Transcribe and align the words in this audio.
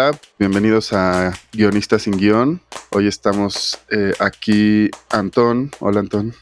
Hola, 0.00 0.16
bienvenidos 0.38 0.92
a 0.92 1.32
Guionistas 1.50 2.02
sin 2.02 2.16
Guión. 2.16 2.60
Hoy 2.90 3.08
estamos 3.08 3.80
eh, 3.90 4.12
aquí 4.20 4.88
Antón. 5.10 5.72
Hola 5.80 5.98
Antón, 5.98 6.36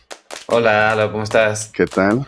Hola, 0.45 0.91
hola, 0.93 1.11
¿cómo 1.11 1.23
estás? 1.23 1.71
¿qué 1.73 1.87
tal? 1.87 2.27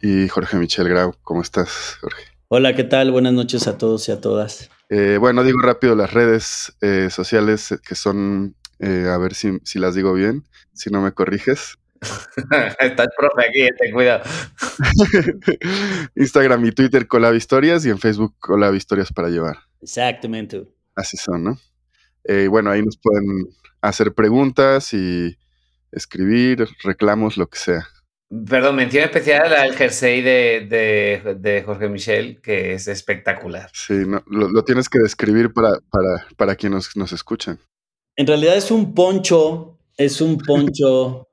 Y 0.00 0.26
Jorge 0.28 0.56
Michel 0.56 0.88
Grau, 0.88 1.14
¿cómo 1.22 1.42
estás, 1.42 1.98
Jorge? 2.00 2.22
Hola, 2.48 2.74
¿qué 2.74 2.84
tal? 2.84 3.10
Buenas 3.10 3.34
noches 3.34 3.66
a 3.66 3.76
todos 3.76 4.08
y 4.08 4.12
a 4.12 4.22
todas. 4.22 4.70
Eh, 4.88 5.18
bueno, 5.20 5.44
digo 5.44 5.60
rápido 5.60 5.94
las 5.94 6.14
redes 6.14 6.74
eh, 6.80 7.08
sociales 7.10 7.72
eh, 7.72 7.78
que 7.86 7.94
son, 7.94 8.56
eh, 8.78 9.06
a 9.12 9.18
ver 9.18 9.34
si, 9.34 9.58
si 9.64 9.78
las 9.78 9.94
digo 9.94 10.14
bien, 10.14 10.48
si 10.72 10.88
no 10.88 11.02
me 11.02 11.12
corriges. 11.12 11.76
Está 12.80 13.02
el 13.04 13.10
profe 13.16 13.48
aquí, 13.48 13.68
ten 13.78 13.92
cuidado. 13.92 14.22
Instagram 16.16 16.64
y 16.66 16.72
Twitter 16.72 17.06
Colab 17.06 17.34
Historias 17.34 17.84
y 17.86 17.90
en 17.90 17.98
Facebook 17.98 18.34
Colab 18.38 18.74
Historias 18.74 19.12
para 19.12 19.28
llevar. 19.28 19.58
Exactamente. 19.82 20.64
Así 20.94 21.16
son, 21.16 21.44
¿no? 21.44 21.58
Eh, 22.24 22.48
bueno, 22.48 22.70
ahí 22.70 22.82
nos 22.82 22.96
pueden 22.98 23.48
hacer 23.80 24.12
preguntas 24.14 24.92
y 24.92 25.36
escribir, 25.92 26.68
reclamos, 26.84 27.36
lo 27.36 27.48
que 27.48 27.58
sea. 27.58 27.86
Perdón, 28.46 28.76
mención 28.76 29.04
especial 29.04 29.52
al 29.54 29.74
jersey 29.74 30.20
de, 30.22 30.66
de- 30.70 31.34
de 31.34 31.62
Jorge 31.64 31.88
Michel, 31.88 32.40
que 32.40 32.74
es 32.74 32.86
espectacular. 32.86 33.70
Sí, 33.72 33.94
no, 34.06 34.22
lo, 34.26 34.48
lo 34.48 34.64
tienes 34.64 34.88
que 34.88 35.00
describir 35.00 35.52
para, 35.52 35.70
para, 35.90 36.26
para 36.36 36.54
quienes 36.54 36.76
nos, 36.76 36.96
nos 36.96 37.12
escuchan. 37.12 37.58
En 38.16 38.26
realidad 38.26 38.56
es 38.56 38.70
un 38.70 38.94
poncho, 38.94 39.78
es 39.96 40.20
un 40.20 40.38
poncho 40.38 41.26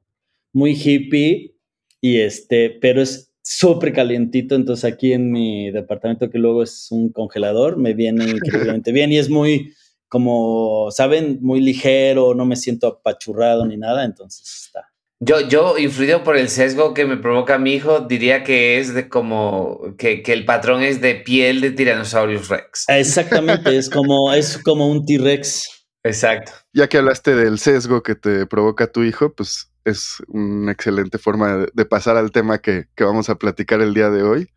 muy 0.57 0.71
hippie 0.71 1.55
y 2.01 2.17
este, 2.17 2.71
pero 2.81 3.03
es 3.03 3.31
súper 3.43 3.93
calientito. 3.93 4.55
Entonces 4.55 4.91
aquí 4.91 5.13
en 5.13 5.31
mi 5.31 5.69
departamento 5.69 6.31
que 6.31 6.39
luego 6.39 6.63
es 6.63 6.87
un 6.89 7.11
congelador, 7.11 7.77
me 7.77 7.93
viene 7.93 8.25
increíblemente 8.31 8.91
bien 8.91 9.11
y 9.11 9.19
es 9.19 9.29
muy 9.29 9.73
como, 10.09 10.89
saben, 10.89 11.39
muy 11.41 11.59
ligero, 11.59 12.33
no 12.33 12.45
me 12.45 12.55
siento 12.55 12.87
apachurrado 12.87 13.65
ni 13.65 13.77
nada, 13.77 14.03
entonces 14.05 14.65
está. 14.65 14.87
Yo, 15.19 15.41
yo, 15.41 15.77
influido 15.77 16.23
por 16.23 16.37
el 16.37 16.47
sesgo 16.47 16.93
que 16.93 17.05
me 17.05 17.17
provoca 17.17 17.57
mi 17.57 17.73
hijo, 17.73 17.99
diría 17.99 18.43
que 18.43 18.79
es 18.79 18.93
de 18.93 19.09
como 19.09 19.95
que, 19.97 20.23
que 20.23 20.31
el 20.31 20.45
patrón 20.45 20.81
es 20.81 21.01
de 21.01 21.15
piel 21.15 21.59
de 21.59 21.71
Tyrannosaurus 21.71 22.47
Rex. 22.47 22.85
Exactamente, 22.87 23.75
es 23.77 23.89
como, 23.89 24.31
es 24.33 24.57
como 24.57 24.87
un 24.89 25.05
T-Rex. 25.05 25.87
Exacto. 26.03 26.53
Ya 26.71 26.87
que 26.87 26.99
hablaste 26.99 27.35
del 27.35 27.59
sesgo 27.59 28.01
que 28.01 28.15
te 28.15 28.45
provoca 28.45 28.91
tu 28.91 29.03
hijo, 29.03 29.33
pues 29.33 29.71
es 29.87 30.21
una 30.27 30.73
excelente 30.73 31.17
forma 31.17 31.65
de, 31.73 31.85
pasar 31.85 32.17
al 32.17 32.31
tema 32.31 32.57
que, 32.57 32.87
que 32.93 33.05
vamos 33.05 33.29
a 33.29 33.35
platicar 33.35 33.79
el 33.81 33.93
día 33.93 34.09
de 34.09 34.23
hoy. 34.23 34.49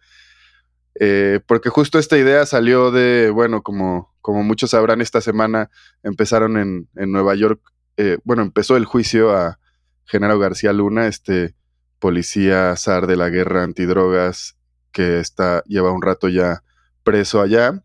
Eh, 0.99 1.39
porque 1.47 1.71
justo 1.71 1.99
esta 1.99 2.19
idea 2.19 2.45
salió 2.47 2.91
de, 2.91 3.31
bueno, 3.31 3.63
como, 3.63 4.13
como 4.21 4.43
muchos 4.43 4.71
sabrán, 4.71 5.01
esta 5.01 5.21
semana 5.21 5.71
empezaron 6.03 6.59
en, 6.59 6.89
en 6.97 7.13
Nueva 7.13 7.37
York, 7.37 7.61
eh, 7.97 8.19
bueno, 8.25 8.43
empezó 8.43 8.77
el 8.77 8.87
juicio 8.87 9.37
a 9.37 9.61
Genaro 10.05 10.39
García 10.39 10.73
Luna, 10.73 11.07
este 11.07 11.55
policía 12.01 12.75
zar 12.77 13.07
de 13.07 13.17
la 13.17 13.29
guerra 13.29 13.63
antidrogas 13.63 14.57
que 14.91 15.21
está, 15.21 15.63
lleva 15.67 15.93
un 15.93 16.03
rato 16.03 16.29
ya 16.29 16.65
preso 17.05 17.41
allá. 17.41 17.85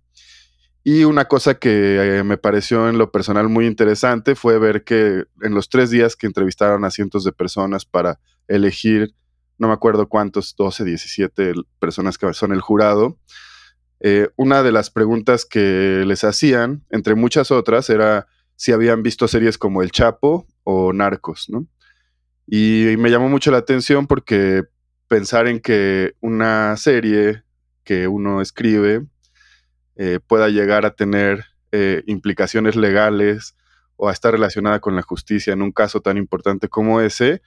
Y 0.88 1.04
una 1.04 1.26
cosa 1.26 1.56
que 1.56 2.20
eh, 2.20 2.24
me 2.24 2.38
pareció 2.38 2.88
en 2.88 3.00
lo 3.00 3.12
personal 3.12 3.50
muy 3.50 3.66
interesante 3.66 4.36
fue 4.36 4.60
ver 4.60 4.84
que 4.84 5.24
en 5.42 5.56
los 5.56 5.68
tres 5.68 5.90
días 5.90 6.16
que 6.16 6.28
entrevistaron 6.28 6.86
a 6.86 6.92
cientos 6.92 7.24
de 7.24 7.32
personas 7.32 7.86
para 7.86 8.20
elegir, 8.48 9.16
no 9.58 9.68
me 9.68 9.74
acuerdo 9.74 10.08
cuántos, 10.08 10.56
12, 10.56 10.86
17 10.86 11.54
personas 11.80 12.20
que 12.20 12.32
son 12.36 12.54
el 12.54 12.62
jurado, 12.62 13.18
eh, 14.00 14.30
una 14.36 14.62
de 14.62 14.72
las 14.72 14.92
preguntas 14.92 15.44
que 15.44 16.04
les 16.06 16.24
hacían, 16.24 16.86
entre 16.92 17.16
muchas 17.16 17.50
otras, 17.50 17.90
era 17.90 18.28
si 18.56 18.72
habían 18.72 19.02
visto 19.02 19.28
series 19.28 19.58
como 19.58 19.82
El 19.82 19.90
Chapo 19.90 20.46
o 20.64 20.94
Narcos, 20.94 21.50
¿no? 21.50 21.66
Y 22.46 22.94
me 23.00 23.10
llamó 23.10 23.28
mucho 23.28 23.50
la 23.50 23.58
atención 23.58 24.06
porque 24.06 24.66
pensar 25.08 25.48
en 25.48 25.62
que 25.62 26.14
una 26.22 26.78
serie 26.78 27.42
que 27.84 28.08
uno 28.08 28.40
escribe 28.40 29.08
eh, 29.98 30.20
pueda 30.26 30.50
llegar 30.50 30.86
a 30.86 30.96
tener 30.96 31.46
eh, 31.72 32.04
implicaciones 32.06 32.76
legales 32.76 33.56
o 33.96 34.10
a 34.10 34.12
estar 34.12 34.34
relacionada 34.34 34.80
con 34.82 34.96
la 34.96 35.02
justicia 35.02 35.54
en 35.54 35.62
un 35.62 35.72
caso 35.72 36.02
tan 36.02 36.18
importante 36.18 36.68
como 36.68 37.00
ese, 37.00 37.42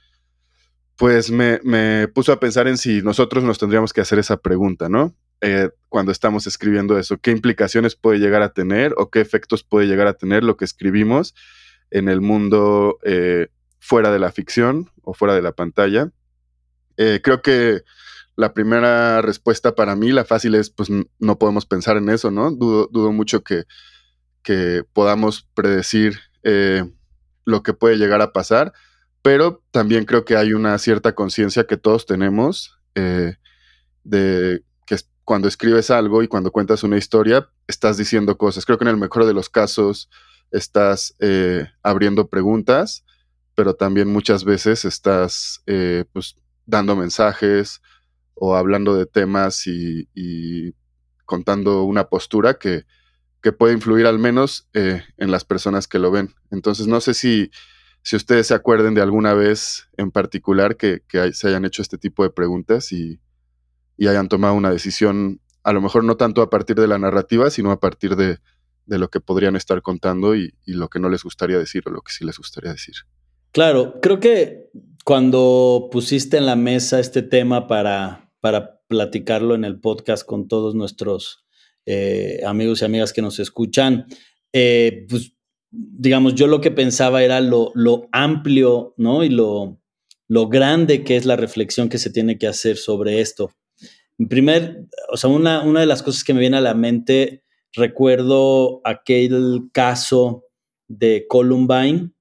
pues 0.97 1.31
me, 1.31 1.61
me 1.63 2.09
puso 2.09 2.33
a 2.33 2.41
pensar 2.41 2.67
en 2.67 2.79
si 2.79 3.03
nosotros 3.03 3.45
nos 3.45 3.59
tendríamos 3.59 3.93
que 3.93 4.01
hacer 4.01 4.19
esa 4.19 4.39
pregunta, 4.39 4.89
¿no? 4.89 5.15
Eh, 5.41 5.71
cuando 5.89 6.11
estamos 6.11 6.47
escribiendo 6.47 6.99
eso, 6.99 7.19
¿qué 7.19 7.31
implicaciones 7.31 7.95
puede 7.95 8.19
llegar 8.19 8.43
a 8.43 8.53
tener 8.53 8.95
o 8.97 9.11
qué 9.11 9.21
efectos 9.21 9.63
puede 9.63 9.87
llegar 9.87 10.07
a 10.07 10.15
tener 10.15 10.43
lo 10.43 10.57
que 10.57 10.65
escribimos 10.65 11.35
en 11.91 12.09
el 12.09 12.21
mundo 12.21 12.99
fuera 13.79 14.11
de 14.11 14.19
la 14.19 14.33
ficción 14.33 14.91
o 15.03 15.15
fuera 15.15 15.35
de 15.35 15.43
la 15.43 15.53
pantalla? 15.53 16.11
Creo 16.97 17.41
que 17.43 17.83
la 18.39 18.55
primera 18.55 19.21
respuesta 19.21 19.75
para 19.75 19.97
mí, 19.97 20.13
la 20.13 20.25
fácil 20.25 20.55
es, 20.55 20.71
pues 20.71 20.89
no 21.19 21.39
podemos 21.41 21.67
pensar 21.67 21.97
en 21.97 22.09
eso, 22.09 22.31
¿no? 22.31 22.53
Dudo, 22.53 23.13
mucho 23.13 23.43
que, 23.43 23.65
que 24.45 24.85
podamos 24.93 25.49
predecir 25.55 26.21
eh, 26.45 26.85
lo 27.45 27.65
que 27.65 27.75
puede 27.75 27.97
llegar 27.97 28.23
a 28.23 28.33
pasar, 28.33 28.73
pero 29.23 29.65
también 29.73 30.05
creo 30.05 30.25
que 30.25 30.37
hay 30.37 30.53
una 30.53 30.79
cierta 30.79 31.17
conciencia 31.17 31.67
que 31.67 31.77
todos 31.77 32.07
tenemos 32.07 32.79
eh, 32.95 33.35
de 34.05 34.63
que 34.87 34.97
cuando 35.25 35.49
escribes 35.49 35.91
algo 35.91 36.23
y 36.23 36.29
cuando 36.29 36.53
cuentas 36.53 36.85
una 36.85 36.97
historia, 36.97 37.51
estás 37.67 37.97
diciendo 37.97 38.39
cosas. 38.39 38.65
Creo 38.65 38.79
que 38.79 38.85
en 38.85 38.91
el 38.91 38.99
mejor 38.99 39.27
de 39.27 39.35
los 39.35 39.51
casos 39.51 40.09
estás 40.53 41.17
eh, 41.19 41.67
abriendo 41.83 42.29
preguntas, 42.29 43.05
pero 43.57 43.75
también 43.75 44.07
muchas 44.07 44.45
veces 44.45 44.85
estás 44.85 45.61
pues, 46.13 46.37
dando 46.67 46.95
mensajes 46.95 47.83
o 48.41 48.57
hablando 48.57 48.97
de 48.97 49.07
temas 49.07 49.67
y, 49.67 50.75
contando 51.25 51.83
una 51.83 52.09
postura 52.09 52.55
que, 52.55 52.85
que 53.43 53.53
puede 53.53 53.75
influir 53.75 54.07
al 54.07 54.19
menos 54.19 54.67
eh, 54.73 55.03
en 55.19 55.31
las 55.31 55.45
personas 55.45 55.87
que 55.87 55.99
lo 55.99 56.11
ven. 56.11 56.35
Entonces, 56.51 56.87
no 56.87 57.03
sé 57.03 57.13
si, 57.13 57.51
si 58.03 58.17
ustedes 58.17 58.47
se 58.47 58.55
acuerden 58.55 58.95
de 58.95 59.03
alguna 59.03 59.35
vez 59.35 59.89
en 59.99 60.11
particular 60.11 60.77
que, 60.77 61.03
que 61.07 61.35
se 61.35 61.49
hayan 61.49 61.67
hecho 61.67 61.83
este 61.83 61.99
tipo 61.99 62.23
de 62.23 62.31
preguntas 62.31 62.93
y, 62.93 63.21
y 63.99 64.07
hayan 64.07 64.29
tomado 64.29 64.55
una 64.55 64.71
decisión, 64.71 65.41
a 65.65 65.75
lo 65.75 65.83
mejor 65.83 66.03
no 66.05 66.17
tanto 66.17 66.41
a 66.41 66.49
partir 66.49 66.77
de 66.77 66.89
la 66.89 66.99
narrativa, 66.99 67.51
sino 67.51 67.73
a 67.73 67.81
partir 67.81 68.17
de, 68.17 68.39
de 68.87 68.99
lo 68.99 69.11
que 69.11 69.21
podrían 69.21 69.55
estar 69.55 69.83
contando 69.83 70.35
y 70.35 70.55
lo 70.65 70.89
que 70.89 70.99
no 70.99 71.11
les 71.11 71.25
gustaría 71.25 71.59
decir 71.59 71.83
o 71.87 71.91
lo 71.91 72.01
que 72.01 72.13
sí 72.13 72.25
les 72.25 72.39
gustaría 72.39 72.73
decir. 72.73 72.95
Claro, 73.53 73.99
creo 74.01 74.21
que 74.21 74.71
cuando 75.05 75.89
pusiste 75.91 76.37
en 76.37 76.47
la 76.47 76.57
mesa 76.57 77.01
este 77.01 77.23
tema 77.23 77.67
para, 77.67 78.28
para 78.41 78.81
platicarlo 78.89 79.55
en 79.55 79.65
el 79.65 79.81
podcast 79.81 80.25
con 80.25 80.49
todos 80.49 80.75
nuestros 80.75 81.45
eh, 81.87 82.41
amigos 82.47 82.83
y 82.83 82.85
amigas 82.85 83.13
que 83.13 83.23
nos 83.23 83.39
escuchan, 83.39 84.07
eh, 84.53 85.07
pues 85.09 85.35
digamos, 85.71 86.35
yo 86.35 86.47
lo 86.47 86.61
que 86.61 86.71
pensaba 86.71 87.23
era 87.23 87.41
lo, 87.41 87.73
lo 87.75 88.09
amplio, 88.13 88.95
¿no? 88.97 89.25
Y 89.25 89.29
lo, 89.29 89.81
lo 90.27 90.49
grande 90.49 91.05
que 91.05 91.17
es 91.17 91.27
la 91.27 91.37
reflexión 91.37 91.89
que 91.89 91.99
se 91.99 92.11
tiene 92.11 92.39
que 92.39 92.47
hacer 92.47 92.77
sobre 92.77 93.21
esto. 93.21 93.53
En 94.19 94.29
primer, 94.29 94.87
o 95.13 95.17
sea, 95.17 95.31
una, 95.31 95.63
una 95.63 95.81
de 95.81 95.87
las 95.87 96.03
cosas 96.03 96.25
que 96.25 96.35
me 96.35 96.41
viene 96.41 96.57
a 96.57 96.63
la 96.63 96.75
mente, 96.75 97.45
recuerdo 97.73 98.81
aquel 98.85 99.69
caso 99.73 100.45
de 100.89 101.27
Columbine, 101.29 102.13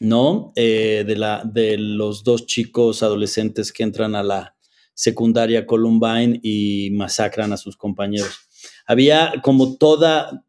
¿no? 0.00 0.52
Eh, 0.56 1.04
de, 1.06 1.16
la, 1.16 1.42
de 1.44 1.76
los 1.78 2.24
dos 2.24 2.46
chicos 2.46 3.02
adolescentes 3.02 3.72
que 3.72 3.82
entran 3.82 4.14
a 4.14 4.22
la 4.22 4.56
secundaria 4.98 5.64
Columbine 5.64 6.40
y 6.42 6.90
masacran 6.90 7.52
a 7.52 7.56
sus 7.56 7.76
compañeros. 7.76 8.48
Había 8.84 9.34
como 9.44 9.76
toda, 9.76 10.44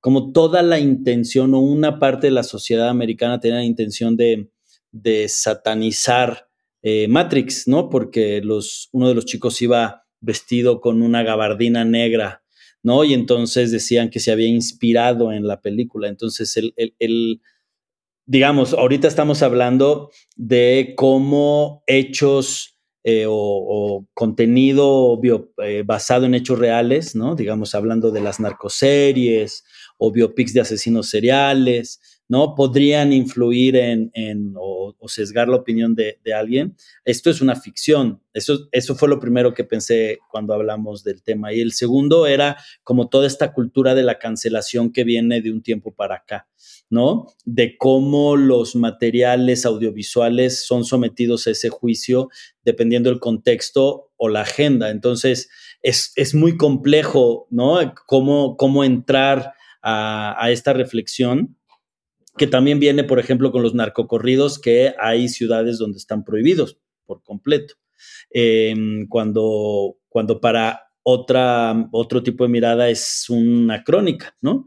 como 0.00 0.32
toda 0.32 0.60
la 0.62 0.80
intención 0.80 1.54
o 1.54 1.60
una 1.60 2.00
parte 2.00 2.26
de 2.26 2.32
la 2.32 2.42
sociedad 2.42 2.88
americana 2.88 3.38
tenía 3.38 3.58
la 3.58 3.64
intención 3.64 4.16
de, 4.16 4.50
de 4.90 5.28
satanizar 5.28 6.48
eh, 6.82 7.06
Matrix, 7.06 7.68
¿no? 7.68 7.88
Porque 7.90 8.40
los, 8.42 8.88
uno 8.90 9.06
de 9.08 9.14
los 9.14 9.24
chicos 9.24 9.62
iba 9.62 10.04
vestido 10.20 10.80
con 10.80 11.00
una 11.00 11.22
gabardina 11.22 11.84
negra 11.84 12.42
¿no? 12.82 13.04
Y 13.04 13.14
entonces 13.14 13.70
decían 13.70 14.10
que 14.10 14.18
se 14.18 14.32
había 14.32 14.48
inspirado 14.48 15.30
en 15.30 15.46
la 15.46 15.60
película. 15.60 16.08
Entonces, 16.08 16.56
el, 16.56 16.74
el, 16.98 17.40
digamos, 18.26 18.72
ahorita 18.72 19.06
estamos 19.06 19.44
hablando 19.44 20.10
de 20.34 20.94
cómo 20.96 21.84
hechos 21.86 22.71
eh, 23.04 23.24
o, 23.28 24.06
contenido 24.14 25.20
eh, 25.64 25.82
basado 25.84 26.26
en 26.26 26.34
hechos 26.34 26.58
reales, 26.58 27.16
¿no? 27.16 27.34
Digamos, 27.34 27.74
hablando 27.74 28.10
de 28.10 28.20
las 28.20 28.38
narcoseries 28.38 29.64
o 29.98 30.12
biopics 30.12 30.52
de 30.52 30.60
asesinos 30.60 31.08
seriales, 31.08 32.00
¿no? 32.32 32.54
Podrían 32.54 33.12
influir 33.12 33.76
en, 33.76 34.54
o, 34.56 34.94
sesgar 35.06 35.50
la 35.50 35.56
opinión 35.56 35.94
de, 35.94 36.16
alguien. 36.34 36.74
Esto 37.04 37.28
es 37.28 37.42
una 37.42 37.56
ficción. 37.56 38.22
Eso, 38.32 38.70
eso 38.72 38.94
fue 38.94 39.10
lo 39.10 39.20
primero 39.20 39.52
que 39.52 39.64
pensé 39.64 40.18
cuando 40.30 40.54
hablamos 40.54 41.04
del 41.04 41.22
tema. 41.22 41.52
Y 41.52 41.60
el 41.60 41.72
segundo 41.72 42.26
era 42.26 42.56
como 42.84 43.10
toda 43.10 43.26
esta 43.26 43.52
cultura 43.52 43.94
de 43.94 44.02
la 44.02 44.18
cancelación 44.18 44.94
que 44.94 45.04
viene 45.04 45.42
de 45.42 45.52
un 45.52 45.62
tiempo 45.62 45.94
para 45.94 46.14
acá, 46.14 46.48
¿no? 46.88 47.26
De 47.44 47.76
cómo 47.76 48.36
los 48.36 48.76
materiales 48.76 49.66
audiovisuales 49.66 50.66
son 50.66 50.86
sometidos 50.86 51.46
a 51.46 51.50
ese 51.50 51.68
juicio 51.68 52.30
dependiendo 52.64 53.10
del 53.10 53.20
contexto 53.20 54.10
o 54.16 54.30
la 54.30 54.40
agenda. 54.40 54.88
Entonces, 54.88 55.50
es, 55.82 56.14
es 56.16 56.34
muy 56.34 56.56
complejo, 56.56 57.46
¿no? 57.50 57.78
Cómo, 58.06 58.56
cómo 58.56 58.84
entrar 58.84 59.52
a, 59.82 60.42
a 60.42 60.50
esta 60.50 60.72
reflexión 60.72 61.58
que 62.36 62.46
también 62.46 62.80
viene, 62.80 63.04
por 63.04 63.18
ejemplo, 63.18 63.52
con 63.52 63.62
los 63.62 63.74
narcocorridos, 63.74 64.58
que 64.58 64.94
hay 64.98 65.28
ciudades 65.28 65.78
donde 65.78 65.98
están 65.98 66.24
prohibidos 66.24 66.78
por 67.04 67.22
completo. 67.22 67.74
Em, 68.30 69.06
cuando, 69.08 69.96
cuando 70.08 70.40
para 70.40 70.88
otra, 71.02 71.88
otro 71.92 72.22
tipo 72.22 72.44
de 72.44 72.50
mirada 72.50 72.88
es 72.88 73.26
una 73.28 73.82
crónica, 73.84 74.36
¿no? 74.40 74.64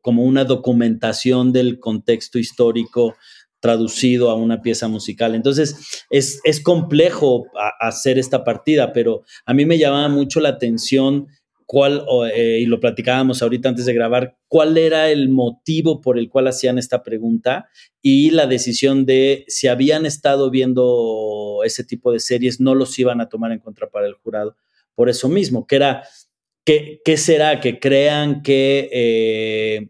Como 0.00 0.24
una 0.24 0.44
documentación 0.44 1.52
del 1.52 1.78
contexto 1.78 2.38
histórico 2.38 3.16
traducido 3.60 4.30
a 4.30 4.34
una 4.34 4.60
pieza 4.60 4.88
musical. 4.88 5.34
Entonces, 5.34 6.04
es, 6.10 6.40
es 6.42 6.60
complejo 6.60 7.44
hacer 7.80 8.18
esta 8.18 8.42
partida, 8.42 8.92
pero 8.92 9.22
a 9.46 9.54
mí 9.54 9.66
me 9.66 9.78
llamaba 9.78 10.08
mucho 10.08 10.40
la 10.40 10.48
atención 10.48 11.28
cuál, 11.72 12.04
eh, 12.34 12.58
y 12.60 12.66
lo 12.66 12.80
platicábamos 12.80 13.40
ahorita 13.40 13.70
antes 13.70 13.86
de 13.86 13.94
grabar, 13.94 14.36
cuál 14.46 14.76
era 14.76 15.08
el 15.08 15.30
motivo 15.30 16.02
por 16.02 16.18
el 16.18 16.28
cual 16.28 16.48
hacían 16.48 16.76
esta 16.76 17.02
pregunta 17.02 17.70
y 18.02 18.30
la 18.30 18.46
decisión 18.46 19.06
de 19.06 19.46
si 19.48 19.68
habían 19.68 20.04
estado 20.04 20.50
viendo 20.50 21.62
ese 21.64 21.82
tipo 21.82 22.12
de 22.12 22.20
series, 22.20 22.60
no 22.60 22.74
los 22.74 22.98
iban 22.98 23.22
a 23.22 23.30
tomar 23.30 23.52
en 23.52 23.58
contra 23.58 23.88
para 23.88 24.06
el 24.06 24.12
jurado. 24.12 24.54
Por 24.94 25.08
eso 25.08 25.30
mismo, 25.30 25.66
que 25.66 25.76
era, 25.76 26.02
¿qué, 26.66 27.00
qué 27.06 27.16
será? 27.16 27.58
Que 27.58 27.80
crean 27.80 28.42
que 28.42 28.90
eh, 28.92 29.88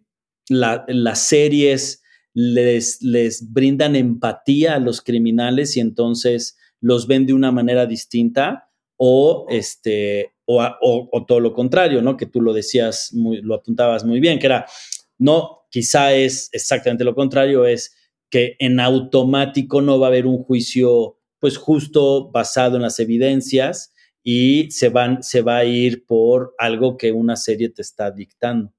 las 0.48 1.26
series 1.26 2.04
les, 2.32 3.02
les 3.02 3.52
brindan 3.52 3.96
empatía 3.96 4.76
a 4.76 4.78
los 4.78 5.00
criminales 5.00 5.76
y 5.76 5.80
entonces 5.80 6.56
los 6.80 7.08
ven 7.08 7.26
de 7.26 7.34
una 7.34 7.50
manera 7.50 7.86
distinta 7.86 8.70
o 8.96 9.46
este 9.48 10.30
o, 10.80 11.24
todo 11.26 11.40
lo 11.40 11.52
contrario, 11.52 12.02
¿no? 12.02 12.16
Que 12.16 12.26
tú 12.26 12.40
lo 12.40 12.52
decías, 12.52 13.10
lo 13.12 13.54
apuntabas 13.54 14.04
muy 14.04 14.20
bien, 14.20 14.38
que 14.38 14.46
era, 14.46 14.66
no, 15.18 15.66
quizá 15.70 16.12
es 16.12 16.48
exactamente 16.52 17.04
lo 17.04 17.14
contrario, 17.14 17.66
es 17.66 17.96
que 18.30 18.56
en 18.58 18.80
automático 18.80 19.82
no 19.82 19.98
va 19.98 20.06
a 20.06 20.10
haber 20.10 20.26
un 20.26 20.42
juicio, 20.42 21.18
pues 21.38 21.56
justo 21.56 22.30
basado 22.30 22.76
en 22.76 22.82
las 22.82 22.98
evidencias 22.98 23.92
y 24.22 24.70
se, 24.70 24.88
van, 24.88 25.22
se 25.22 25.42
va 25.42 25.58
a 25.58 25.64
ir 25.64 26.06
por 26.06 26.54
algo 26.58 26.96
que 26.96 27.12
una 27.12 27.36
serie 27.36 27.68
te 27.68 27.82
está 27.82 28.10
dictando. 28.10 28.72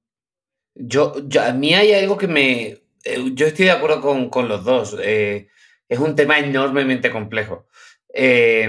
Yo, 0.74 1.12
a 1.40 1.52
mí 1.52 1.74
hay 1.74 1.92
algo 1.92 2.16
que 2.16 2.26
me, 2.26 2.84
eh, 3.04 3.30
yo 3.34 3.46
estoy 3.46 3.66
de 3.66 3.70
acuerdo 3.70 4.30
con, 4.30 4.48
los 4.48 4.64
dos. 4.64 4.96
Eh, 5.00 5.48
es 5.88 5.98
un 5.98 6.16
tema 6.16 6.38
enormemente 6.38 7.10
complejo. 7.10 7.68
Eh, 8.12 8.68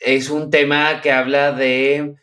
es 0.00 0.30
un 0.30 0.50
tema 0.50 1.00
que 1.02 1.10
habla 1.10 1.52
de 1.52 2.14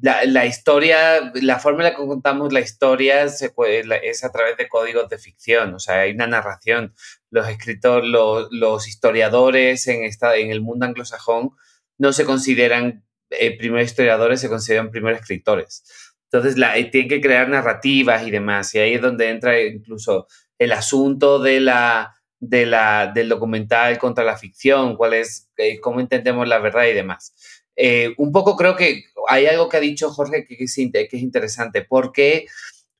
la, 0.00 0.46
historia, 0.46 1.32
la 1.34 1.58
forma 1.58 1.80
en 1.80 1.84
la 1.84 1.96
que 1.96 2.06
contamos 2.06 2.52
la 2.52 2.60
historia 2.60 3.22
es 3.22 4.24
a 4.24 4.32
través 4.32 4.56
de 4.56 4.68
códigos 4.68 5.08
de 5.08 5.18
ficción, 5.18 5.74
o 5.74 5.78
sea, 5.78 6.00
hay 6.00 6.12
una 6.12 6.26
narración. 6.26 6.94
Los 7.30 7.48
escritores, 7.48 8.08
los, 8.08 8.88
historiadores 8.88 9.86
en, 9.88 10.04
esta, 10.04 10.36
en 10.36 10.50
el 10.50 10.60
mundo 10.60 10.86
anglosajón 10.86 11.50
no 11.98 12.12
se 12.12 12.24
consideran 12.24 13.04
eh, 13.30 13.56
primeros 13.56 13.86
historiadores, 13.86 14.40
se 14.40 14.48
consideran 14.48 14.90
primeros 14.90 15.20
escritores. 15.20 15.84
Entonces, 16.30 16.56
eh, 16.74 16.84
tienen 16.90 17.08
que 17.08 17.20
crear 17.20 17.48
narrativas 17.48 18.26
y 18.26 18.30
demás, 18.30 18.74
y 18.74 18.78
ahí 18.78 18.94
es 18.94 19.02
donde 19.02 19.30
entra 19.30 19.60
incluso 19.60 20.26
el 20.58 20.72
asunto 20.72 21.38
de 21.38 21.60
la, 21.60 22.14
de 22.40 22.66
la, 22.66 23.12
del 23.14 23.28
documental 23.28 23.98
contra 23.98 24.24
la 24.24 24.36
ficción, 24.36 24.96
cuál 24.96 25.14
es, 25.14 25.50
eh, 25.56 25.80
cómo 25.80 26.00
entendemos 26.00 26.48
la 26.48 26.58
verdad 26.58 26.86
y 26.86 26.92
demás. 26.92 27.34
Eh, 27.76 28.14
un 28.18 28.32
poco 28.32 28.56
creo 28.56 28.76
que 28.76 29.04
hay 29.28 29.46
algo 29.46 29.68
que 29.68 29.78
ha 29.78 29.80
dicho 29.80 30.10
Jorge 30.10 30.44
que, 30.46 30.64
es, 30.64 30.78
interesante. 30.78 31.82
¿Por 31.82 32.12
qué, 32.12 32.46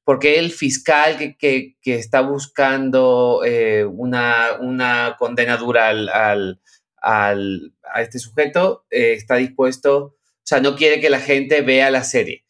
porque 0.05 0.39
el 0.39 0.51
fiscal 0.51 1.37
que, 1.39 1.77
está 1.85 2.21
buscando 2.23 3.43
eh, 3.45 3.85
una, 3.85 4.59
una, 4.61 5.17
condena 5.19 5.57
dura 5.57 5.89
al, 5.91 6.61
a 7.03 8.03
este 8.03 8.19
sujeto 8.19 8.87
eh, 8.91 9.15
está 9.15 9.37
dispuesto, 9.37 9.97
o 10.05 10.17
sea, 10.45 10.61
no 10.61 10.77
quiere 10.77 11.01
que 11.01 11.11
la 11.11 11.21
gente 11.21 11.61
vea 11.63 11.91
la 11.91 12.05
serie? 12.05 12.45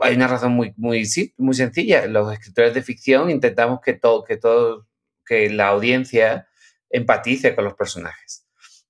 Hay 0.00 0.14
una 0.16 0.28
razón 0.28 0.52
muy, 0.52 0.74
muy, 0.76 1.04
muy 1.38 1.54
sencilla. 1.54 2.06
Los 2.06 2.32
escritores 2.32 2.74
de 2.74 2.82
ficción 2.82 3.30
intentamos 3.30 3.80
que, 3.80 3.94
todo, 3.94 4.24
que, 4.24 4.36
todo, 4.36 4.86
que 5.24 5.50
la 5.50 5.68
audiencia 5.68 6.48
empatice 6.90 7.54
con 7.54 7.64
los 7.64 7.74
personajes 7.74 8.43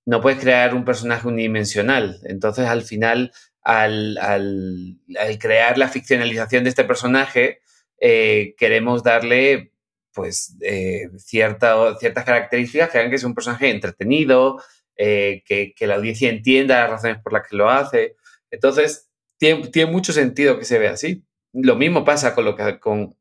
no 0.07 0.21
puedes 0.21 0.41
crear 0.41 0.75
un 0.75 0.85
personaje 0.85 1.27
unidimensional. 1.29 2.21
Entonces, 2.25 2.67
al 2.67 2.83
final, 2.83 3.33
al, 3.63 4.99
crear 5.41 5.79
la 5.79 5.89
ficcionalización 5.89 6.65
de 6.65 6.71
este 6.71 6.85
personaje, 6.85 7.61
eh, 7.99 8.55
queremos 8.59 9.03
darle 9.03 9.73
pues 10.13 10.57
eh, 10.61 11.11
ciertas 11.19 12.25
características 12.25 12.91
que 12.91 12.99
hagan 12.99 13.11
que 13.11 13.19
sea 13.19 13.29
un 13.29 13.35
personaje 13.35 13.71
entretenido, 13.71 14.63
eh, 14.97 15.43
que, 15.45 15.75
la 15.81 15.97
audiencia 15.97 16.31
entienda 16.31 16.83
las 16.83 16.91
razones 16.91 17.19
por 17.23 17.33
las 17.33 17.49
que 17.49 17.57
lo 17.57 17.69
hace. 17.69 18.17
Entonces, 18.51 19.11
tiene, 19.39 19.91
mucho 19.91 20.13
sentido 20.13 20.59
que 20.59 20.65
se 20.65 20.79
vea 20.79 20.93
así. 20.93 21.25
Lo 21.53 21.77
mismo 21.77 22.05
pasa 22.05 22.35
con 22.35 22.45
lo 22.45 22.55
que, 22.57 22.79
con, 22.79 23.17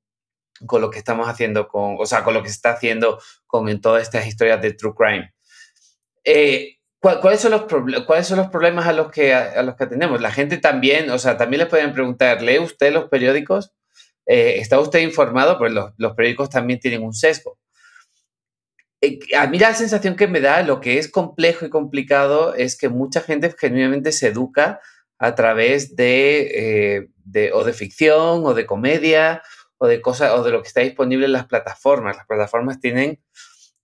con 0.66 0.82
lo 0.82 0.90
que 0.90 1.00
estamos 1.00 1.28
haciendo 1.28 1.68
con, 1.68 1.98
o 2.00 2.06
sea, 2.06 2.24
con 2.24 2.34
lo 2.34 2.44
que 2.44 2.50
se 2.50 2.56
está 2.56 2.72
haciendo 2.72 3.20
con 3.48 3.70
en 3.70 3.82
todas 3.82 4.04
estas 4.04 4.28
historias 4.28 4.62
de 4.62 4.74
true 4.74 4.94
crime. 4.96 5.33
Eh, 6.24 6.78
¿Cuáles 7.00 7.42
son, 7.42 7.52
los 7.52 7.66
¿Cuáles 8.06 8.28
son 8.28 8.38
los 8.38 8.48
problemas 8.48 8.88
a 8.88 8.94
los, 8.94 9.12
que, 9.12 9.34
a, 9.34 9.62
los 9.62 9.76
que 9.76 9.88
tenemos? 9.88 10.22
La 10.22 10.32
gente 10.32 10.58
también, 10.58 11.10
o 11.10 11.20
sea, 11.20 11.36
también 11.38 11.60
les 11.60 11.68
pueden 11.68 11.92
preguntar, 11.92 12.42
¿lee 12.42 12.60
usted 12.60 12.94
los 12.94 13.10
periódicos? 13.10 13.74
Eh, 14.26 14.56
¿Está 14.60 14.80
usted 14.80 15.02
informado? 15.02 15.58
Pues 15.58 15.74
los, 15.74 15.92
los, 15.98 16.14
periódicos 16.14 16.50
también 16.50 16.80
tienen 16.80 17.04
un 17.04 17.14
sesgo. 17.14 17.60
Eh, 19.02 19.20
a 19.38 19.48
mí 19.48 19.60
la 19.60 19.74
sensación 19.74 20.16
que 20.16 20.28
me 20.28 20.40
da, 20.40 20.64
lo 20.64 20.80
que 20.80 20.98
es 20.98 21.12
complejo 21.12 21.66
y 21.66 21.70
complicado, 21.70 22.56
es 22.56 22.78
que 22.78 22.88
mucha 22.88 23.20
gente 23.20 23.54
genuinamente 23.60 24.14
se 24.14 24.30
educa 24.30 24.80
a 25.18 25.36
través 25.36 25.98
de, 25.98 27.10
de, 27.26 27.52
o 27.52 27.66
de 27.66 27.74
ficción 27.74 28.46
o 28.46 28.54
de 28.54 28.66
comedia 28.66 29.44
o 29.78 29.88
de 29.88 30.00
cosas 30.00 30.32
o 30.32 30.44
de 30.44 30.52
lo 30.52 30.62
que 30.62 30.70
está 30.70 30.80
disponible 30.80 31.26
en 31.26 31.34
las 31.34 31.48
plataformas. 31.48 32.16
Las 32.16 32.28
plataformas 32.28 32.80
tienen 32.80 33.20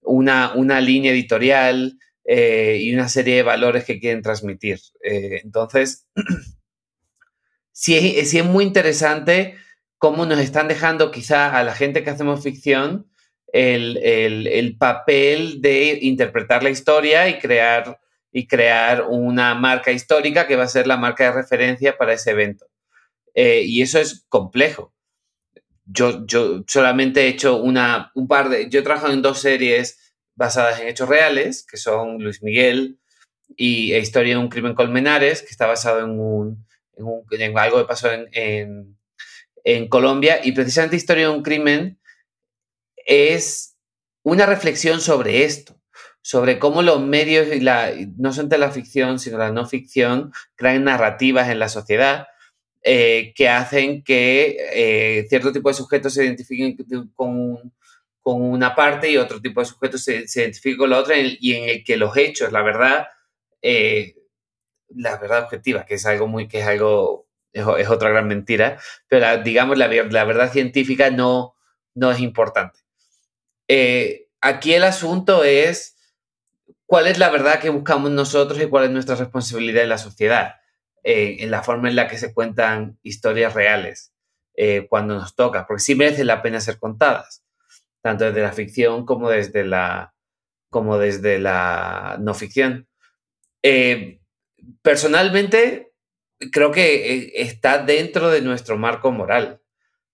una, 0.01 0.53
una 0.53 0.79
línea 0.79 1.12
editorial, 1.12 2.00
eh, 2.31 2.77
y 2.79 2.93
una 2.93 3.09
serie 3.09 3.38
de 3.38 3.41
valores 3.41 3.86
que 3.86 4.00
quieren 4.00 4.21
transmitir. 4.21 4.79
Eh, 5.03 5.41
entonces, 5.43 6.07
sí 7.71 7.98
es, 7.98 8.45
muy 8.45 8.65
interesante 8.65 9.55
cómo 9.98 10.27
nos 10.27 10.38
están 10.38 10.67
dejando 10.67 11.09
quizá 11.09 11.57
a 11.57 11.63
la 11.63 11.74
gente 11.74 12.03
que 12.03 12.12
hacemos 12.12 12.43
ficción 12.43 13.09
el, 13.51 13.98
el, 13.98 14.77
papel 14.77 15.59
de 15.59 15.98
interpretar 16.03 16.62
la 16.62 16.69
historia 16.69 17.27
y 17.29 17.39
crear, 17.39 18.00
y 18.31 18.45
crear 18.45 19.07
una 19.09 19.55
marca 19.55 19.91
histórica 19.91 20.45
que 20.45 20.55
va 20.55 20.65
a 20.65 20.67
ser 20.67 20.86
la 20.86 20.98
marca 20.98 21.24
de 21.24 21.31
referencia 21.31 21.98
para 21.98 22.13
ese 22.13 22.29
evento. 22.29 22.67
Eh, 23.33 23.63
y 23.65 23.81
eso 23.81 23.98
es 23.98 24.27
complejo. 24.29 24.93
Yo, 25.83 26.27
yo 26.27 26.63
solamente 26.67 27.21
he 27.21 27.29
hecho 27.29 27.57
una, 27.57 28.12
un 28.13 28.27
par 28.27 28.50
de, 28.50 28.69
yo 28.69 28.81
he 28.81 28.83
trabajado 28.83 29.13
en 29.13 29.24
dos 29.24 29.39
series 29.39 30.09
basadas 30.39 30.79
en 30.79 30.88
hechos 30.88 31.10
reales, 31.10 31.65
que 31.69 31.75
son 31.75 32.24
Luis 32.24 32.41
Miguel 32.41 32.98
y 33.58 33.91
e 33.91 34.00
Historia 34.00 34.36
de 34.36 34.39
un 34.39 34.48
crimen 34.48 34.74
Colmenares, 34.74 35.41
que 35.41 35.50
está 35.50 35.67
basado 35.67 36.00
en, 36.00 36.17
un, 36.17 36.65
algo 37.58 37.77
que 37.77 37.86
pasó 37.86 38.10
en, 38.12 38.96
Colombia. 39.89 40.39
Y 40.41 40.53
precisamente 40.53 40.96
Historia 40.96 41.27
de 41.27 41.36
un 41.36 41.43
crimen 41.43 42.00
es 43.05 43.75
una 44.24 44.46
reflexión 44.46 45.01
sobre 45.01 45.43
esto, 45.43 45.79
sobre 46.22 46.58
cómo 46.58 46.84
los 46.84 47.01
medios, 47.01 47.53
y 47.53 47.60
la, 47.60 47.91
no 48.17 48.31
solamente 48.31 48.58
la 48.58 48.72
ficción, 48.72 49.19
sino 49.19 49.38
la 49.38 49.51
no 49.51 49.67
ficción, 49.67 50.31
crean 50.55 50.86
narrativas 50.86 51.50
en 51.50 51.60
la 51.60 51.67
sociedad 51.67 52.27
eh, 52.81 53.34
que 53.36 53.50
hacen 53.50 54.03
que 54.03 54.55
eh, 54.74 55.27
cierto 55.27 55.51
tipo 55.51 55.67
de 55.67 55.75
sujetos 55.75 56.13
se 56.13 56.24
identifiquen 56.24 56.77
con, 57.13 57.74
con, 58.33 58.41
una 58.41 58.75
parte 58.75 59.09
y 59.12 59.17
otro 59.17 59.41
tipo 59.41 59.59
de 59.59 59.65
sujetos 59.65 60.03
se, 60.03 60.27
se 60.27 60.41
identifiquen 60.41 60.77
con 60.77 60.89
la 60.89 61.00
otra 61.00 61.15
y 61.17 61.53
en 61.53 61.69
el 61.69 61.83
que 61.83 61.98
los 61.98 62.15
hechos, 62.17 62.51
la 62.51 62.62
verdad, 62.62 63.07
eh, 63.62 64.15
la 64.89 65.17
verdad 65.17 65.43
objetiva, 65.43 65.86
que 65.86 65.95
es 65.95 66.05
algo 66.05 66.27
muy, 66.27 66.48
que 66.48 66.59
es 66.59 66.67
algo, 66.67 67.27
es, 67.53 67.89
otra 67.89 68.09
gran 68.09 68.27
mentira, 68.27 68.79
pero 69.07 69.41
digamos 69.43 69.77
la, 69.77 69.88
la, 69.88 70.24
verdad 70.24 70.51
científica 70.51 71.09
no, 71.09 71.55
no 71.93 72.12
es 72.12 72.19
importante. 72.19 72.79
aquí 74.41 74.74
el 74.74 74.83
asunto 74.83 75.43
es 75.43 75.95
cuál 76.89 77.05
es 77.05 77.19
la 77.19 77.29
verdad 77.29 77.59
que 77.59 77.69
buscamos 77.69 78.09
nosotros 78.09 78.59
y 78.59 78.65
cuál 78.65 78.86
es 78.86 78.89
nuestra 78.89 79.13
responsabilidad 79.13 79.83
en 79.83 79.89
la 79.89 80.00
sociedad, 80.00 80.55
eh, 81.03 81.38
en 81.41 81.51
la 81.51 81.62
forma 81.62 81.88
en 81.88 81.95
la 81.95 82.07
que 82.07 82.17
se 82.17 82.33
cuentan 82.33 82.98
historias 83.03 83.53
reales 83.53 84.12
eh, 84.55 84.88
cuando 84.89 85.13
nos 85.13 85.36
toca, 85.36 85.67
porque 85.67 85.83
sí 85.83 85.93
merecen 85.93 86.25
la 86.25 86.41
pena 86.41 86.59
ser 86.59 86.79
contadas, 86.79 87.45
tanto 88.01 88.25
desde 88.25 88.41
la 88.41 88.51
ficción 88.51 89.06
como 89.06 89.29
desde 89.29 89.65
la, 89.65 90.13
como 90.70 90.98
desde 90.98 91.39
la 91.39 92.18
no 92.20 92.34
ficción. 92.34 92.88
Eh, 93.63 94.22
personalmente, 94.82 95.94
creo 96.51 96.72
que 96.72 97.34
está 97.36 97.84
dentro 97.84 98.29
de 98.29 98.41
nuestro 98.41 98.77
marco 98.77 99.12
moral. 99.12 99.62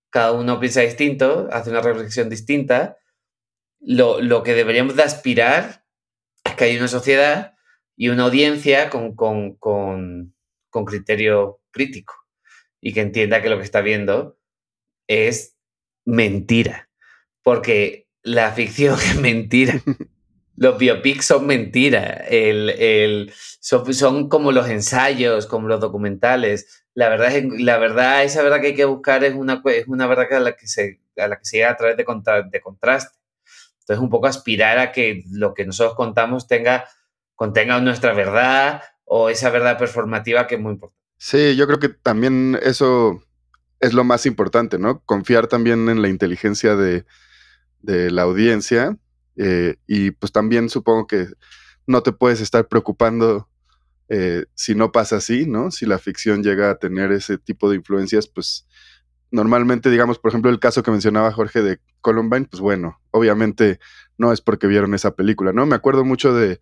Cada 0.10 0.32
uno 0.32 0.60
piensa 0.60 0.82
distinto, 0.82 1.48
hace 1.52 1.70
una 1.70 1.82
reflexión 1.82 2.30
distinta. 2.30 2.98
Lo, 3.80 4.22
lo 4.22 4.44
que 4.44 4.54
deberíamos 4.54 4.96
de 4.96 5.04
aspirar 5.04 5.86
que 6.56 6.66
hay 6.66 6.78
una 6.78 6.88
sociedad 6.88 7.56
y 7.96 8.10
una 8.10 8.24
audiencia 8.24 8.90
con, 8.90 10.34
criterio 10.86 11.62
crítico 11.72 12.14
y 12.82 12.94
que 12.94 13.02
entienda 13.02 13.42
que 13.42 13.50
lo 13.50 13.58
que 13.58 13.64
está 13.64 13.82
viendo 13.82 14.38
es 15.08 15.58
mentira. 16.06 16.85
Porque 17.46 18.08
la 18.24 18.52
ficción 18.54 18.98
es 19.00 19.22
mentira. 19.22 19.80
Los 20.56 20.80
biopics 20.80 21.26
son 21.26 21.46
mentira. 21.46 22.26
El, 22.28 23.32
son, 23.60 24.30
como 24.30 24.52
los 24.52 24.68
ensayos, 24.68 25.46
como 25.46 25.68
los 25.68 25.80
documentales. 25.80 26.86
La 26.96 27.08
verdad, 27.08 27.36
es, 27.36 27.46
la 27.62 27.78
verdad, 27.78 28.24
esa 28.24 28.42
verdad 28.42 28.62
que 28.62 28.68
hay 28.68 28.76
que 28.76 28.86
buscar 28.86 29.24
es 29.24 29.36
una, 29.36 29.62
es 29.66 29.88
una 29.88 30.08
verdad 30.08 30.34
a 30.34 30.40
la 30.40 30.56
que 30.56 30.66
se, 30.66 31.02
a 31.18 31.28
la 31.28 31.38
que 31.38 31.46
se 31.46 31.58
llega 31.58 31.70
a 31.70 31.78
través 31.78 31.98
de, 31.98 32.04
de 32.52 32.62
contraste. 32.62 33.16
Entonces, 33.82 34.02
un 34.02 34.10
poco 34.10 34.26
aspirar 34.26 34.80
a 34.80 34.92
que 34.92 35.22
lo 35.30 35.54
que 35.54 35.68
nosotros 35.68 35.96
contamos 35.96 36.48
tenga, 36.48 36.86
contenga 37.36 37.80
nuestra 37.80 38.14
verdad 38.14 38.82
o 39.04 39.30
esa 39.30 39.52
verdad 39.52 39.78
performativa 39.78 40.48
que 40.48 40.56
es 40.56 40.62
muy 40.62 40.74
importante. 40.74 41.00
Sí, 41.20 41.56
yo 41.56 41.68
creo 41.68 41.78
que 41.78 41.90
también 41.90 42.58
eso 42.64 43.22
es 43.80 43.94
lo 43.94 44.04
más 44.04 44.26
importante, 44.26 44.80
¿no? 44.80 45.02
Confiar 45.02 45.46
también 45.46 45.90
en 45.90 46.02
la 46.02 46.10
inteligencia 46.10 46.76
de, 46.76 47.06
la 47.86 48.24
audiencia 48.24 48.98
eh, 49.36 49.76
y 49.88 50.12
pues 50.12 50.32
también 50.32 50.70
supongo 50.70 51.08
que 51.08 51.28
no 51.88 52.02
te 52.04 52.12
puedes 52.12 52.42
estar 52.42 52.68
preocupando 52.68 53.50
eh, 54.08 54.46
si 54.54 54.76
no 54.76 54.92
pasa 54.92 55.18
así, 55.18 55.46
¿no? 55.48 55.72
Si 55.72 55.86
la 55.86 55.98
ficción 55.98 56.44
llega 56.44 56.70
a 56.70 56.76
tener 56.76 57.12
ese 57.12 57.38
tipo 57.38 57.70
de 57.70 57.78
influencias, 57.78 58.28
pues 58.28 58.68
normalmente, 59.32 59.90
digamos, 59.90 60.20
por 60.20 60.30
ejemplo, 60.30 60.52
el 60.52 60.60
caso 60.60 60.84
que 60.84 60.92
mencionaba 60.92 61.32
Jorge 61.32 61.62
de 61.62 61.80
Columbine, 62.02 62.46
pues 62.46 62.62
bueno, 62.62 63.02
obviamente 63.12 63.80
no 64.18 64.32
es 64.32 64.42
porque 64.42 64.68
vieron 64.68 64.94
esa 64.94 65.16
película, 65.16 65.54
¿no? 65.54 65.66
Me 65.66 65.76
acuerdo 65.76 66.06
mucho 66.06 66.34
de, 66.34 66.60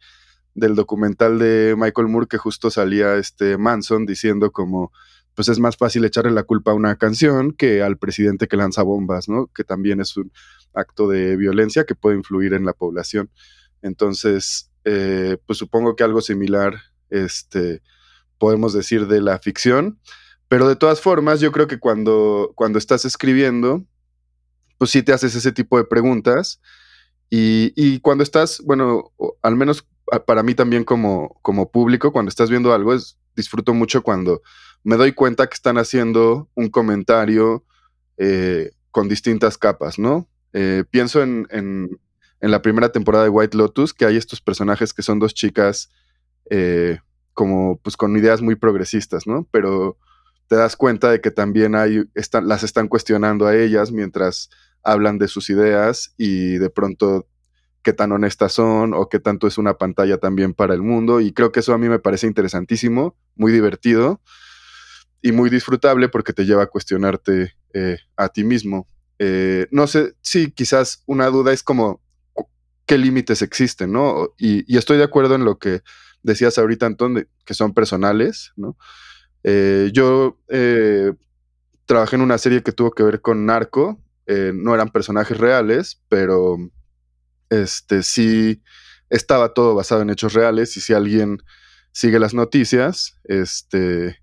del 0.56 0.76
documental 0.76 1.38
de 1.38 1.76
Michael 1.78 2.08
Moore 2.08 2.28
que 2.28 2.38
justo 2.38 2.72
salía 2.72 3.16
este 3.16 3.58
Manson 3.58 4.06
diciendo 4.06 4.52
como, 4.52 4.92
pues 5.36 5.48
es 5.50 5.60
más 5.60 5.78
fácil 5.78 6.06
echarle 6.06 6.32
la 6.32 6.44
culpa 6.44 6.72
a 6.72 6.76
una 6.76 6.96
canción 6.98 7.52
que 7.54 7.82
al 7.82 7.98
presidente 7.98 8.48
que 8.48 8.58
lanza 8.58 8.84
bombas, 8.84 9.30
¿no? 9.30 9.48
Que 9.48 9.64
también 9.64 10.00
es 10.00 10.16
un 10.18 10.32
acto 10.74 11.08
de 11.08 11.36
violencia 11.38 11.86
que 11.86 11.96
puede 11.96 12.18
influir 12.18 12.54
en 12.54 12.66
la 12.66 12.74
población. 12.74 13.30
Entonces, 13.82 14.72
eh, 14.86 15.38
pues 15.46 15.58
supongo 15.60 15.96
que 15.96 16.04
algo 16.04 16.22
similar, 16.22 16.76
este, 17.10 17.82
podemos 18.38 18.74
decir 18.74 19.08
de 19.08 19.22
la 19.22 19.40
ficción. 19.40 20.00
Pero 20.48 20.68
de 20.68 20.76
todas 20.76 21.02
formas, 21.02 21.40
yo 21.40 21.52
creo 21.52 21.68
que 21.68 21.80
cuando, 21.80 22.52
cuando 22.56 22.78
estás 22.78 23.06
escribiendo, 23.06 23.86
pues 24.78 24.92
sí 24.92 25.02
te 25.02 25.14
haces 25.14 25.34
ese 25.36 25.52
tipo 25.52 25.78
de 25.78 25.86
preguntas. 25.86 26.62
Y, 27.30 28.00
cuando 28.02 28.24
estás, 28.24 28.62
bueno, 28.64 29.12
al 29.42 29.56
menos 29.56 29.88
para 30.28 30.44
mí 30.44 30.54
también 30.54 30.84
como, 30.84 31.40
como 31.42 31.72
público, 31.72 32.12
cuando 32.12 32.30
estás 32.30 32.52
viendo 32.52 32.72
algo, 32.74 32.94
es, 32.94 33.18
disfruto 33.36 33.74
mucho 33.74 34.04
cuando 34.04 34.44
me 34.84 34.98
doy 34.98 35.14
cuenta 35.14 35.48
que 35.48 35.54
están 35.54 35.78
haciendo 35.78 36.50
un 36.56 36.70
comentario 36.70 37.66
eh, 38.18 38.72
con 38.92 39.08
distintas 39.08 39.58
capas, 39.58 39.98
¿no? 39.98 40.28
Eh, 40.52 40.84
pienso 40.90 41.24
en, 41.24 41.48
en, 41.50 41.90
la 42.40 42.62
primera 42.62 42.92
temporada 42.92 43.24
de 43.24 43.30
White 43.30 43.58
Lotus, 43.58 43.94
que 43.94 44.06
hay 44.06 44.18
estos 44.18 44.42
personajes 44.42 44.94
que 44.94 45.02
son 45.02 45.18
dos 45.18 45.34
chicas 45.34 45.90
eh, 46.50 47.00
como 47.34 47.78
pues 47.78 47.96
con 47.96 48.16
ideas 48.18 48.42
muy 48.42 48.56
progresistas, 48.56 49.26
¿no? 49.26 49.48
Pero 49.50 49.98
te 50.48 50.58
das 50.58 50.76
cuenta 50.76 51.10
de 51.10 51.22
que 51.22 51.32
también 51.32 51.74
hay, 51.74 52.04
están, 52.14 52.50
las 52.50 52.64
están 52.64 52.90
cuestionando 52.90 53.48
a 53.48 53.56
ellas 53.56 53.92
mientras 53.94 54.50
hablan 54.84 55.18
de 55.18 55.30
sus 55.30 55.50
ideas 55.50 56.14
y 56.18 56.58
de 56.58 56.70
pronto 56.70 57.26
qué 57.82 57.94
tan 57.94 58.12
honestas 58.12 58.52
son 58.52 58.94
o 58.94 59.08
qué 59.08 59.20
tanto 59.20 59.48
es 59.48 59.58
una 59.58 59.78
pantalla 59.78 60.18
también 60.18 60.54
para 60.54 60.74
el 60.74 60.82
mundo. 60.82 61.22
Y 61.22 61.32
creo 61.32 61.54
que 61.54 61.62
eso 61.62 61.74
a 61.74 61.78
mí 61.78 61.88
me 61.88 62.00
parece 62.00 62.28
interesantísimo, 62.28 63.16
muy 63.36 63.54
divertido 63.54 64.20
y 65.24 65.32
muy 65.32 65.50
disfrutable 65.50 66.10
porque 66.10 66.34
te 66.34 66.46
lleva 66.46 66.64
a 66.64 66.68
cuestionarte 66.68 67.56
eh, 67.74 67.98
a 68.18 68.28
ti 68.28 68.44
mismo. 68.44 68.88
Eh, 69.18 69.68
no 69.72 69.88
sé, 69.88 70.16
sí, 70.22 70.52
quizás 70.52 71.02
una 71.06 71.28
duda 71.28 71.54
es 71.54 71.64
como 71.64 72.04
qué 72.86 72.98
límites 72.98 73.42
existen, 73.42 73.94
¿no? 73.94 74.34
Y, 74.38 74.78
estoy 74.78 74.98
de 74.98 75.06
acuerdo 75.06 75.36
en 75.36 75.46
lo 75.46 75.58
que 75.58 75.82
decías 76.24 76.58
ahorita, 76.58 76.86
Antón, 76.88 77.26
que 77.46 77.54
son 77.54 77.74
personales, 77.74 78.52
¿no? 78.58 78.78
Eh, 79.46 79.92
yo 79.94 80.38
trabajé 81.86 82.18
en 82.18 82.22
una 82.22 82.38
serie 82.38 82.62
que 82.62 82.74
tuvo 82.74 82.92
que 82.92 83.04
ver 83.04 83.22
con 83.22 83.46
narco. 83.46 84.04
No 84.28 84.76
eran 84.76 84.90
personajes 84.90 85.38
reales, 85.38 86.02
pero 86.10 86.58
este 87.50 88.04
sí 88.04 88.62
estaba 89.10 89.54
todo 89.54 89.74
basado 89.74 90.02
en 90.02 90.10
hechos 90.10 90.34
reales. 90.34 90.76
Y 90.76 90.82
si 90.82 90.94
alguien 90.94 91.42
sigue 91.94 92.20
las 92.20 92.34
noticias, 92.34 93.20
este 93.24 94.18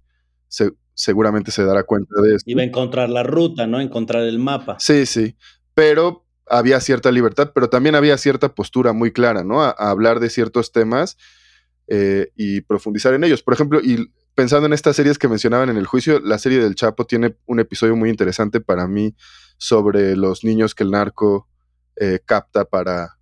seguramente 1.01 1.51
se 1.51 1.65
dará 1.65 1.85
cuenta 1.85 2.21
de 2.21 2.35
eso. 2.35 2.45
Iba 2.47 2.63
a 2.63 2.67
encontrar 2.67 3.09
la 3.09 3.23
ruta, 3.23 3.67
¿no? 3.67 3.81
Encontrar 3.81 4.25
el 4.25 4.39
mapa. 4.39 4.77
Sí, 4.79 5.07
sí. 5.07 5.35
Pero 5.73 6.27
había 6.47 6.81
cierta 6.81 7.11
libertad, 7.11 7.53
pero 7.55 7.71
también 7.71 7.95
había 7.95 8.19
cierta 8.19 8.55
postura 8.55 8.93
muy 8.93 9.11
clara, 9.11 9.43
¿no? 9.43 9.63
A, 9.63 9.71
hablar 9.71 10.21
de 10.21 10.29
ciertos 10.29 10.73
temas 10.73 11.17
y 12.37 12.61
profundizar 12.61 13.15
en 13.15 13.25
ellos. 13.25 13.43
Por 13.43 13.53
ejemplo, 13.55 13.81
y 13.83 14.13
pensando 14.35 14.67
en 14.67 14.73
estas 14.73 14.95
series 14.95 15.19
que 15.19 15.27
mencionaban 15.27 15.71
en 15.71 15.77
el 15.77 15.87
juicio, 15.87 16.21
la 16.21 16.39
serie 16.39 16.61
del 16.61 16.77
Chapo 16.77 17.05
tiene 17.05 17.37
un 17.47 17.59
episodio 17.59 17.97
muy 17.97 18.11
interesante 18.11 18.61
para 18.61 18.87
mí 18.87 19.17
sobre 19.57 20.15
los 20.17 20.45
niños 20.45 20.75
que 20.75 20.85
el 20.85 20.91
narco 20.93 21.49
eh, 21.97 22.21
capta 22.25 22.65
para, 22.65 23.19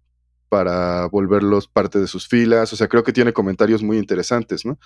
para 0.49 1.07
volverlos 1.07 1.67
parte 1.67 1.99
de 1.99 2.07
sus 2.07 2.29
filas. 2.29 2.73
O 2.73 2.77
sea, 2.77 2.89
creo 2.89 3.05
que 3.05 3.13
tiene 3.13 3.33
comentarios 3.33 3.83
muy 3.83 3.97
interesantes, 3.97 4.67
¿no? 4.67 4.79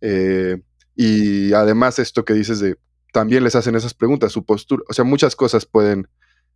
Eh, 0.00 0.60
y 0.96 1.52
además 1.52 1.98
esto 1.98 2.24
que 2.24 2.34
dices 2.34 2.60
de, 2.60 2.76
también 3.14 3.44
les 3.44 3.54
hacen 3.54 3.76
esas 3.76 3.94
preguntas, 3.94 4.32
su 4.32 4.44
postura, 4.44 4.82
o 4.88 4.92
sea, 4.92 5.04
muchas 5.04 5.36
cosas 5.36 5.66
pueden 5.66 6.08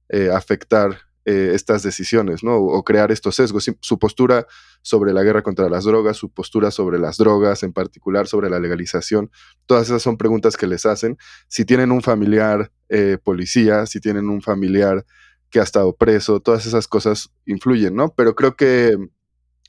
eh, 0.08 0.30
afectar 0.32 1.02
eh, 1.24 1.52
estas 1.54 1.84
decisiones, 1.84 2.42
¿no? 2.42 2.56
O, 2.56 2.82
crear 2.82 3.12
estos 3.12 3.36
sesgos. 3.36 3.70
Su 3.80 3.98
postura 3.98 4.46
sobre 4.82 5.12
la 5.12 5.22
guerra 5.22 5.42
contra 5.42 5.68
las 5.68 5.84
drogas, 5.84 6.16
su 6.16 6.30
postura 6.30 6.70
sobre 6.72 6.98
las 6.98 7.16
drogas, 7.16 7.62
en 7.62 7.72
particular 7.72 8.26
sobre 8.26 8.50
la 8.50 8.58
legalización, 8.58 9.30
todas 9.66 9.86
esas 9.86 10.02
son 10.02 10.16
preguntas 10.16 10.56
que 10.56 10.66
les 10.66 10.84
hacen. 10.84 11.16
Si 11.46 11.64
tienen 11.64 11.92
un 11.92 12.02
familiar 12.02 12.72
eh, 12.88 13.18
policía, 13.22 13.86
si 13.86 14.00
tienen 14.00 14.28
un 14.28 14.42
familiar 14.42 15.06
que 15.50 15.60
ha 15.60 15.62
estado 15.62 15.94
preso, 15.94 16.40
todas 16.40 16.66
esas 16.66 16.88
cosas 16.88 17.30
influyen, 17.46 17.94
¿no? 17.94 18.14
Pero 18.16 18.34
creo 18.34 18.56
que 18.56 18.96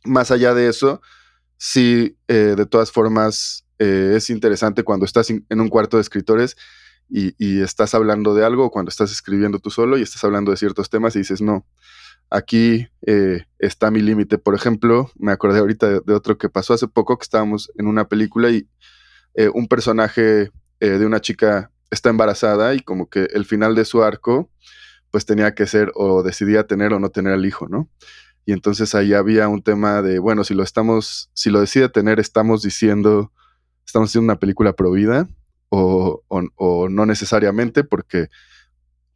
más 0.05 0.31
allá 0.31 0.55
de 0.55 0.69
eso, 0.69 1.01
sí, 1.57 2.17
de 2.27 2.65
todas 2.65 2.91
formas, 2.91 3.65
es 3.79 4.29
interesante 4.29 4.83
cuando 4.83 5.05
estás 5.05 5.29
en 5.29 5.61
un 5.61 5.69
cuarto 5.69 5.97
de 5.97 6.01
escritores 6.01 6.57
y, 7.09 7.61
estás 7.61 7.95
hablando 7.95 8.35
de 8.35 8.45
algo, 8.45 8.69
cuando 8.69 8.89
estás 8.89 9.11
escribiendo 9.11 9.59
tú 9.59 9.71
solo 9.71 9.97
y 9.97 10.03
estás 10.03 10.23
hablando 10.23 10.51
de 10.51 10.57
ciertos 10.57 10.89
temas 10.89 11.15
y 11.15 11.19
dices, 11.19 11.41
no, 11.41 11.65
aquí 12.29 12.87
eh, 13.05 13.45
está 13.57 13.89
mi 13.89 14.01
límite. 14.01 14.37
Por 14.37 14.55
ejemplo, 14.55 15.11
me 15.17 15.31
acordé 15.31 15.59
ahorita 15.59 16.01
de, 16.01 16.13
otro 16.13 16.37
que 16.37 16.49
pasó 16.49 16.73
hace 16.73 16.87
poco, 16.87 17.17
que 17.17 17.23
estábamos 17.23 17.71
en 17.77 17.87
una 17.87 18.07
película 18.07 18.51
y 18.51 18.67
eh, 19.33 19.49
un 19.53 19.67
personaje 19.67 20.51
eh, 20.79 20.89
de 20.89 21.05
una 21.05 21.19
chica 21.19 21.71
está 21.89 22.09
embarazada 22.09 22.75
y 22.75 22.81
como 22.81 23.09
que 23.09 23.27
el 23.33 23.45
final 23.45 23.73
de 23.73 23.85
su 23.85 24.03
arco, 24.03 24.51
pues 25.09 25.25
tenía 25.25 25.55
que 25.55 25.65
ser 25.65 25.91
o 25.95 26.21
decidía 26.21 26.67
tener 26.67 26.93
o 26.93 26.99
no 26.99 27.09
tener 27.09 27.33
al 27.33 27.45
hijo, 27.45 27.67
¿no? 27.67 27.89
Y 28.45 28.53
entonces 28.53 28.93
ahí 28.93 29.13
había 29.13 29.47
un 29.47 29.63
tema 29.63 30.03
de, 30.03 30.19
bueno, 30.19 30.43
si 30.43 30.53
lo 30.53 30.63
estamos, 30.63 31.31
si 31.33 31.49
lo 31.49 31.59
decide 31.59 31.89
tener, 31.89 32.19
estamos 32.19 32.61
diciendo, 32.61 33.31
estamos 33.89 34.09
haciendo 34.09 34.31
una 34.31 34.39
película 34.39 34.73
pro 34.73 34.91
vida 34.91 35.27
o, 35.69 36.23
no 36.89 37.05
necesariamente, 37.05 37.83
porque 37.83 38.27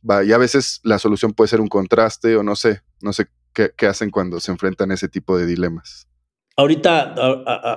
va, 0.08 0.24
y 0.24 0.32
a 0.32 0.38
veces 0.38 0.80
la 0.84 1.00
solución 1.00 1.34
puede 1.34 1.48
ser 1.48 1.62
un 1.62 1.68
contraste 1.68 2.36
o 2.36 2.44
no 2.44 2.56
sé, 2.56 2.82
no 3.02 3.14
sé 3.14 3.28
qué, 3.54 3.88
hacen 3.88 4.10
cuando 4.10 4.40
se 4.40 4.52
enfrentan 4.52 4.92
a 4.92 4.96
ese 4.96 5.10
tipo 5.10 5.38
de 5.38 5.46
dilemas. 5.46 6.08
Ahorita, 6.56 7.14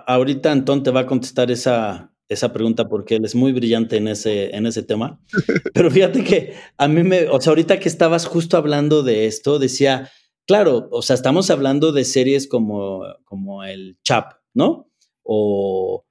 ahorita 0.07 0.53
Antón 0.53 0.83
te 0.83 0.91
va 0.91 1.01
a 1.01 1.07
contestar 1.07 1.51
esa, 1.51 2.13
esa 2.29 2.53
pregunta 2.53 2.89
porque 2.89 3.17
él 3.17 3.25
es 3.25 3.35
muy 3.35 3.53
brillante 3.53 3.97
en 3.97 4.09
ese, 4.09 4.55
en 4.55 4.67
ese 4.67 4.83
tema. 4.83 5.21
Pero 5.75 5.91
fíjate 5.91 6.25
que 6.25 6.55
a 6.77 6.89
mí 6.89 7.03
me, 7.03 7.29
o 7.29 7.41
sea, 7.41 7.51
ahorita 7.51 7.79
que 7.79 7.89
estabas 7.89 8.27
justo 8.27 8.57
hablando 8.57 9.03
de 9.03 9.27
esto, 9.27 9.59
decía, 9.59 10.11
claro, 10.47 10.89
o 10.91 11.03
sea, 11.03 11.15
estamos 11.15 11.51
hablando 11.51 11.93
de 11.93 12.05
series 12.05 12.47
como, 12.47 13.03
como 13.25 13.65
el 13.65 13.99
Chap, 14.03 14.35
¿no? 14.55 14.91
O 15.23 16.06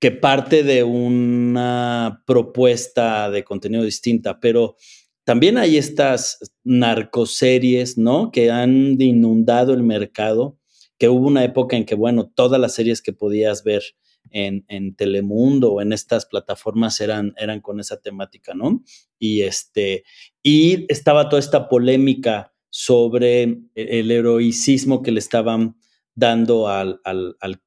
que 0.00 0.10
parte 0.10 0.62
de 0.62 0.84
una 0.84 2.22
propuesta 2.26 3.30
de 3.30 3.44
contenido 3.44 3.82
distinta, 3.82 4.40
pero 4.40 4.76
también 5.24 5.58
hay 5.58 5.76
estas 5.76 6.38
narcoseries, 6.62 7.98
¿no? 7.98 8.30
Que 8.30 8.50
han 8.50 9.00
inundado 9.00 9.74
el 9.74 9.82
mercado, 9.82 10.58
que 10.98 11.08
hubo 11.08 11.26
una 11.26 11.44
época 11.44 11.76
en 11.76 11.84
que, 11.84 11.94
bueno, 11.94 12.30
todas 12.32 12.60
las 12.60 12.74
series 12.74 13.02
que 13.02 13.12
podías 13.12 13.64
ver 13.64 13.82
en, 14.30 14.64
en, 14.68 14.94
Telemundo 14.94 15.72
o 15.72 15.80
en 15.80 15.92
estas 15.92 16.26
plataformas 16.26 17.00
eran, 17.00 17.34
eran 17.38 17.60
con 17.60 17.80
esa 17.80 18.00
temática, 18.00 18.54
¿no? 18.54 18.82
Y, 19.18 19.42
este, 19.42 20.04
y 20.42 20.86
estaba 20.92 21.28
toda 21.28 21.40
esta 21.40 21.68
polémica 21.68 22.52
sobre 22.70 23.58
el 23.74 24.10
heroicismo 24.10 25.02
que 25.02 25.10
le 25.10 25.18
estaban 25.18 25.76
dando 26.14 26.68
al, 26.68 27.00
al, 27.04 27.36
al, 27.40 27.62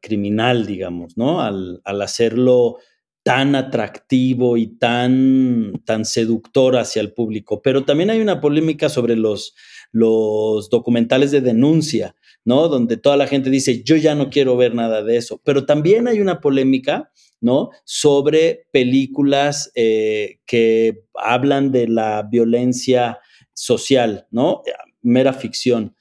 criminal, 0.00 0.66
digamos, 0.66 1.16
¿no? 1.16 1.40
Al, 1.40 1.80
al, 1.84 2.02
hacerlo 2.02 2.78
tan 3.26 3.56
atractivo 3.56 4.56
y 4.56 4.68
tan, 4.68 5.82
tan 5.84 6.04
seductor 6.04 6.76
hacia 6.76 7.02
el 7.02 7.12
público. 7.12 7.60
Pero 7.60 7.84
también 7.84 8.10
hay 8.10 8.20
una 8.20 8.40
polémica 8.40 8.88
sobre 8.88 9.16
los, 9.16 9.56
los 9.90 10.70
documentales 10.70 11.32
de 11.32 11.40
denuncia, 11.40 12.14
¿no? 12.44 12.68
Donde 12.68 12.96
toda 12.96 13.16
la 13.16 13.26
gente 13.26 13.50
dice, 13.50 13.82
yo 13.82 13.96
ya 13.96 14.14
no 14.14 14.30
quiero 14.30 14.56
ver 14.56 14.76
nada 14.76 15.02
de 15.02 15.16
eso. 15.16 15.40
Pero 15.44 15.66
también 15.66 16.06
hay 16.06 16.20
una 16.20 16.40
polémica, 16.40 17.10
¿no? 17.40 17.70
Sobre 17.84 18.66
películas 18.70 19.72
eh, 19.74 20.38
que 20.46 21.02
hablan 21.14 21.72
de 21.72 21.88
la 21.88 22.22
violencia 22.22 23.18
social, 23.52 24.28
¿no? 24.30 24.62
Mera 25.02 25.32
ficción. 25.32 25.95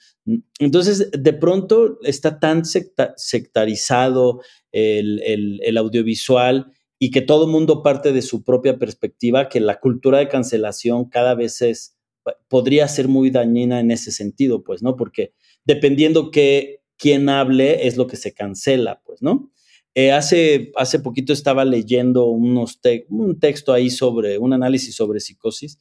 Entonces, 0.59 1.11
de 1.11 1.33
pronto 1.33 1.99
está 2.03 2.39
tan 2.39 2.63
sectarizado 2.65 4.41
el, 4.71 5.77
audiovisual 5.77 6.71
y 6.97 7.11
que 7.11 7.21
todo 7.21 7.47
mundo 7.47 7.83
parte 7.83 8.11
de 8.11 8.21
su 8.21 8.43
propia 8.43 8.79
perspectiva, 8.79 9.49
que 9.49 9.59
la 9.59 9.79
cultura 9.79 10.19
de 10.19 10.27
cancelación 10.27 11.05
cada 11.09 11.35
vez 11.35 11.61
es, 11.61 11.97
podría 12.47 12.87
ser 12.87 13.07
muy 13.07 13.29
dañina 13.29 13.79
en 13.79 13.91
ese 13.91 14.11
sentido, 14.11 14.63
pues, 14.63 14.81
¿no? 14.81 14.95
Porque 14.95 15.33
dependiendo 15.63 16.31
que 16.31 16.81
quién 16.97 17.29
hable 17.29 17.87
es 17.87 17.97
lo 17.97 18.07
que 18.07 18.15
se 18.15 18.33
cancela, 18.33 19.01
pues, 19.05 19.21
¿no? 19.21 19.51
Eh, 19.93 20.11
hace, 20.11 20.71
hace 20.75 20.99
poquito 20.99 21.31
estaba 21.31 21.63
leyendo 21.63 22.25
un 22.25 23.39
texto 23.39 23.71
ahí 23.71 23.89
sobre, 23.89 24.37
un 24.37 24.51
análisis 24.51 24.95
sobre 24.95 25.21
psicosis 25.21 25.79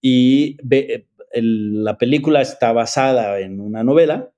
y 0.00 0.56
ve, 0.62 1.08
la 1.32 1.98
película 1.98 2.40
está 2.40 2.72
basada 2.72 3.40
en 3.40 3.60
una 3.60 3.84
novela, 3.84 4.32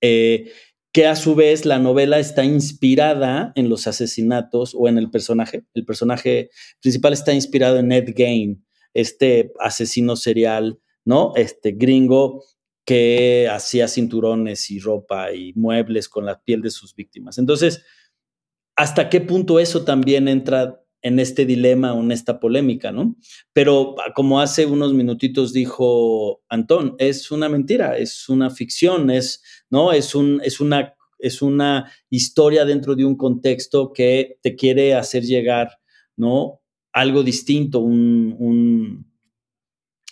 eh, 0.00 0.50
que 0.92 1.06
a 1.06 1.16
su 1.16 1.34
vez 1.34 1.64
la 1.64 1.78
novela 1.78 2.18
está 2.18 2.44
inspirada 2.44 3.52
en 3.54 3.68
los 3.68 3.86
asesinatos 3.86 4.74
o 4.74 4.88
en 4.88 4.98
el 4.98 5.10
personaje. 5.10 5.64
El 5.74 5.86
personaje 5.86 6.50
principal 6.80 7.14
está 7.14 7.32
inspirado 7.32 7.78
en 7.78 7.92
Ed 7.92 8.12
Gain, 8.14 8.64
este 8.92 9.52
asesino 9.58 10.16
serial, 10.16 10.80
¿no? 11.04 11.32
Este 11.34 11.72
gringo 11.72 12.44
que 12.84 13.48
hacía 13.50 13.88
cinturones 13.88 14.70
y 14.70 14.80
ropa 14.80 15.32
y 15.32 15.52
muebles 15.54 16.08
con 16.08 16.26
la 16.26 16.42
piel 16.42 16.60
de 16.62 16.70
sus 16.70 16.94
víctimas. 16.94 17.38
Entonces, 17.38 17.84
¿hasta 18.76 19.08
qué 19.08 19.20
punto 19.20 19.60
eso 19.60 19.84
también 19.84 20.28
entra 20.28 20.81
en 21.02 21.18
este 21.18 21.44
dilema 21.44 21.92
o 21.92 22.00
en 22.00 22.12
esta 22.12 22.38
polémica, 22.38 22.92
¿no? 22.92 23.16
Pero 23.52 23.96
ah, 23.98 24.12
como 24.14 24.40
hace 24.40 24.66
unos 24.66 24.94
minutitos 24.94 25.52
dijo 25.52 26.42
Antón, 26.48 26.94
es 26.98 27.30
una 27.30 27.48
mentira, 27.48 27.98
es 27.98 28.28
una 28.28 28.50
ficción, 28.50 29.10
es, 29.10 29.42
¿no? 29.68 29.92
Es, 29.92 30.14
un, 30.14 30.40
es, 30.44 30.60
una, 30.60 30.94
es 31.18 31.42
una 31.42 31.92
historia 32.08 32.64
dentro 32.64 32.94
de 32.94 33.04
un 33.04 33.16
contexto 33.16 33.92
que 33.92 34.38
te 34.42 34.54
quiere 34.54 34.94
hacer 34.94 35.24
llegar, 35.24 35.80
¿no? 36.16 36.60
Algo 36.92 37.24
distinto, 37.24 37.80
un, 37.80 39.06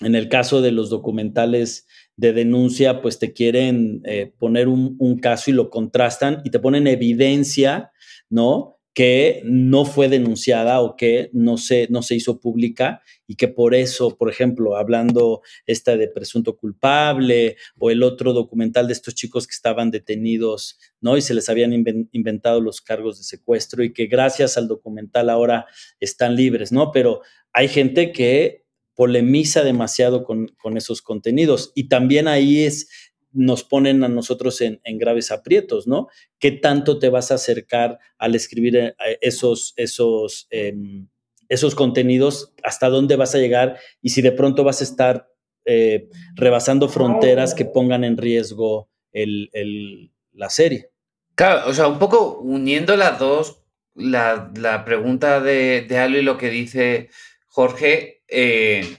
en 0.00 0.14
el 0.14 0.28
caso 0.28 0.60
de 0.60 0.72
los 0.72 0.90
documentales 0.90 1.86
de 2.16 2.32
denuncia, 2.32 3.00
pues 3.00 3.18
te 3.18 3.32
quieren 3.32 4.02
eh, 4.04 4.32
poner 4.38 4.66
un, 4.66 4.96
un 4.98 5.18
caso 5.18 5.50
y 5.50 5.54
lo 5.54 5.70
contrastan 5.70 6.42
y 6.44 6.50
te 6.50 6.58
ponen 6.58 6.86
evidencia, 6.86 7.92
¿no? 8.28 8.79
Que 8.94 9.42
no 9.44 9.84
fue 9.84 10.08
denunciada 10.08 10.80
o 10.80 10.96
que 10.96 11.30
no 11.32 11.58
se, 11.58 11.86
no 11.90 12.02
se 12.02 12.16
hizo 12.16 12.40
pública 12.40 13.02
y 13.26 13.36
que 13.36 13.46
por 13.46 13.74
eso, 13.74 14.16
por 14.16 14.28
ejemplo, 14.28 14.76
hablando 14.76 15.42
esta 15.66 15.96
de 15.96 16.08
presunto 16.08 16.56
culpable 16.56 17.56
o 17.78 17.90
el 17.90 18.02
otro 18.02 18.32
documental 18.32 18.88
de 18.88 18.92
estos 18.92 19.14
chicos 19.14 19.46
que 19.46 19.52
estaban 19.52 19.92
detenidos, 19.92 20.78
¿no? 21.00 21.16
Y 21.16 21.22
se 21.22 21.34
les 21.34 21.48
habían 21.48 21.72
inventado 21.72 22.60
los 22.60 22.80
cargos 22.80 23.18
de 23.18 23.24
secuestro 23.24 23.84
y 23.84 23.92
que 23.92 24.06
gracias 24.06 24.56
al 24.56 24.66
documental 24.66 25.30
ahora 25.30 25.66
están 26.00 26.34
libres, 26.34 26.72
¿no? 26.72 26.90
Pero 26.90 27.20
hay 27.52 27.68
gente 27.68 28.10
que 28.10 28.64
polemiza 28.96 29.62
demasiado 29.62 30.24
con, 30.24 30.48
con 30.58 30.76
esos 30.76 31.00
contenidos 31.00 31.72
y 31.74 31.88
también 31.88 32.28
ahí 32.28 32.64
es 32.64 33.09
nos 33.32 33.64
ponen 33.64 34.04
a 34.04 34.08
nosotros 34.08 34.60
en, 34.60 34.80
graves 34.98 35.30
aprietos, 35.30 35.86
¿no? 35.86 36.08
¿Qué 36.38 36.50
tanto 36.50 36.98
te 36.98 37.08
vas 37.08 37.30
a 37.30 37.34
acercar 37.34 37.98
al 38.18 38.34
escribir 38.34 38.76
eh, 38.76 38.94
esos, 39.20 39.72
esos, 39.76 40.46
em, 40.50 41.08
esos 41.48 41.74
contenidos? 41.74 42.52
¿Hasta 42.62 42.88
dónde 42.88 43.16
vas 43.16 43.34
a 43.34 43.38
llegar? 43.38 43.78
Y 44.02 44.10
si 44.10 44.22
de 44.22 44.32
pronto 44.32 44.64
vas 44.64 44.80
a 44.80 44.84
estar 44.84 45.28
eh, 45.64 46.08
rebasando 46.34 46.88
fronteras 46.88 47.54
que 47.54 47.64
pongan 47.64 48.04
en 48.04 48.16
riesgo 48.16 48.88
la 49.12 50.50
serie. 50.50 50.90
Claro, 51.34 51.68
o 51.68 51.74
sea, 51.74 51.88
un 51.88 51.98
poco 51.98 52.38
uniendo 52.38 52.96
las 52.96 53.18
dos, 53.18 53.62
la, 53.94 54.84
pregunta 54.84 55.40
de, 55.40 55.82
de 55.82 56.18
y 56.18 56.22
lo 56.22 56.36
que 56.36 56.50
dice 56.50 57.10
Jorge, 57.46 58.22
eh, 58.28 58.98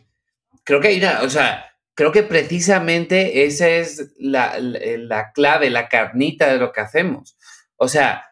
creo 0.63 0.81
que 0.81 0.89
hay 0.89 0.99
una, 0.99 1.21
o 1.23 1.29
sea, 1.29 1.70
creo 1.95 2.11
que 2.11 2.23
precisamente 2.23 3.45
esa 3.45 3.69
es 3.69 4.13
la, 4.17 5.31
clave, 5.33 5.69
la 5.69 5.89
carnita 5.89 6.51
de 6.51 6.57
lo 6.57 6.71
que 6.71 6.81
hacemos. 6.81 7.37
O 7.75 7.87
sea, 7.87 8.25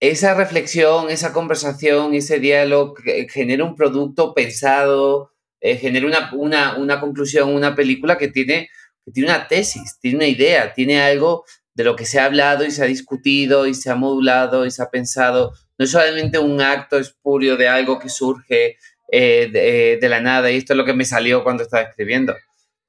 esa 0.00 0.34
reflexión, 0.34 1.10
esa 1.10 1.32
conversación, 1.32 2.14
ese 2.14 2.38
diálogo 2.38 2.94
genera 3.30 3.64
un 3.64 3.76
producto 3.76 4.34
pensado, 4.34 5.32
eh, 5.60 5.76
genera 5.76 6.06
una, 6.34 6.76
una, 6.76 7.00
conclusión, 7.00 7.54
una 7.54 7.74
película 7.74 8.18
que 8.18 8.28
tiene, 8.28 8.68
que 9.04 9.12
tiene 9.12 9.30
una 9.30 9.48
tesis, 9.48 9.98
tiene 10.00 10.16
una 10.16 10.26
idea, 10.26 10.74
tiene 10.74 11.00
algo 11.00 11.44
de 11.74 11.84
lo 11.84 11.96
que 11.96 12.06
se 12.06 12.20
ha 12.20 12.26
hablado 12.26 12.64
y 12.64 12.70
se 12.70 12.82
ha 12.82 12.86
discutido 12.86 13.66
y 13.66 13.74
se 13.74 13.90
ha 13.90 13.94
modulado 13.94 14.66
y 14.66 14.70
se 14.70 14.82
ha 14.82 14.90
pensado. 14.90 15.52
No 15.78 15.84
es 15.84 15.90
solamente 15.90 16.38
un 16.38 16.60
acto 16.60 16.98
espurio 16.98 17.56
de 17.56 17.68
algo 17.68 17.98
que 17.98 18.08
surge 18.08 18.76
eh, 19.10 19.48
de, 19.52 19.98
de 20.00 20.08
la 20.08 20.20
nada 20.20 20.50
y 20.50 20.56
esto 20.56 20.72
es 20.72 20.76
lo 20.76 20.84
que 20.84 20.94
me 20.94 21.04
salió 21.04 21.42
cuando 21.42 21.62
estaba 21.62 21.84
escribiendo 21.84 22.34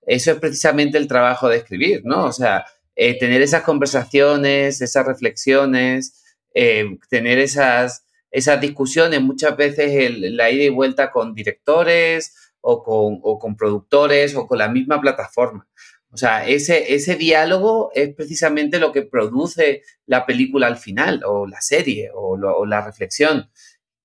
eso 0.05 0.31
es 0.31 0.37
precisamente 0.39 0.97
el 0.97 1.07
trabajo 1.07 1.49
de 1.49 1.57
escribir, 1.57 2.01
¿no? 2.03 2.25
O 2.25 2.31
sea, 2.31 2.65
eh, 2.95 3.17
tener 3.17 3.41
esas 3.41 3.63
conversaciones, 3.63 4.81
esas 4.81 5.05
reflexiones, 5.05 6.23
eh, 6.53 6.97
tener 7.09 7.39
esas, 7.39 8.05
esas 8.31 8.61
discusiones, 8.61 9.21
muchas 9.21 9.57
veces 9.57 10.13
la 10.17 10.49
ida 10.49 10.63
y 10.63 10.69
vuelta 10.69 11.11
con 11.11 11.33
directores 11.33 12.53
o 12.61 12.83
con, 12.83 13.19
o 13.21 13.37
con, 13.37 13.57
productores 13.57 14.35
o 14.35 14.47
con 14.47 14.59
la 14.59 14.69
misma 14.69 15.01
plataforma. 15.01 15.67
O 16.11 16.17
sea, 16.17 16.47
ese, 16.47 16.95
ese 16.95 17.15
diálogo 17.15 17.91
es 17.93 18.15
precisamente 18.15 18.79
lo 18.79 18.93
que 18.93 19.01
produce 19.01 19.83
la 20.05 20.25
película 20.25 20.67
al 20.67 20.77
final, 20.77 21.21
o 21.25 21.45
la 21.45 21.59
serie, 21.59 22.09
o, 22.13 22.65
la 22.65 22.85
reflexión. 22.85 23.49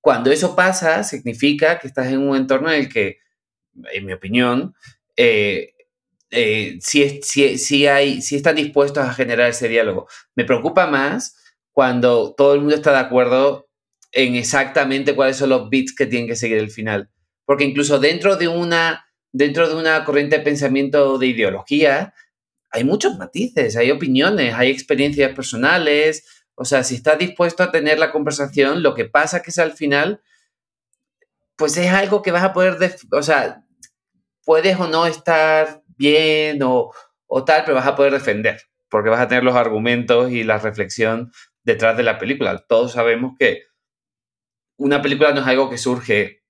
Cuando 0.01 0.33
eso 0.33 0.57
pasa, 0.57 1.05
significa 1.05 1.79
que 1.79 1.87
estás 1.87 2.09
en 2.09 2.19
un 2.19 2.37
entorno 2.37 2.73
en 2.73 2.81
el 2.81 2.89
que, 2.89 3.19
en 3.93 4.07
mi 4.07 4.13
opinión, 4.13 4.75
eh, 5.17 5.75
eh, 6.31 6.79
si, 6.81 7.21
si, 7.23 7.59
si, 7.59 7.87
hay, 7.87 8.23
si 8.23 8.37
están 8.37 8.57
dispuestos 8.57 9.05
a 9.05 9.15
generar 9.15 9.51
ese 9.51 9.69
diálogo. 9.69 10.09
Me 10.35 10.45
preocupa 10.45 10.87
más 10.87 11.37
cuando 11.73 12.35
todo 12.35 12.55
el 12.55 12.61
mundo 12.61 12.75
está 12.75 12.93
de 12.93 12.99
acuerdo 12.99 13.69
en 14.13 14.35
exactamente 14.35 15.15
cuáles 15.15 15.37
son 15.37 15.51
los 15.51 15.69
bits 15.69 15.95
que 15.95 16.07
tienen 16.07 16.29
que 16.29 16.37
seguir 16.37 16.59
el 16.59 16.71
final. 16.71 17.11
Porque 17.45 17.65
incluso 17.65 17.99
dentro 17.99 18.37
de 18.37 18.49
una, 18.49 19.07
dentro 19.33 19.69
de 19.69 19.75
una 19.75 20.05
corriente 20.05 20.39
de 20.39 20.45
pensamiento 20.45 21.19
de 21.19 21.27
ideología, 21.27 22.15
hay 22.71 22.85
muchos 22.85 23.19
matices, 23.19 23.77
hay 23.77 23.91
opiniones, 23.91 24.55
hay 24.55 24.71
experiencias 24.71 25.35
personales. 25.35 26.25
O 26.55 26.65
sea, 26.65 26.85
si 26.85 26.97
estás 26.97 27.19
dispuesto 27.19 27.63
a 27.63 27.73
tener 27.73 27.99
la 27.99 28.13
conversación, 28.13 28.83
lo 28.83 28.95
que 28.95 29.07
pasa 29.07 29.43
que 29.43 29.51
es 29.51 29.59
al 29.59 29.73
final 29.73 30.21
pues 31.61 31.77
es 31.77 31.93
algo 31.93 32.23
que 32.23 32.31
vas 32.31 32.43
a 32.43 32.55
poder, 32.55 32.79
o 33.13 33.23
sea, 33.23 33.63
puedes 34.47 34.81
o 34.81 34.89
no 34.89 35.05
estar 35.05 35.80
bien 36.01 36.63
o, 36.63 36.91
o 37.27 37.45
tal, 37.45 37.63
pero 37.65 37.77
vas 37.77 37.87
a 37.87 37.95
poder 37.95 38.13
defender, 38.13 38.63
porque 38.89 39.11
vas 39.11 39.21
a 39.21 39.29
tener 39.29 39.45
los 39.45 39.55
argumentos 39.55 40.33
y 40.33 40.43
la 40.43 40.59
reflexión 40.59 41.31
detrás 41.63 41.97
de 41.97 42.03
la 42.03 42.19
película. 42.19 42.65
Todos 42.67 42.93
sabemos 42.93 43.35
que 43.39 43.65
una 44.79 45.03
película 45.03 45.33
no 45.33 45.43
es 45.43 45.47
algo 45.47 45.69
que 45.69 45.79
surge 45.79 46.41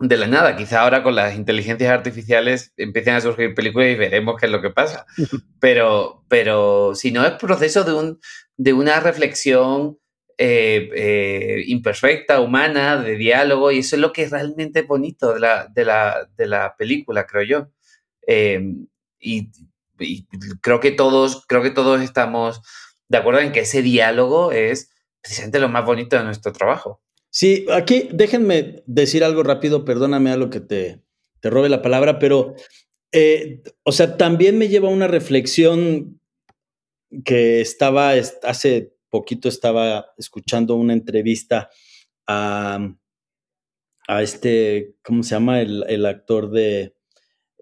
de 0.00 0.16
la 0.16 0.26
nada. 0.26 0.56
Quizá 0.56 0.80
ahora 0.80 1.02
con 1.02 1.14
las 1.14 1.36
inteligencias 1.36 1.90
artificiales 1.90 2.72
empiecen 2.76 3.14
a 3.14 3.20
surgir 3.20 3.54
películas 3.54 3.90
y 3.90 3.94
veremos 3.94 4.36
qué 4.40 4.46
es 4.46 4.52
lo 4.52 4.60
que 4.60 4.70
pasa. 4.70 5.06
Pero, 5.60 6.24
pero 6.26 6.94
si 6.94 7.12
no 7.12 7.24
es 7.26 7.32
proceso 7.32 7.84
de, 7.84 7.92
un, 7.92 8.18
de 8.56 8.72
una 8.72 8.98
reflexión 8.98 9.98
eh, 10.38 10.88
eh, 10.94 11.64
imperfecta, 11.66 12.40
humana, 12.40 12.96
de 12.96 13.16
diálogo, 13.16 13.70
y 13.70 13.80
eso 13.80 13.96
es 13.96 14.00
lo 14.00 14.10
que 14.10 14.22
es 14.22 14.30
realmente 14.30 14.80
bonito 14.80 15.34
de 15.34 15.40
la, 15.40 15.66
de 15.66 16.46
la, 16.46 16.74
película, 16.78 17.26
creo 17.26 17.42
yo. 17.42 17.68
Em, 18.26 18.86
y, 19.18 19.50
creo 20.62 20.80
que 20.80 20.92
todos, 20.92 21.44
creo 21.46 21.62
que 21.62 21.70
todos 21.70 22.00
estamos 22.00 22.62
de 23.08 23.18
acuerdo 23.18 23.40
en 23.40 23.52
que 23.52 23.60
ese 23.60 23.82
diálogo 23.82 24.52
es 24.52 24.90
precisamente 25.20 25.58
lo 25.58 25.68
más 25.68 25.84
bonito 25.84 26.16
de 26.16 26.24
nuestro 26.24 26.52
trabajo. 26.52 27.02
Sí, 27.30 27.66
aquí 27.70 28.08
déjenme 28.12 28.82
decir 28.86 29.22
algo 29.24 29.42
rápido, 29.42 29.84
perdóname 29.84 30.30
a 30.30 30.36
lo 30.36 30.48
que 30.48 30.60
te, 30.60 31.02
te 31.40 31.50
robe 31.50 31.68
la 31.68 31.82
palabra, 31.82 32.18
pero, 32.18 32.54
eh, 33.12 33.62
o 33.82 33.92
sea, 33.92 34.16
también 34.16 34.58
me 34.58 34.68
lleva 34.68 34.88
a 34.88 34.92
una 34.92 35.06
reflexión 35.06 36.20
que 37.24 37.60
estaba 37.60 38.12
hace 38.42 38.94
poquito 39.10 39.48
estaba 39.48 40.06
escuchando 40.16 40.76
una 40.76 40.92
entrevista 40.92 41.68
a, 42.26 42.94
a 44.08 44.22
este, 44.22 44.94
¿cómo 45.02 45.22
se 45.22 45.34
llama? 45.34 45.60
El, 45.60 46.06
actor 46.06 46.50
de, 46.50 46.94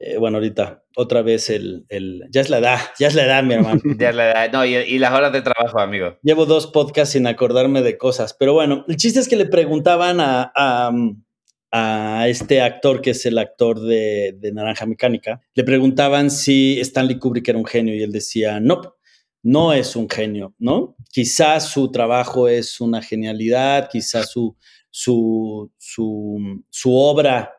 eh, 0.00 0.16
bueno, 0.16 0.36
ahorita, 0.36 0.84
otra 0.96 1.22
vez 1.22 1.50
el, 1.50 1.84
el, 1.88 2.24
ya 2.30 2.40
es 2.40 2.50
la 2.50 2.58
edad, 2.58 2.78
ya 2.98 3.08
es 3.08 3.14
la 3.14 3.24
edad, 3.24 3.42
mi 3.42 3.54
hermano. 3.54 3.80
ya 3.98 4.10
es 4.10 4.14
la 4.14 4.30
edad, 4.30 4.52
no, 4.52 4.64
y, 4.64 4.98
las 4.98 5.12
horas 5.12 5.32
de 5.32 5.42
trabajo, 5.42 5.80
amigo. 5.80 6.16
Llevo 6.22 6.46
dos 6.46 6.68
podcasts 6.68 7.12
sin 7.12 7.26
acordarme 7.26 7.82
de 7.82 7.98
cosas, 7.98 8.34
pero 8.38 8.54
bueno, 8.54 8.84
el 8.86 8.96
chiste 8.96 9.18
es 9.18 9.28
que 9.28 9.36
le 9.36 9.46
preguntaban 9.46 10.20
a, 10.20 10.52
a, 10.54 12.28
este 12.28 12.60
actor, 12.62 13.00
que 13.00 13.10
es 13.10 13.26
el 13.26 13.38
actor 13.38 13.80
de, 13.80 14.36
de, 14.38 14.52
Naranja 14.52 14.86
Mecánica, 14.86 15.40
le 15.54 15.64
preguntaban 15.64 16.30
si 16.30 16.78
Stanley 16.80 17.18
Kubrick 17.18 17.48
era 17.48 17.58
un 17.58 17.66
genio 17.66 17.94
y 17.94 18.02
él 18.02 18.12
decía, 18.12 18.60
no, 18.60 18.98
no 19.42 19.72
es 19.72 19.96
un 19.96 20.08
genio, 20.08 20.54
¿no? 20.58 20.96
Quizás 21.10 21.70
su 21.70 21.90
trabajo 21.90 22.48
es 22.48 22.80
una 22.80 23.02
genialidad, 23.02 23.88
quizás 23.90 24.30
su, 24.30 24.56
su, 24.90 25.72
su, 25.78 26.92
obra 26.94 27.52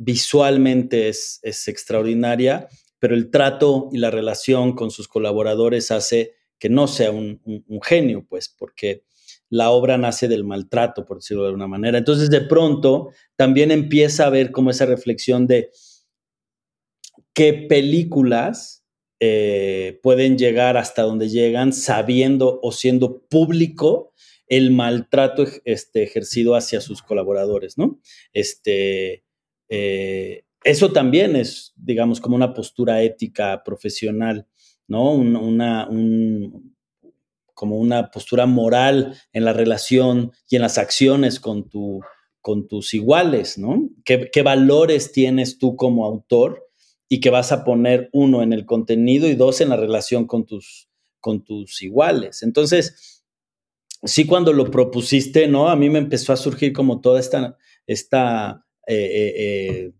visualmente 0.00 1.10
es, 1.10 1.40
es, 1.42 1.68
extraordinaria, 1.68 2.68
pero 2.98 3.14
el 3.14 3.30
trato 3.30 3.90
y 3.92 3.98
la 3.98 4.10
relación 4.10 4.74
con 4.74 4.90
sus 4.90 5.08
colaboradores 5.08 5.90
hace 5.90 6.32
que 6.58 6.70
no 6.70 6.88
sea 6.88 7.10
un, 7.10 7.40
genio, 7.82 8.24
pues, 8.26 8.48
porque 8.48 9.04
la 9.50 9.70
obra 9.70 9.98
nace 9.98 10.26
del 10.26 10.44
maltrato, 10.44 11.04
por 11.04 11.18
decirlo 11.18 11.42
de 11.42 11.48
alguna 11.48 11.66
manera. 11.66 11.98
Entonces, 11.98 12.30
de 12.30 12.40
pronto, 12.40 13.10
también 13.36 13.70
empieza 13.70 14.26
a 14.26 14.30
ver 14.30 14.52
como 14.52 14.70
esa 14.70 14.86
reflexión 14.86 15.46
de 15.46 15.70
qué 17.34 17.52
películas 17.68 18.86
eh, 19.20 20.00
pueden 20.02 20.38
llegar 20.38 20.78
hasta 20.78 21.02
donde 21.02 21.28
llegan 21.28 21.74
sabiendo 21.74 22.58
o 22.62 22.72
siendo 22.72 23.22
público 23.26 24.12
el 24.46 24.70
maltrato 24.70 25.44
este, 25.64 26.02
ejercido 26.02 26.54
hacia 26.54 26.80
sus 26.80 27.02
colaboradores, 27.02 27.76
¿no? 27.76 28.00
Este, 28.32 29.24
eh, 29.70 30.44
eso 30.62 30.92
también 30.92 31.36
es, 31.36 31.72
digamos, 31.76 32.20
como 32.20 32.36
una 32.36 32.52
postura 32.52 33.02
ética 33.02 33.62
profesional, 33.64 34.46
¿no? 34.86 35.12
Una, 35.12 35.88
como 37.54 37.78
una 37.78 38.10
postura 38.10 38.46
moral 38.46 39.16
en 39.32 39.44
la 39.44 39.52
relación 39.52 40.32
y 40.48 40.56
en 40.56 40.62
las 40.62 40.76
acciones 40.76 41.40
con, 41.40 41.68
tu, 41.70 42.00
con 42.42 42.68
tus 42.68 42.92
iguales, 42.92 43.56
¿no? 43.56 43.88
¿Qué, 44.04 44.42
valores 44.42 45.12
tienes 45.12 45.58
tú 45.58 45.76
como 45.76 46.04
autor 46.04 46.66
y 47.08 47.20
que 47.20 47.30
vas 47.30 47.52
a 47.52 47.64
poner 47.64 48.10
uno 48.12 48.42
en 48.42 48.52
el 48.52 48.66
contenido 48.66 49.28
y 49.28 49.34
dos 49.34 49.60
en 49.60 49.70
la 49.70 49.76
relación 49.76 50.26
con 50.26 50.46
tus, 50.46 50.88
con 51.20 51.42
tus 51.42 51.82
iguales. 51.82 52.42
Entonces, 52.42 53.24
sí, 54.04 54.26
cuando 54.26 54.52
lo 54.52 54.70
propusiste, 54.70 55.48
¿no? 55.48 55.68
A 55.68 55.76
mí 55.76 55.90
me 55.90 55.98
empezó 55.98 56.32
a 56.32 56.36
surgir 56.36 56.72
como 56.72 57.00
toda 57.00 57.18
esta, 57.18 57.56
esta 57.86 58.64
eh, 58.90 58.94
eh, 58.94 59.34
eh, 59.36 59.92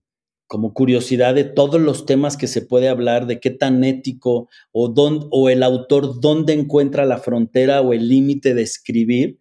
como 0.47 0.75
curiosidad 0.75 1.35
de 1.35 1.45
todos 1.45 1.81
los 1.81 2.07
temas 2.07 2.37
que 2.37 2.49
se 2.49 2.63
puede 2.63 2.89
hablar, 2.89 3.27
de 3.27 3.39
qué 3.39 3.51
tan 3.51 3.85
ético 3.85 4.49
o, 4.73 4.89
dónde, 4.89 5.27
o 5.31 5.49
el 5.49 5.63
autor 5.63 6.21
dónde 6.21 6.55
encuentra 6.55 7.05
la 7.05 7.19
frontera 7.19 7.83
o 7.83 7.93
el 7.93 8.09
límite 8.09 8.55
de 8.55 8.63
escribir. 8.63 9.39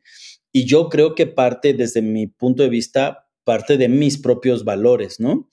Y 0.52 0.66
yo 0.66 0.90
creo 0.90 1.16
que 1.16 1.26
parte, 1.26 1.74
desde 1.74 2.04
mi 2.04 2.28
punto 2.28 2.62
de 2.62 2.70
vista, 2.70 3.28
parte 3.44 3.78
de 3.78 3.90
mis 3.90 4.20
propios 4.20 4.64
valores, 4.64 5.20
¿no? 5.20 5.50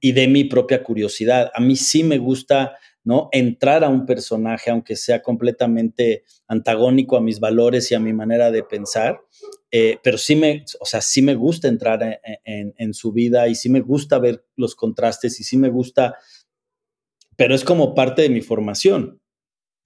y 0.00 0.12
de 0.12 0.28
mi 0.28 0.44
propia 0.44 0.82
curiosidad. 0.82 1.50
A 1.54 1.60
mí 1.60 1.76
sí 1.76 2.04
me 2.04 2.18
gusta, 2.18 2.76
¿no? 3.04 3.28
Entrar 3.32 3.84
a 3.84 3.88
un 3.88 4.06
personaje, 4.06 4.70
aunque 4.70 4.96
sea 4.96 5.22
completamente 5.22 6.24
antagónico 6.46 7.16
a 7.16 7.20
mis 7.20 7.40
valores 7.40 7.90
y 7.90 7.94
a 7.94 8.00
mi 8.00 8.12
manera 8.12 8.50
de 8.50 8.62
pensar, 8.62 9.20
eh, 9.70 9.98
pero 10.02 10.16
sí 10.16 10.34
me, 10.34 10.64
o 10.80 10.86
sea, 10.86 11.00
sí 11.00 11.20
me 11.22 11.34
gusta 11.34 11.68
entrar 11.68 12.20
en, 12.44 12.94
su 12.94 13.12
vida 13.12 13.48
y 13.48 13.54
sí 13.54 13.68
me 13.68 13.80
gusta 13.80 14.18
ver 14.18 14.44
los 14.56 14.74
contrastes 14.74 15.38
y 15.40 15.44
sí 15.44 15.58
me 15.58 15.68
gusta, 15.68 16.16
pero 17.36 17.54
es 17.54 17.64
como 17.64 17.94
parte 17.94 18.22
de 18.22 18.30
mi 18.30 18.40
formación. 18.40 19.20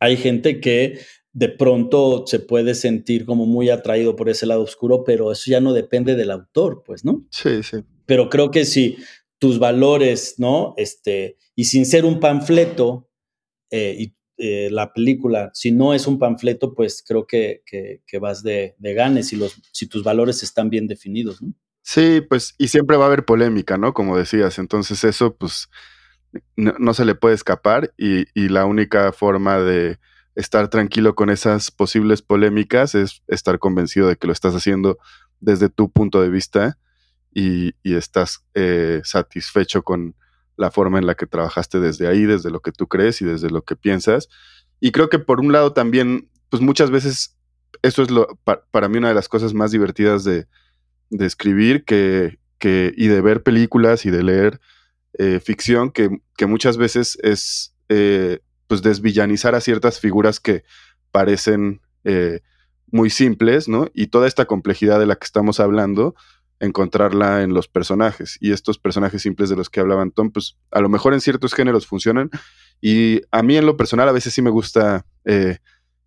Hay 0.00 0.16
gente 0.16 0.60
que 0.60 1.00
de 1.32 1.48
pronto 1.48 2.24
se 2.26 2.38
puede 2.38 2.74
sentir 2.74 3.24
como 3.24 3.46
muy 3.46 3.70
atraído 3.70 4.14
por 4.14 4.28
ese 4.28 4.46
lado 4.46 4.62
oscuro, 4.62 5.02
pero 5.04 5.32
eso 5.32 5.50
ya 5.50 5.60
no 5.60 5.72
depende 5.72 6.14
del 6.14 6.30
autor, 6.30 6.82
pues, 6.84 7.04
¿no? 7.04 7.26
Sí, 7.30 7.62
sí. 7.62 7.78
Pero 8.06 8.28
creo 8.28 8.50
que 8.50 8.64
si 8.64 8.98
tus 9.38 9.58
valores, 9.58 10.36
¿no? 10.38 10.74
Este, 10.76 11.36
y 11.56 11.64
sin 11.64 11.86
ser 11.86 12.04
un 12.04 12.20
panfleto, 12.20 13.08
eh, 13.70 13.96
y 13.98 14.14
eh, 14.44 14.70
la 14.72 14.92
película, 14.92 15.52
si 15.54 15.70
no 15.70 15.94
es 15.94 16.08
un 16.08 16.18
panfleto, 16.18 16.74
pues 16.74 17.04
creo 17.06 17.28
que, 17.28 17.62
vas 18.20 18.42
de, 18.42 18.74
ganes 18.80 19.28
si, 19.28 19.36
los, 19.36 19.54
si 19.70 19.86
tus 19.86 20.02
valores 20.02 20.42
están 20.42 20.68
bien 20.68 20.88
definidos, 20.88 21.40
¿no? 21.40 21.54
Sí, 21.82 22.20
pues, 22.28 22.56
y 22.58 22.66
siempre 22.66 22.96
va 22.96 23.04
a 23.04 23.06
haber 23.06 23.24
polémica, 23.24 23.78
¿no? 23.78 23.94
Como 23.94 24.16
decías, 24.16 24.58
entonces 24.58 25.04
eso, 25.04 25.36
pues, 25.36 25.68
no, 26.56 26.92
se 26.92 27.04
le 27.04 27.14
puede 27.14 27.36
escapar 27.36 27.92
y, 27.96 28.24
y, 28.34 28.48
la 28.48 28.64
única 28.64 29.12
forma 29.12 29.60
de 29.60 30.00
estar 30.34 30.68
tranquilo 30.68 31.14
con 31.14 31.30
esas 31.30 31.70
posibles 31.70 32.20
polémicas 32.20 32.96
es 32.96 33.22
estar 33.28 33.60
convencido 33.60 34.08
de 34.08 34.16
que 34.16 34.26
lo 34.26 34.32
estás 34.32 34.56
haciendo 34.56 34.98
desde 35.38 35.68
tu 35.68 35.88
punto 35.88 36.20
de 36.20 36.30
vista 36.30 36.78
y, 37.32 37.74
estás 37.84 38.44
eh, 38.54 39.02
satisfecho 39.04 39.84
con 39.84 40.16
la 40.56 40.70
forma 40.70 40.98
en 40.98 41.06
la 41.06 41.14
que 41.14 41.26
trabajaste 41.26 41.80
desde 41.80 42.08
ahí, 42.08 42.24
desde 42.24 42.50
lo 42.50 42.60
que 42.60 42.72
tú 42.72 42.88
crees 42.88 43.22
y 43.22 43.24
desde 43.24 43.50
lo 43.50 43.62
que 43.62 43.76
piensas. 43.76 44.28
Y 44.80 44.92
creo 44.92 45.08
que 45.08 45.18
por 45.18 45.40
un 45.40 45.52
lado 45.52 45.72
también, 45.72 46.28
pues 46.48 46.62
muchas 46.62 46.90
veces 46.90 47.36
eso 47.82 48.02
es 48.02 48.10
lo, 48.10 48.26
para 48.70 48.88
mí 48.88 48.98
una 48.98 49.08
de 49.08 49.14
las 49.14 49.28
cosas 49.28 49.54
más 49.54 49.70
divertidas 49.70 50.24
de, 50.24 50.46
escribir 51.10 51.84
que, 51.84 52.38
que, 52.58 52.92
y 52.96 53.08
de 53.08 53.20
ver 53.20 53.42
películas 53.42 54.06
y 54.06 54.10
de 54.10 54.22
leer 54.22 54.60
eh, 55.18 55.40
ficción, 55.40 55.90
que, 55.90 56.10
muchas 56.46 56.76
veces 56.76 57.18
es 57.22 57.74
eh, 57.88 58.40
pues 58.66 58.82
desvillanizar 58.82 59.54
a 59.54 59.60
ciertas 59.60 60.00
figuras 60.00 60.40
que 60.40 60.64
parecen 61.12 61.80
muy 62.90 63.10
simples, 63.10 63.68
¿no? 63.68 63.88
Y 63.94 64.08
toda 64.08 64.26
esta 64.26 64.44
complejidad 64.44 64.98
de 64.98 65.06
la 65.06 65.14
que 65.16 65.24
estamos 65.24 65.60
hablando, 65.60 66.16
encontrarla 66.62 67.42
en 67.42 67.52
los 67.52 67.66
personajes. 67.66 68.38
Y 68.40 68.52
estos 68.52 68.78
personajes 68.78 69.20
simples 69.20 69.50
de 69.50 69.56
los 69.56 69.68
que 69.68 69.80
hablaban 69.80 70.12
Tom, 70.12 70.30
pues 70.30 70.56
a 70.70 70.80
lo 70.80 70.88
mejor 70.88 71.12
en 71.12 71.20
ciertos 71.20 71.54
géneros 71.54 71.88
funcionan. 71.88 72.30
Y 72.80 73.20
a 73.32 73.42
mí 73.42 73.56
en 73.56 73.66
lo 73.66 73.76
personal 73.76 74.08
a 74.08 74.12
veces 74.12 74.32
sí 74.32 74.42
me 74.42 74.50
gusta 74.50 75.04
eh, 75.24 75.58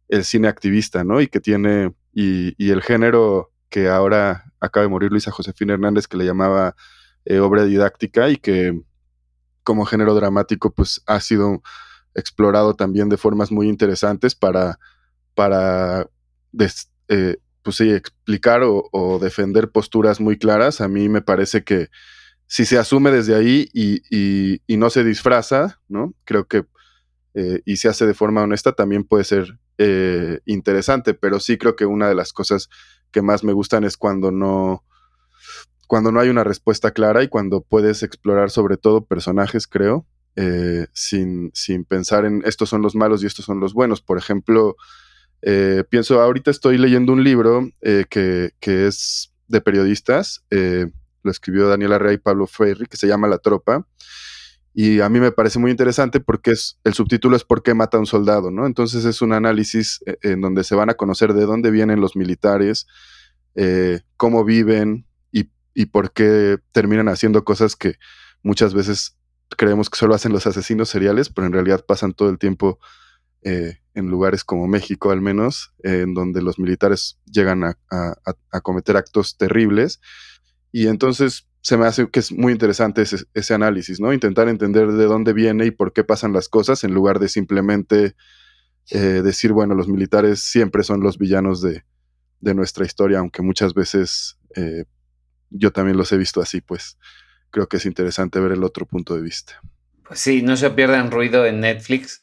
el 0.08 0.24
cine 0.24 0.48
activista, 0.48 1.04
¿no? 1.04 1.20
Y 1.20 1.28
que 1.28 1.42
tiene, 1.42 1.94
y, 2.14 2.72
el 2.72 2.82
género 2.82 3.52
que 3.70 3.90
ahora 3.90 4.46
acaba 4.62 4.86
de 4.86 4.90
morir 4.90 5.12
Luisa 5.12 5.30
Josefina 5.30 5.74
Hernández, 5.74 6.08
que 6.08 6.16
le 6.16 6.26
llamaba 6.26 6.76
eh, 7.26 7.40
obra 7.40 7.66
didáctica 7.66 8.30
y 8.30 8.38
que 8.38 8.82
como 9.64 9.86
género 9.86 10.16
dramático 10.16 10.74
pues 10.74 11.02
ha 11.06 11.20
sido 11.20 11.62
explorado 12.14 12.76
también 12.76 13.10
de 13.10 13.18
formas 13.18 13.52
muy 13.52 13.68
interesantes 13.68 14.36
para, 14.36 14.80
para 15.34 16.08
eh, 17.10 17.38
pues 17.66 17.78
sí, 17.78 17.90
explicar 17.90 18.62
o, 18.64 19.20
defender 19.20 19.72
posturas 19.72 20.22
muy 20.22 20.38
claras. 20.38 20.82
A 20.82 20.88
mí 20.88 21.10
me 21.10 21.24
parece 21.24 21.64
que 21.64 21.90
si 22.46 22.64
se 22.64 22.78
asume 22.78 23.10
desde 23.10 23.34
ahí 23.34 23.68
y, 23.74 24.78
no 24.78 24.92
se 24.92 25.04
disfraza, 25.04 25.82
¿no? 25.88 26.14
Creo 26.26 26.48
que, 26.48 26.66
eh, 27.34 27.62
y 27.66 27.78
se 27.78 27.90
hace 27.90 28.06
de 28.06 28.14
forma 28.14 28.44
honesta, 28.44 28.74
también 28.74 29.04
puede 29.04 29.24
ser 29.24 29.58
eh, 29.80 30.42
interesante, 30.46 31.16
pero 31.16 31.40
sí 31.40 31.58
creo 31.58 31.76
que 31.76 31.88
una 31.88 32.08
de 32.08 32.14
las 32.14 32.34
cosas 32.34 32.70
que 33.10 33.24
más 33.24 33.44
me 33.44 33.54
gustan 33.54 33.84
es 33.84 33.98
cuando 33.98 34.32
no, 34.32 34.84
cuando 35.88 36.12
no 36.12 36.20
hay 36.20 36.30
una 36.30 36.44
respuesta 36.44 36.92
clara 36.92 37.24
y 37.24 37.30
cuando 37.30 37.62
puedes 37.62 38.04
explorar 38.04 38.52
sobre 38.52 38.78
todo 38.78 39.06
personajes, 39.06 39.66
creo, 39.66 40.06
eh, 40.36 40.86
sin, 40.94 41.50
sin, 41.56 41.84
pensar 41.84 42.26
en 42.26 42.44
estos 42.46 42.70
son 42.70 42.84
los 42.84 42.94
malos 42.94 43.24
y 43.24 43.26
estos 43.26 43.46
son 43.46 43.60
los 43.60 43.74
buenos. 43.74 44.04
Por 44.04 44.20
ejemplo, 44.20 44.76
eh, 45.42 45.84
pienso, 45.90 46.22
ahorita 46.22 46.52
estoy 46.52 46.78
leyendo 46.78 47.14
un 47.14 47.24
libro 47.24 47.70
eh, 47.82 48.06
que, 48.10 48.52
que, 48.60 48.88
es 48.88 49.32
de 49.48 49.62
periodistas, 49.62 50.44
lo 50.50 51.32
escribió 51.32 51.68
Daniela 51.68 52.00
Rey 52.00 52.16
y 52.16 52.20
Pablo 52.20 52.48
Ferri, 52.48 52.86
que 52.88 52.98
se 52.98 53.08
llama 53.08 53.28
La 53.28 53.38
Tropa. 53.38 53.88
Y 54.74 55.00
a 55.00 55.08
mí 55.08 55.20
me 55.20 55.32
parece 55.32 55.60
muy 55.60 55.72
interesante 55.72 56.20
porque 56.20 56.52
es, 56.52 56.80
el 56.84 56.94
subtítulo 56.94 57.36
es 57.38 57.44
¿Por 57.44 57.64
qué 57.64 57.74
mata 57.74 57.98
a 57.98 58.00
un 58.00 58.06
soldado? 58.06 58.52
¿no? 58.52 58.66
Entonces 58.66 59.06
es 59.06 59.22
un 59.22 59.34
análisis 59.34 60.02
en 60.22 60.42
donde 60.42 60.64
se 60.64 60.76
van 60.76 60.90
a 60.90 60.96
conocer 60.96 61.34
de 61.34 61.46
dónde 61.46 61.72
vienen 61.72 62.02
los 62.02 62.16
militares, 62.16 62.88
cómo 64.18 64.44
viven, 64.44 65.06
y 65.76 65.88
por 65.88 66.12
qué 66.12 66.58
terminan 66.72 67.10
haciendo 67.10 67.44
cosas 67.44 67.76
que 67.76 67.96
muchas 68.42 68.74
veces 68.74 69.18
creemos 69.58 69.90
que 69.90 70.00
solo 70.00 70.16
hacen 70.16 70.32
los 70.32 70.48
asesinos 70.48 70.90
seriales, 70.90 71.30
pero 71.30 71.46
en 71.46 71.54
realidad 71.54 71.86
pasan 71.86 72.14
todo 72.14 72.30
el 72.30 72.40
tiempo 72.40 72.80
eh, 73.48 73.78
en 73.94 74.08
lugares 74.08 74.44
como 74.44 74.68
México 74.68 75.12
al 75.12 75.22
menos, 75.22 75.72
en 75.84 76.16
donde 76.16 76.42
los 76.42 76.58
militares 76.58 77.20
llegan 77.32 77.64
a, 77.64 77.76
cometer 78.64 78.98
actos 78.98 79.38
terribles. 79.38 80.02
Y 80.72 80.88
entonces 80.88 81.48
se 81.62 81.78
me 81.78 81.86
hace 81.86 82.10
que 82.10 82.22
es 82.22 82.32
muy 82.32 82.54
interesante 82.54 83.04
ese, 83.04 83.54
análisis, 83.54 84.00
¿no? 84.00 84.12
Intentar 84.14 84.50
entender 84.50 84.92
de 84.92 85.06
dónde 85.06 85.34
viene 85.34 85.68
y 85.68 85.72
por 85.72 85.94
qué 85.94 86.04
pasan 86.04 86.34
las 86.34 86.50
cosas 86.50 86.84
en 86.84 86.96
lugar 86.96 87.20
de 87.20 87.30
simplemente 87.30 88.16
eh, 88.90 88.98
decir, 88.98 89.54
bueno, 89.54 89.76
los 89.76 89.88
militares 89.88 90.42
siempre 90.42 90.82
son 90.82 91.02
los 91.02 91.20
villanos 91.20 91.62
de, 91.62 91.84
nuestra 92.42 92.84
historia, 92.84 93.20
aunque 93.20 93.44
muchas 93.44 93.76
veces 93.76 94.40
eh, 94.56 94.86
yo 95.52 95.72
también 95.72 95.98
los 95.98 96.12
he 96.12 96.18
visto 96.18 96.42
así, 96.42 96.62
pues 96.62 96.98
creo 97.52 97.68
que 97.68 97.78
es 97.78 97.86
interesante 97.86 98.40
ver 98.40 98.54
el 98.54 98.64
otro 98.64 98.88
punto 98.88 99.16
de 99.16 99.22
vista. 99.22 99.62
Pues 100.08 100.20
sí, 100.20 100.42
no 100.42 100.58
se 100.58 100.72
pierdan 100.72 101.12
ruido 101.12 101.46
en 101.46 101.60
Netflix. 101.60 102.22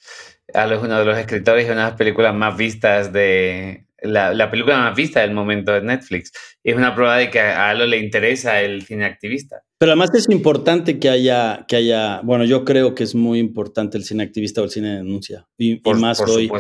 Alo 0.54 0.76
es 0.76 0.82
uno 0.82 0.98
de 0.98 1.04
los 1.04 1.18
escritores 1.18 1.66
de 1.66 1.72
una 1.72 1.84
de 1.84 1.90
las 1.90 1.98
películas 1.98 2.34
más 2.34 2.56
vistas 2.56 3.12
de. 3.12 3.86
La, 4.02 4.50
película 4.50 4.78
más 4.78 4.96
vista 4.96 5.20
del 5.20 5.32
momento 5.32 5.72
de 5.72 5.80
Netflix. 5.80 6.32
Y 6.64 6.72
es 6.72 6.76
una 6.76 6.92
prueba 6.92 7.18
de 7.18 7.30
que 7.30 7.38
a 7.38 7.70
Alo 7.70 7.86
le 7.86 7.98
interesa 7.98 8.60
el 8.60 8.82
cine 8.82 9.04
activista. 9.04 9.62
Pero 9.78 9.92
además 9.92 10.10
es 10.14 10.28
importante 10.28 10.98
que 10.98 11.08
haya, 11.08 11.64
que 11.68 11.76
haya. 11.76 12.20
Bueno, 12.22 12.44
yo 12.44 12.64
creo 12.64 12.96
que 12.96 13.04
es 13.04 13.14
muy 13.14 13.38
importante 13.38 13.96
el 13.96 14.04
cine 14.04 14.24
activista 14.24 14.60
o 14.60 14.64
el 14.64 14.70
cine 14.70 14.90
de 14.90 14.96
denuncia. 14.96 15.46
Y, 15.56 15.80
más 15.96 16.20
hoy 16.20 16.50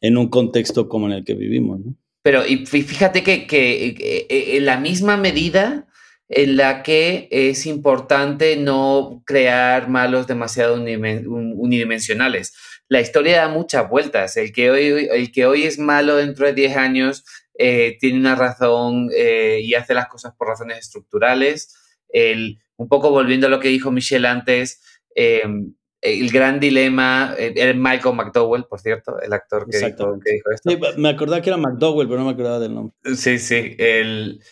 en 0.00 0.16
un 0.16 0.28
contexto 0.28 0.88
como 0.88 1.06
en 1.06 1.14
el 1.14 1.24
que 1.24 1.34
vivimos, 1.34 1.80
¿no? 1.80 1.96
Pero 2.22 2.46
y 2.46 2.66
fíjate 2.66 3.24
que, 3.24 3.48
que 3.48 3.96
en 4.28 4.64
la 4.64 4.76
misma 4.76 5.16
medida 5.16 5.88
en 6.32 6.56
la 6.56 6.82
que 6.82 7.28
es 7.30 7.66
importante 7.66 8.56
no 8.56 9.22
crear 9.26 9.88
malos 9.88 10.26
demasiado 10.26 10.76
unidimensionales. 10.76 12.54
La 12.92 13.00
historia 13.00 13.38
da 13.38 13.48
muchas 13.48 13.88
vueltas. 13.88 14.36
El 14.36 14.52
que 14.52 14.70
hoy, 14.70 15.08
el 15.10 15.32
que 15.32 15.46
hoy 15.46 15.62
es 15.62 15.78
malo 15.78 16.16
dentro 16.16 16.44
de 16.44 16.52
10 16.52 16.76
años 16.76 17.24
eh, 17.58 17.96
tiene 17.98 18.18
una 18.18 18.34
razón 18.34 19.08
eh, 19.16 19.60
y 19.62 19.72
hace 19.72 19.94
las 19.94 20.08
cosas 20.08 20.34
por 20.36 20.48
razones 20.48 20.76
estructurales. 20.76 21.74
El, 22.10 22.58
un 22.76 22.88
poco 22.88 23.08
volviendo 23.08 23.46
a 23.46 23.50
lo 23.50 23.60
que 23.60 23.68
dijo 23.68 23.90
Michelle 23.90 24.28
antes, 24.28 24.82
em, 25.14 25.72
el 26.02 26.30
gran 26.30 26.60
dilema, 26.60 27.34
eh, 27.38 27.54
era 27.56 27.72
Michael 27.72 28.14
McDowell, 28.14 28.64
por 28.64 28.78
cierto, 28.78 29.18
el 29.22 29.32
actor 29.32 29.66
que, 29.70 29.78
dijo, 29.78 30.50
esto. 30.50 30.78
me 30.98 31.08
acordaba 31.08 31.40
que 31.40 31.48
era 31.48 31.56
McDowell, 31.56 32.08
pero 32.08 32.18
no 32.18 32.26
me 32.26 32.32
acordaba 32.32 32.58
del 32.58 32.74
nombre. 32.74 32.94
Sí, 33.16 33.38
sí. 33.38 33.74
El, 33.78 34.42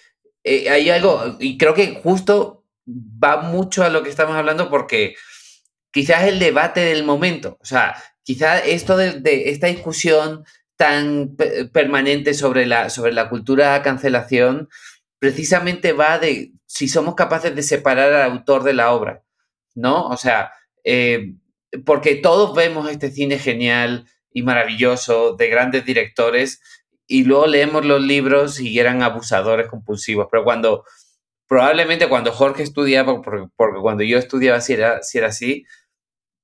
eh, 0.45 0.71
hay 0.71 0.89
algo, 0.89 1.37
y 1.41 1.59
creo 1.59 1.75
que 1.75 2.01
justo 2.03 2.65
va 2.89 3.43
mucho 3.43 3.85
a 3.85 3.91
lo 3.91 4.03
que 4.03 4.09
estamos 4.09 4.35
hablando 4.35 4.71
porque 4.71 5.15
quizás 5.91 6.25
el 6.25 6.39
debate 6.39 6.81
del 6.81 7.05
momento, 7.05 7.59
o 7.61 7.67
sea, 7.67 7.97
quizás 8.23 8.63
esto 8.67 8.97
de, 8.97 9.51
esta 9.51 9.67
discusión 9.67 10.45
tan 10.77 11.37
permanente 11.73 12.33
sobre 12.35 12.67
la, 12.67 12.89
sobre 12.89 13.13
la 13.13 13.29
cultura 13.29 13.83
cancelación, 13.83 14.69
precisamente 15.19 15.93
va 15.93 16.19
de 16.19 16.53
si 16.67 16.89
somos 16.89 17.15
capaces 17.15 17.55
de 17.55 17.63
separar 17.63 18.13
al 18.13 18.33
autor 18.33 18.63
de 18.63 18.73
la 18.73 18.93
obra, 18.93 19.23
¿no? 19.75 20.07
O 20.07 20.17
sea, 20.17 20.53
eh, 20.85 21.35
porque 21.85 22.17
todos 22.17 22.55
vemos 22.55 22.91
este 22.91 23.11
cine 23.11 23.39
genial 23.39 24.07
y 24.33 24.43
maravilloso 24.43 25.35
de 25.37 25.49
grandes 25.49 25.85
directores 25.85 26.61
y 27.07 27.25
luego 27.25 27.47
leemos 27.47 27.85
los 27.85 28.01
libros 28.01 28.61
y 28.61 28.79
eran 28.79 29.03
abusadores 29.03 29.69
compulsivos. 29.69 30.29
Pero 30.31 30.45
cuando, 30.45 30.85
probablemente 31.49 32.09
cuando 32.09 32.33
Jorge 32.33 32.63
estudiaba, 32.63 33.21
porque, 33.21 33.49
cuando 33.57 34.05
yo 34.05 34.17
estudiaba 34.17 34.61
si 34.61 34.75
era, 34.75 35.03
si 35.03 35.19
era 35.19 35.29
así, 35.29 35.67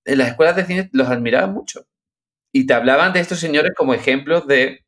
en 0.07 0.19
las 0.19 0.29
escuelas 0.29 0.57
de 0.57 0.65
cine 0.65 0.89
los 0.93 1.09
admiraban 1.09 1.53
mucho. 1.53 1.87
Y 2.53 2.67
te 2.67 2.75
hablaban 2.75 3.13
de 3.13 3.21
estos 3.21 3.39
señores 3.39 3.73
como 3.77 3.93
ejemplos 3.93 4.47
de, 4.47 4.87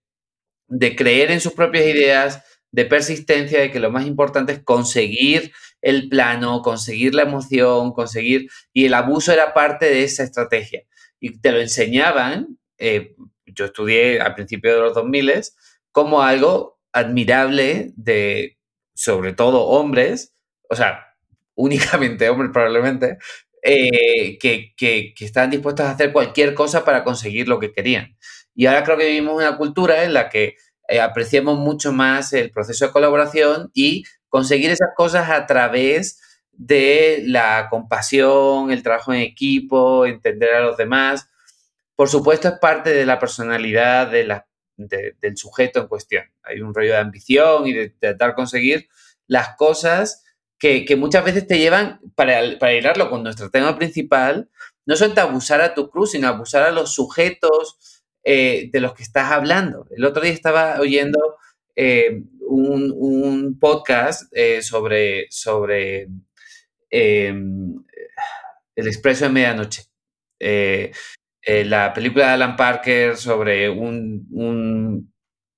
de 0.68 0.96
creer 0.96 1.30
en 1.30 1.40
sus 1.40 1.52
propias 1.52 1.86
ideas, 1.86 2.42
de 2.70 2.84
persistencia, 2.84 3.60
de 3.60 3.70
que 3.70 3.80
lo 3.80 3.90
más 3.90 4.06
importante 4.06 4.52
es 4.52 4.62
conseguir 4.62 5.52
el 5.82 6.08
plano, 6.08 6.62
conseguir 6.62 7.14
la 7.14 7.22
emoción, 7.22 7.92
conseguir... 7.92 8.48
Y 8.72 8.86
el 8.86 8.94
abuso 8.94 9.32
era 9.32 9.54
parte 9.54 9.86
de 9.86 10.04
esa 10.04 10.24
estrategia. 10.24 10.82
Y 11.20 11.40
te 11.40 11.52
lo 11.52 11.60
enseñaban, 11.60 12.58
eh, 12.78 13.14
yo 13.46 13.66
estudié 13.66 14.20
al 14.20 14.34
principio 14.34 14.74
de 14.74 14.80
los 14.80 14.94
2000 14.94 15.32
como 15.92 16.22
algo 16.22 16.78
admirable 16.92 17.92
de, 17.96 18.58
sobre 18.94 19.32
todo, 19.32 19.64
hombres, 19.66 20.34
o 20.68 20.76
sea, 20.76 21.04
únicamente 21.54 22.28
hombres 22.28 22.50
probablemente, 22.52 23.18
eh, 23.70 24.38
que, 24.38 24.74
que, 24.76 25.14
están 25.20 25.50
dispuestos 25.50 25.84
a 25.84 25.90
hacer 25.90 26.10
cualquier 26.10 26.54
cosa 26.54 26.84
para 26.86 27.04
conseguir 27.04 27.48
lo 27.48 27.58
que 27.58 27.70
querían. 27.70 28.16
Y 28.54 28.64
ahora 28.64 28.82
creo 28.82 28.96
que 28.96 29.06
vivimos 29.06 29.34
una 29.34 29.58
cultura 29.58 30.04
en 30.04 30.14
la 30.14 30.30
que 30.30 30.56
eh, 30.88 31.00
apreciamos 31.00 31.58
mucho 31.58 31.92
más 31.92 32.32
el 32.32 32.50
proceso 32.50 32.86
de 32.86 32.92
colaboración 32.92 33.70
y 33.74 34.04
conseguir 34.30 34.70
esas 34.70 34.88
cosas 34.96 35.28
a 35.28 35.46
través 35.46 36.18
de 36.52 37.22
la 37.26 37.68
compasión, 37.68 38.70
el 38.70 38.82
trabajo 38.82 39.12
en 39.12 39.20
equipo, 39.20 40.06
entender 40.06 40.54
a 40.54 40.60
los 40.60 40.78
demás. 40.78 41.28
Por 41.94 42.08
supuesto, 42.08 42.48
es 42.48 42.54
parte 42.58 42.90
de 42.90 43.04
la 43.04 43.18
personalidad 43.18 44.10
del 44.10 45.36
sujeto 45.36 45.80
en 45.80 45.88
cuestión. 45.88 46.24
Hay 46.42 46.62
un 46.62 46.72
rollo 46.72 46.92
de 46.92 46.98
ambición 46.98 47.66
y 47.66 47.74
de, 47.74 47.94
de 48.00 48.34
conseguir 48.34 48.88
las 49.26 49.56
cosas 49.56 50.24
que, 50.58 50.96
muchas 50.96 51.24
veces 51.24 51.46
te 51.46 51.58
llevan, 51.58 52.00
para, 52.14 52.58
para 52.58 52.74
hilarlo 52.74 53.10
con 53.10 53.22
nuestro 53.22 53.50
tema 53.50 53.76
principal, 53.76 54.48
no 54.86 54.96
son 54.96 55.16
abusar 55.18 55.60
a 55.60 55.74
tu 55.74 55.90
cruz, 55.90 56.12
sino 56.12 56.28
abusar 56.28 56.62
a 56.64 56.70
los 56.70 56.94
sujetos 56.94 58.02
eh, 58.24 58.68
de 58.72 58.80
los 58.80 58.94
que 58.94 59.02
estás 59.02 59.30
hablando. 59.30 59.86
El 59.90 60.04
otro 60.04 60.22
día 60.22 60.32
estaba 60.32 60.80
oyendo 60.80 61.18
eh, 61.76 62.22
un, 62.40 63.58
podcast 63.60 64.32
eh, 64.32 64.62
sobre, 64.62 65.26
sobre 65.30 66.08
el 66.90 67.84
expreso 68.76 69.24
de 69.26 69.30
medianoche. 69.30 69.84
La 71.46 71.92
película 71.92 72.26
de 72.26 72.32
Alan 72.32 72.56
Parker 72.56 73.16
sobre 73.16 73.68
un, 73.68 74.26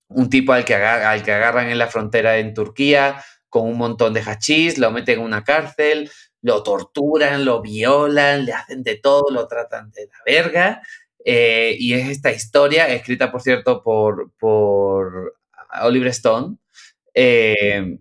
un, 0.08 0.30
tipo 0.30 0.52
al 0.52 0.64
que, 0.64 0.74
al 0.74 1.22
que 1.22 1.32
agarran 1.32 1.68
en 1.68 1.78
la 1.78 1.88
frontera 1.88 2.38
en 2.38 2.54
Turquía 2.54 3.22
con 3.50 3.68
un 3.68 3.76
montón 3.76 4.14
de 4.14 4.22
hachís, 4.22 4.78
lo 4.78 4.90
meten 4.90 5.18
en 5.18 5.24
una 5.24 5.44
cárcel, 5.44 6.10
lo 6.42 6.62
torturan, 6.62 7.44
lo 7.44 7.60
violan, 7.60 8.46
le 8.46 8.52
hacen 8.54 8.82
de 8.82 8.96
todo, 8.96 9.24
lo 9.30 9.46
tratan 9.46 9.90
de 9.90 10.06
la 10.06 10.18
verga. 10.24 10.82
Eh, 11.24 11.76
y 11.78 11.92
es 11.94 12.08
esta 12.08 12.32
historia, 12.32 12.88
escrita 12.88 13.30
por 13.30 13.42
cierto 13.42 13.82
por, 13.82 14.32
por 14.38 15.34
Oliver 15.82 16.08
Stone, 16.08 16.56
eh, 17.12 17.98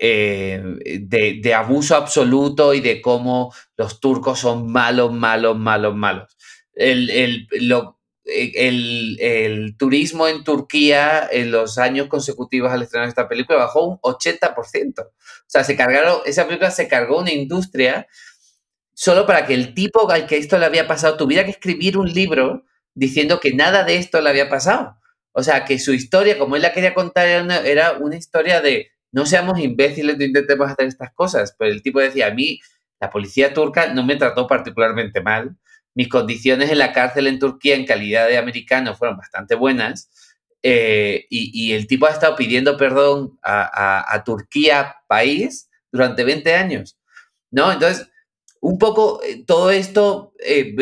de, 0.00 1.40
de, 1.42 1.54
abuso 1.54 1.96
absoluto 1.96 2.72
y 2.72 2.80
de 2.80 3.02
cómo 3.02 3.52
los 3.76 4.00
turcos 4.00 4.38
son 4.38 4.70
malos, 4.70 5.12
malos, 5.12 5.58
malos, 5.58 5.94
malos 5.94 6.36
el, 6.78 7.10
el, 7.10 7.48
lo, 7.60 7.97
el, 8.28 9.16
el, 9.20 9.76
turismo 9.76 10.28
en 10.28 10.44
Turquía 10.44 11.28
en 11.30 11.50
los 11.50 11.78
años 11.78 12.08
consecutivos 12.08 12.70
al 12.70 12.82
estrenar 12.82 13.08
esta 13.08 13.28
película 13.28 13.58
bajó 13.58 13.86
un 13.86 13.98
80%. 13.98 15.00
O 15.00 15.10
sea, 15.46 15.64
se 15.64 15.76
cargaron, 15.76 16.20
esa 16.26 16.46
película 16.46 16.70
se 16.70 16.88
cargó 16.88 17.18
una 17.18 17.32
industria 17.32 18.06
solo 18.94 19.26
para 19.26 19.46
que 19.46 19.54
el 19.54 19.74
tipo 19.74 20.10
al 20.10 20.26
que 20.26 20.36
esto 20.36 20.58
le 20.58 20.66
había 20.66 20.86
pasado 20.86 21.16
tuviera 21.16 21.44
que 21.44 21.52
escribir 21.52 21.96
un 21.96 22.12
libro 22.12 22.64
diciendo 22.94 23.40
que 23.40 23.54
nada 23.54 23.84
de 23.84 23.96
esto 23.96 24.20
le 24.20 24.30
había 24.30 24.48
pasado. 24.48 24.96
O 25.32 25.42
sea, 25.42 25.64
que 25.64 25.78
su 25.78 25.92
historia, 25.92 26.38
como 26.38 26.56
él 26.56 26.62
la 26.62 26.72
quería 26.72 26.94
contar, 26.94 27.28
era 27.28 27.42
una, 27.42 27.58
era 27.58 27.92
una 27.92 28.16
historia 28.16 28.60
de 28.60 28.90
no 29.12 29.24
seamos 29.24 29.58
imbéciles, 29.60 30.18
no 30.18 30.24
intentemos 30.24 30.70
hacer 30.70 30.86
estas 30.86 31.12
cosas. 31.14 31.54
Pero 31.58 31.70
el 31.70 31.82
tipo 31.82 32.00
decía, 32.00 32.26
a 32.26 32.34
mí 32.34 32.60
la 33.00 33.10
policía 33.10 33.54
turca 33.54 33.92
no 33.94 34.04
me 34.04 34.16
trató 34.16 34.46
particularmente 34.46 35.20
mal 35.20 35.56
mis 35.98 36.08
condiciones 36.08 36.70
en 36.70 36.78
la 36.78 36.92
cárcel 36.92 37.26
en 37.26 37.40
Turquía 37.40 37.74
en 37.74 37.84
calidad 37.84 38.28
de 38.28 38.38
americano 38.38 38.94
fueron 38.94 39.16
bastante 39.16 39.56
buenas. 39.56 40.08
Eh, 40.62 41.26
y, 41.28 41.72
el 41.72 41.88
tipo 41.88 42.06
ha 42.06 42.10
estado 42.10 42.36
pidiendo 42.36 42.76
perdón 42.76 43.36
a, 43.42 44.22
Turquía, 44.24 44.94
país, 45.08 45.68
durante 45.90 46.22
20 46.22 46.54
años, 46.54 47.00
¿no? 47.50 47.72
Entonces, 47.72 48.08
un 48.60 48.78
poco 48.78 49.20
eh, 49.24 49.42
todo 49.44 49.72
esto 49.72 50.34
eh, 50.38 50.72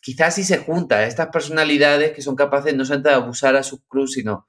quizás 0.00 0.34
si 0.34 0.44
se 0.44 0.56
junta, 0.56 1.04
estas 1.04 1.28
personalidades 1.28 2.12
que 2.12 2.22
son 2.22 2.34
capaces 2.34 2.74
no 2.74 2.86
solamente 2.86 3.10
de 3.10 3.16
abusar 3.16 3.56
a 3.56 3.62
su 3.62 3.84
cruz, 3.84 4.12
sino 4.12 4.48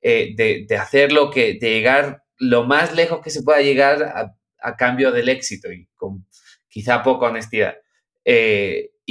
eh, 0.00 0.34
de, 0.36 0.66
de, 0.68 0.76
hacer 0.76 1.12
lo 1.12 1.30
que, 1.30 1.56
de 1.60 1.70
llegar 1.70 2.24
lo 2.36 2.64
más 2.64 2.96
lejos 2.96 3.20
que 3.22 3.30
se 3.30 3.44
pueda 3.44 3.60
llegar 3.60 4.02
a, 4.02 4.76
cambio 4.76 5.12
del 5.12 5.28
éxito 5.28 5.70
y 5.70 5.88
con 5.94 6.26
quizá 6.68 7.04
poca 7.04 7.26
honestidad. 7.26 7.76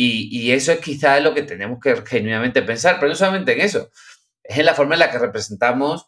Y, 0.04 0.30
y, 0.32 0.52
eso 0.52 0.72
es 0.72 0.80
quizá 0.80 1.20
lo 1.20 1.34
que 1.34 1.44
tenemos 1.44 1.80
que 1.80 1.96
genuinamente 2.06 2.62
pensar, 2.62 2.98
pero 3.00 3.10
no 3.10 3.16
solamente 3.16 3.54
en 3.54 3.62
eso, 3.62 3.90
es 4.44 4.58
en 4.58 4.66
la 4.66 4.74
forma 4.74 4.96
en 4.96 5.00
la 5.00 5.12
que 5.12 5.20
representamos 5.20 6.08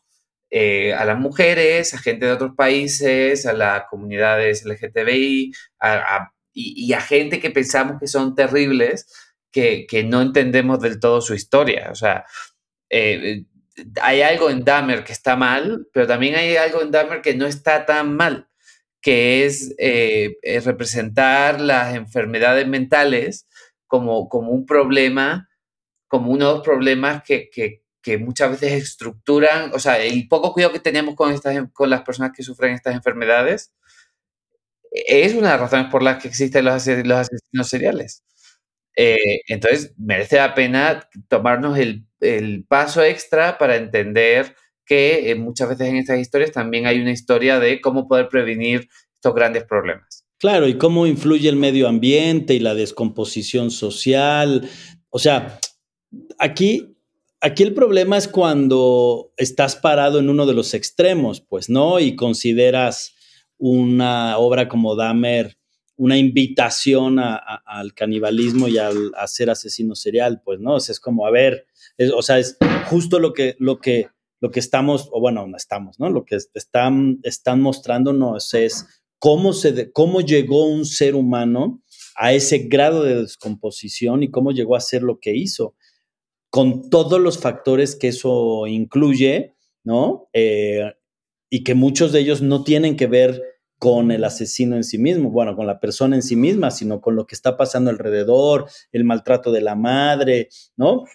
a 0.95 1.05
las 1.05 1.17
mujeres, 1.17 1.95
a 1.95 1.97
gente 1.97 2.27
de 2.27 2.31
otros 2.31 2.51
países, 2.55 3.47
a 3.47 3.53
las 3.53 3.85
comunidades 3.89 4.63
LGTBI, 4.65 5.51
a, 5.79 5.93
a 5.93 6.33
y, 6.53 6.93
a 6.93 7.01
gente 7.01 7.39
que 7.39 7.49
pensamos 7.49 7.99
que 7.99 8.07
son 8.07 8.35
terribles, 8.35 9.07
que, 9.51 9.85
que, 9.87 10.03
no 10.03 10.21
entendemos 10.21 10.79
del 10.79 10.99
todo 10.99 11.21
su 11.21 11.33
historia. 11.33 11.89
O 11.91 11.95
sea, 11.95 12.25
eh, 12.89 13.43
hay 14.01 14.21
algo 14.21 14.49
en 14.49 14.63
Dahmer 14.63 15.03
que 15.03 15.13
está 15.13 15.35
mal, 15.35 15.87
pero 15.93 16.07
también 16.07 16.35
hay 16.35 16.55
algo 16.55 16.81
en 16.81 16.91
Dahmer 16.91 17.21
que 17.21 17.35
no 17.35 17.45
está 17.45 17.85
tan 17.85 18.15
mal, 18.15 18.47
que 19.01 19.45
es, 19.45 19.73
eh, 19.79 20.37
representar 20.63 21.59
las 21.59 21.95
enfermedades 21.95 22.67
mentales 22.67 23.47
como, 23.93 24.27
como 24.27 24.49
un 24.49 24.65
problema, 24.65 25.47
como 26.07 26.31
uno 26.31 26.47
de 26.47 26.53
los 26.55 26.63
problemas 26.63 27.21
que, 27.21 27.51
que, 27.51 27.83
que, 28.01 28.17
muchas 28.17 28.49
veces 28.49 28.71
estructuran, 28.71 29.71
o 29.71 29.77
sea, 29.77 29.99
el 29.99 30.27
poco 30.27 30.51
cuidado 30.51 30.73
que 30.73 30.79
tenemos 30.79 31.13
con, 31.13 31.31
estas, 31.31 31.55
con 31.73 31.91
las 31.91 32.01
personas 32.01 32.31
que 32.35 32.41
sufren 32.41 32.73
estas 32.73 32.95
enfermedades 32.95 33.71
es 34.91 35.35
una 35.35 35.51
de 35.51 35.53
las 35.53 35.59
razones 35.59 35.91
por 35.91 36.01
las 36.01 36.19
que 36.19 36.27
existen 36.27 36.65
los, 36.65 36.73
asesinos 36.73 37.69
seriales. 37.69 38.23
Eh, 38.95 39.41
entonces, 39.47 39.93
merece 39.99 40.37
la 40.37 40.55
pena 40.55 41.07
tomarnos 41.27 41.77
el, 41.77 42.07
paso 42.67 43.03
extra 43.03 43.59
para 43.59 43.75
entender 43.75 44.55
que 44.87 45.29
eh, 45.29 45.35
muchas 45.35 45.69
veces 45.69 45.87
en 45.87 45.97
estas 45.97 46.17
historias 46.17 46.51
también 46.51 46.87
hay 46.87 46.99
una 46.99 47.11
historia 47.11 47.59
de 47.59 47.79
cómo 47.79 48.07
poder 48.07 48.27
prevenir 48.27 48.89
estos 49.17 49.35
grandes 49.35 49.65
problemas. 49.65 50.22
Claro, 50.43 50.67
y 50.67 50.77
cómo 50.77 51.07
influye 51.07 51.47
el 51.47 51.55
medio 51.55 51.87
ambiente 51.87 52.53
y 52.53 52.59
la 52.59 52.75
descomposición 52.75 53.71
social. 53.71 54.67
O 55.09 55.17
sea, 55.17 55.57
aquí, 56.37 56.97
aquí 57.39 57.63
el 57.63 57.73
problema 57.73 58.17
es 58.17 58.27
cuando 58.27 59.31
estás 59.37 59.77
parado 59.77 60.19
en 60.19 60.29
uno 60.29 60.45
de 60.45 60.53
los 60.53 60.73
extremos, 60.73 61.39
pues, 61.39 61.69
¿no? 61.69 62.01
Y 62.01 62.17
consideras 62.17 63.15
una 63.57 64.37
obra 64.37 64.67
como 64.67 64.97
Dahmer 64.97 65.55
una 65.95 66.17
invitación 66.17 67.19
al 67.19 67.93
canibalismo 67.93 68.67
y 68.67 68.77
al 68.77 69.13
a 69.15 69.27
ser 69.27 69.49
asesino 69.49 69.95
serial, 69.95 70.41
pues, 70.43 70.59
¿no? 70.59 70.75
Es 70.75 70.99
como, 70.99 71.25
a 71.25 71.31
ver, 71.31 71.67
o 72.13 72.21
sea, 72.21 72.37
es 72.37 72.57
justo 72.89 73.17
lo 73.17 73.31
que, 73.31 73.55
lo 73.59 73.79
que, 73.79 74.09
lo 74.41 74.51
que 74.51 74.59
estamos, 74.59 75.07
o 75.13 75.21
bueno, 75.21 75.47
no 75.47 75.55
estamos, 75.55 76.01
¿no? 76.01 76.09
Lo 76.09 76.25
que 76.25 76.37
están, 76.53 77.19
están 77.23 77.61
mostrándonos 77.61 78.53
es 78.55 79.02
cómo, 79.23 79.53
se 79.53 79.89
cómo 79.93 80.19
llegó 80.19 80.65
un 80.65 80.83
ser 80.83 81.15
humano 81.15 81.81
a 82.17 82.33
ese 82.33 82.57
grado 82.67 83.03
de 83.03 83.21
descomposición 83.21 84.21
y 84.21 84.29
cómo 84.29 84.51
llegó 84.51 84.75
a 84.75 84.81
ser 84.81 85.01
lo 85.01 85.21
que 85.21 85.33
hizo, 85.33 85.75
con 86.49 86.89
todos 86.89 87.21
los 87.21 87.37
factores 87.37 87.95
que 87.95 88.09
eso 88.09 88.67
incluye, 88.67 89.55
¿no? 89.85 90.27
Eh, 90.33 90.91
y 91.49 91.63
que 91.63 91.73
muchos 91.73 92.11
de 92.11 92.19
ellos 92.19 92.41
no 92.41 92.65
tienen 92.65 92.97
que 92.97 93.07
ver 93.07 93.41
con 93.79 94.11
el 94.11 94.25
asesino 94.25 94.75
en 94.75 94.83
sí 94.83 94.97
mismo, 94.97 95.31
bueno, 95.31 95.55
con 95.55 95.67
la 95.67 95.79
persona 95.79 96.17
en 96.17 96.21
sí 96.21 96.35
misma, 96.35 96.69
sino 96.69 96.99
con 96.99 97.15
lo 97.15 97.25
que 97.25 97.35
está 97.35 97.55
pasando 97.55 97.91
alrededor, 97.91 98.69
el 98.91 99.05
maltrato 99.05 99.53
de 99.53 99.61
la 99.61 99.75
madre, 99.75 100.49
¿no? 100.75 101.05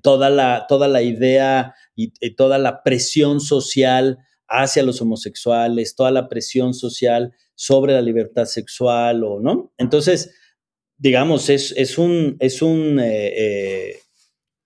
Toda 0.00 0.30
la, 0.30 0.64
toda 0.70 0.88
la 0.88 1.02
idea 1.02 1.74
y, 1.94 2.12
toda 2.34 2.56
la 2.56 2.82
presión 2.82 3.40
social 3.40 4.20
hacia 4.48 4.82
los 4.82 5.00
homosexuales, 5.00 5.94
toda 5.94 6.10
la 6.10 6.28
presión 6.28 6.74
social 6.74 7.34
sobre 7.54 7.94
la 7.94 8.02
libertad 8.02 8.44
sexual, 8.44 9.24
o, 9.24 9.40
¿no? 9.40 9.72
Entonces, 9.78 10.34
digamos, 10.98 11.50
es, 11.50 11.72
es 11.76 11.98
un, 11.98 12.36
es 12.40 12.62
un, 12.62 13.00
eh, 13.00 13.32
eh, 13.36 14.00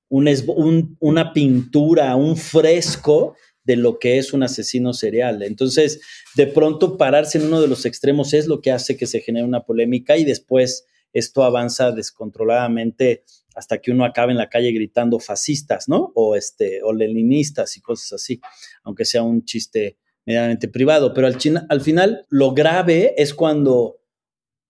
un, 0.09 0.97
una 1.01 1.33
pintura, 1.33 2.17
un 2.17 2.37
fresco 2.37 3.37
de 3.65 3.77
lo 3.77 3.99
que 3.99 4.19
es 4.19 4.33
un 4.33 4.43
asesino 4.43 4.93
serial. 4.93 5.43
Entonces, 5.43 6.01
de 6.35 6.47
pronto 6.47 6.97
pararse 6.97 7.39
en 7.39 7.47
uno 7.47 7.61
de 7.61 7.69
los 7.69 7.87
extremos 7.87 8.33
es 8.33 8.47
lo 8.47 8.61
que 8.61 8.73
hace 8.73 8.97
que 8.97 9.07
se 9.07 9.21
genere 9.21 9.45
una 9.45 9.65
polémica 9.65 10.17
y 10.17 10.25
después 10.25 10.87
esto 11.13 11.43
avanza 11.43 11.93
descontroladamente 11.93 13.25
hasta 13.55 13.79
que 13.79 13.91
uno 13.91 14.05
acabe 14.05 14.33
en 14.33 14.39
la 14.39 14.49
calle 14.49 14.73
gritando 14.73 15.19
fascistas, 15.19 15.89
¿no? 15.89 16.13
O 16.15 16.37
este 16.37 16.83
o 16.83 16.93
leninistas 16.93 17.77
y 17.77 17.81
cosas 17.81 18.13
así, 18.13 18.41
aunque 18.83 19.05
sea 19.05 19.23
un 19.23 19.45
chiste 19.45 19.97
medianamente 20.27 20.69
privado, 20.69 21.13
pero 21.15 21.27
al, 21.27 21.37
al 21.69 21.81
final 21.81 22.27
lo 22.29 22.53
grave 22.53 23.15
es 23.17 23.35
cuando 23.35 24.01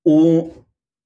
un, 0.02 0.52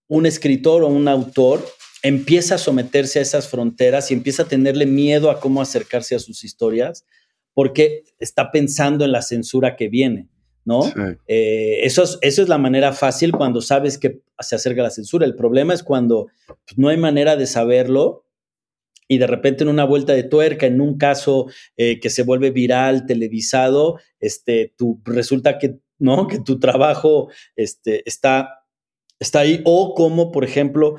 un 0.06 0.26
escritor 0.26 0.84
o 0.84 0.88
un 0.88 1.08
autor 1.08 1.64
empieza 2.02 2.56
a 2.56 2.58
someterse 2.58 3.18
a 3.18 3.22
esas 3.22 3.48
fronteras 3.48 4.10
y 4.10 4.14
empieza 4.14 4.42
a 4.42 4.48
tenerle 4.48 4.86
miedo 4.86 5.30
a 5.30 5.40
cómo 5.40 5.62
acercarse 5.62 6.14
a 6.14 6.18
sus 6.18 6.44
historias 6.44 7.04
porque 7.54 8.04
está 8.18 8.50
pensando 8.50 9.04
en 9.04 9.12
la 9.12 9.22
censura 9.22 9.76
que 9.76 9.88
viene, 9.88 10.28
¿no? 10.64 10.82
Eh, 11.26 11.80
eso, 11.82 12.02
es, 12.02 12.18
eso 12.20 12.42
es 12.42 12.48
la 12.48 12.58
manera 12.58 12.92
fácil 12.92 13.32
cuando 13.32 13.62
sabes 13.62 13.96
que 13.96 14.20
se 14.40 14.56
acerca 14.56 14.82
la 14.82 14.90
censura. 14.90 15.26
El 15.26 15.36
problema 15.36 15.74
es 15.74 15.82
cuando 15.82 16.28
pues, 16.46 16.78
no 16.78 16.88
hay 16.88 16.96
manera 16.96 17.36
de 17.36 17.46
saberlo 17.46 18.24
y 19.08 19.18
de 19.18 19.26
repente 19.26 19.64
en 19.64 19.68
una 19.68 19.84
vuelta 19.84 20.12
de 20.14 20.22
tuerca, 20.22 20.66
en 20.66 20.80
un 20.80 20.96
caso 20.96 21.46
eh, 21.76 22.00
que 22.00 22.10
se 22.10 22.22
vuelve 22.22 22.50
viral, 22.50 23.06
televisado, 23.06 23.98
este, 24.18 24.74
tu, 24.76 25.00
resulta 25.04 25.58
que, 25.58 25.78
¿no? 25.98 26.26
que 26.28 26.40
tu 26.40 26.58
trabajo 26.58 27.30
este, 27.56 28.08
está, 28.08 28.64
está 29.18 29.40
ahí. 29.40 29.60
O 29.64 29.94
como, 29.94 30.32
por 30.32 30.44
ejemplo, 30.44 30.96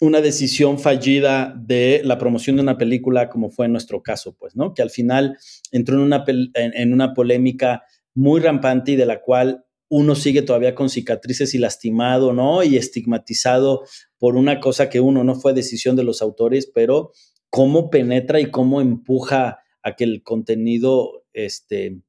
una 0.00 0.20
decisión 0.20 0.80
fallida 0.80 1.54
de 1.56 2.00
la 2.04 2.18
promoción 2.18 2.56
de 2.56 2.62
una 2.62 2.76
película, 2.76 3.28
como 3.28 3.50
fue 3.50 3.66
en 3.66 3.72
nuestro 3.72 4.02
caso, 4.02 4.34
pues, 4.36 4.56
¿no? 4.56 4.74
Que 4.74 4.82
al 4.82 4.90
final 4.90 5.38
entró 5.70 5.94
en 5.94 6.02
una, 6.02 6.24
en, 6.26 6.92
una 6.92 7.14
polémica 7.14 7.84
muy 8.12 8.40
rampante 8.40 8.92
y 8.92 8.96
de 8.96 9.06
la 9.06 9.20
cual 9.20 9.64
uno 9.94 10.14
sigue 10.14 10.40
todavía 10.40 10.74
con 10.74 10.88
cicatrices 10.88 11.52
y 11.52 11.58
lastimado, 11.58 12.32
¿no? 12.32 12.62
Y 12.62 12.78
estigmatizado 12.78 13.84
por 14.16 14.36
una 14.36 14.58
cosa 14.58 14.88
que 14.88 15.00
uno 15.00 15.22
no 15.22 15.34
fue 15.34 15.52
decisión 15.52 15.96
de 15.96 16.02
los 16.02 16.22
autores, 16.22 16.66
pero 16.74 17.12
cómo 17.50 17.90
penetra 17.90 18.40
y 18.40 18.50
cómo 18.50 18.80
empuja 18.80 19.58
a 19.82 19.94
que 19.94 20.04
el 20.04 20.22
contenido 20.22 21.26
este, 21.34 22.00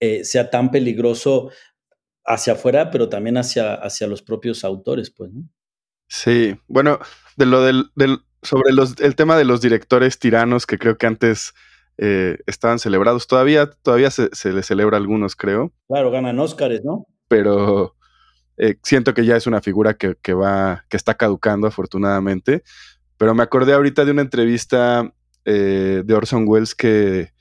eh, 0.00 0.24
sea 0.24 0.50
tan 0.50 0.72
peligroso 0.72 1.52
hacia 2.24 2.54
afuera, 2.54 2.90
pero 2.90 3.08
también 3.08 3.36
hacia, 3.36 3.74
hacia 3.74 4.08
los 4.08 4.22
propios 4.22 4.64
autores, 4.64 5.12
pues, 5.12 5.32
¿no? 5.32 5.48
Sí, 6.08 6.56
bueno, 6.66 6.98
de 7.36 7.46
lo 7.46 7.62
del, 7.62 7.84
sobre 8.42 8.72
los, 8.72 8.98
el 8.98 9.14
tema 9.14 9.38
de 9.38 9.44
los 9.44 9.60
directores 9.60 10.18
tiranos 10.18 10.66
que 10.66 10.76
creo 10.76 10.98
que 10.98 11.06
antes 11.06 11.54
eh, 11.98 12.38
estaban 12.46 12.78
celebrados, 12.78 13.26
todavía, 13.26 13.70
todavía 13.70 14.10
se, 14.10 14.28
se 14.32 14.52
les 14.52 14.66
celebra 14.66 14.96
algunos, 14.96 15.34
creo. 15.36 15.72
Claro, 15.88 16.10
ganan 16.10 16.38
Óscares, 16.38 16.84
¿no? 16.84 17.06
Pero 17.28 17.94
eh, 18.58 18.76
siento 18.82 19.14
que 19.14 19.24
ya 19.24 19.36
es 19.36 19.46
una 19.46 19.60
figura 19.60 19.94
que, 19.94 20.16
que, 20.20 20.34
va, 20.34 20.84
que 20.88 20.96
está 20.96 21.14
caducando, 21.14 21.66
afortunadamente. 21.66 22.62
Pero 23.16 23.34
me 23.34 23.42
acordé 23.42 23.72
ahorita 23.72 24.04
de 24.04 24.10
una 24.10 24.22
entrevista 24.22 25.12
eh, 25.44 26.02
de 26.04 26.14
Orson 26.14 26.44
Welles 26.46 26.74
que, 26.74 27.32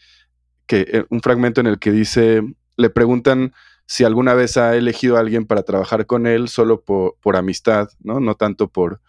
que 0.68 1.06
un 1.10 1.22
fragmento 1.22 1.62
en 1.62 1.68
el 1.68 1.80
que 1.80 1.92
dice, 1.92 2.42
le 2.78 2.90
preguntan 2.90 3.54
si 3.88 4.04
alguna 4.04 4.34
vez 4.34 4.58
ha 4.58 4.76
elegido 4.76 5.18
a 5.18 5.20
alguien 5.20 5.46
para 5.46 5.64
trabajar 5.64 6.06
con 6.06 6.28
él 6.28 6.48
solo 6.48 6.82
por, 6.82 7.18
por 7.22 7.36
amistad, 7.36 7.90
¿no? 8.00 8.20
No 8.20 8.36
tanto 8.36 8.70
por, 8.70 9.02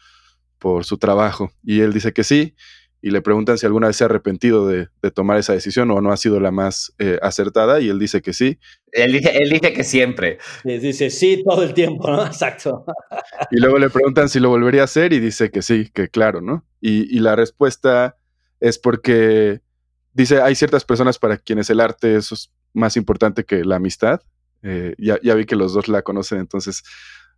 por 0.59 0.85
su 0.85 0.99
trabajo. 0.99 1.53
Y 1.62 1.81
él 1.81 1.93
dice 1.93 2.12
que 2.12 2.25
sí, 2.25 2.55
y 3.03 3.11
le 3.11 3.22
preguntan 3.22 3.59
si 3.59 3.66
alguna 3.66 3.86
vez 3.88 3.97
se 3.97 4.05
ha 4.05 4.07
arrepentido 4.07 4.66
de, 4.66 4.88
tomar 5.14 5.38
esa 5.38 5.53
decisión 5.53 5.90
o 5.90 6.01
no 6.01 6.12
ha 6.12 6.16
sido 6.16 6.40
la 6.40 6.51
más 6.51 6.92
eh, 6.99 7.18
acertada, 7.22 7.80
y 7.80 7.88
él 7.88 7.99
dice 7.99 8.22
que 8.22 8.32
sí. 8.32 8.59
Él 8.90 9.12
dice, 9.12 9.36
él 9.36 9.51
dice 9.51 9.72
que 9.72 9.84
siempre. 9.84 10.38
Dice 10.64 11.11
sí 11.11 11.42
todo 11.44 11.62
el 11.62 11.74
tiempo, 11.74 12.11
¿no? 12.11 12.26
Exacto. 12.26 12.84
Y 13.51 13.61
luego 13.61 13.78
le 13.78 13.90
preguntan 13.90 14.28
si 14.28 14.40
lo 14.40 14.49
volvería 14.49 14.82
a 14.82 14.84
hacer 14.84 15.12
y 15.12 15.20
dice 15.20 15.51
que 15.51 15.62
sí, 15.62 15.90
que 15.92 16.09
claro, 16.09 16.40
¿no? 16.40 16.64
Y, 16.80 17.14
y 17.14 17.20
la 17.20 17.36
respuesta 17.36 18.16
es 18.61 18.78
porque 18.78 19.61
dice, 20.12 20.40
hay 20.40 20.55
ciertas 20.55 20.84
personas 20.84 21.18
para 21.18 21.36
quienes 21.36 21.68
el 21.70 21.80
arte 21.80 22.16
es 22.16 22.51
más 22.72 22.97
importante 22.97 23.44
que 23.44 23.64
la 23.64 23.76
amistad, 23.76 24.22
eh, 24.62 24.94
ya, 24.99 25.18
ya, 25.22 25.34
vi 25.34 25.44
que 25.44 25.57
los 25.57 25.74
dos 25.74 25.88
la 25.88 26.03
conocen, 26.03 26.38
entonces, 26.38 26.82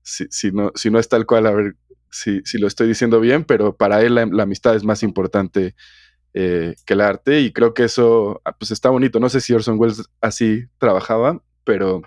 si, 0.03 0.27
si, 0.31 0.53
no, 0.53 0.73
si 0.75 0.91
no 0.91 0.99
es 0.99 1.09
tal 1.09 1.27
cual, 1.27 1.47
a 1.47 1.51
ver 1.51 1.75
si, 2.11 2.41
si 2.45 2.59
lo 2.59 2.67
estoy 2.67 2.89
diciendo 2.89 3.21
bien, 3.21 3.45
pero 3.45 3.77
para 3.77 4.03
él 4.03 4.15
la, 4.15 4.43
amistad 4.43 4.75
es 4.75 4.85
más 4.85 5.03
importante 5.03 5.75
eh, 6.35 6.75
que 6.85 6.95
el 6.95 7.01
arte 7.01 7.41
y 7.41 7.53
creo 7.53 7.75
que 7.75 7.85
eso 7.85 8.41
ah, 8.45 8.57
pues 8.57 8.71
está 8.71 8.91
bonito. 8.91 9.21
No 9.21 9.29
sé 9.29 9.41
si 9.41 9.53
Orson 9.53 9.79
Welles 9.79 10.09
así 10.21 10.65
trabajaba, 10.79 11.43
pero 11.65 12.03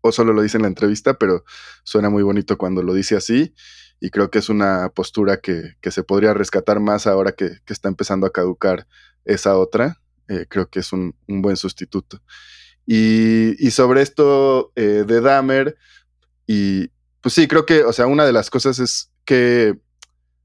o 0.00 0.12
solo 0.12 0.32
lo 0.32 0.42
dice 0.42 0.58
en 0.58 0.62
la 0.62 0.68
entrevista, 0.68 1.14
pero 1.14 1.44
suena 1.82 2.08
muy 2.10 2.22
bonito 2.22 2.56
cuando 2.56 2.82
lo 2.82 2.94
dice 2.94 3.16
así 3.16 3.54
y 4.00 4.10
creo 4.10 4.30
que 4.30 4.38
es 4.38 4.48
una 4.48 4.90
postura 4.90 5.40
que, 5.40 5.74
se 5.90 6.02
podría 6.02 6.34
rescatar 6.34 6.80
más 6.80 7.06
ahora 7.06 7.32
que, 7.32 7.58
está 7.66 7.88
empezando 7.88 8.26
a 8.26 8.32
caducar 8.32 8.86
esa 9.24 9.58
otra. 9.58 10.00
Eh, 10.28 10.46
creo 10.48 10.68
que 10.68 10.80
es 10.80 10.92
un, 10.92 11.14
buen 11.26 11.56
sustituto. 11.56 12.22
Y, 12.86 13.70
sobre 13.70 14.02
esto 14.02 14.72
eh, 14.76 15.04
de 15.06 15.20
Dahmer, 15.20 15.76
y 16.46 16.90
pues 17.20 17.34
sí, 17.34 17.48
creo 17.48 17.66
que, 17.66 17.84
o 17.84 17.92
sea, 17.92 18.06
una 18.06 18.24
de 18.24 18.32
las 18.32 18.50
cosas 18.50 18.78
es 18.78 19.10
que 19.28 19.78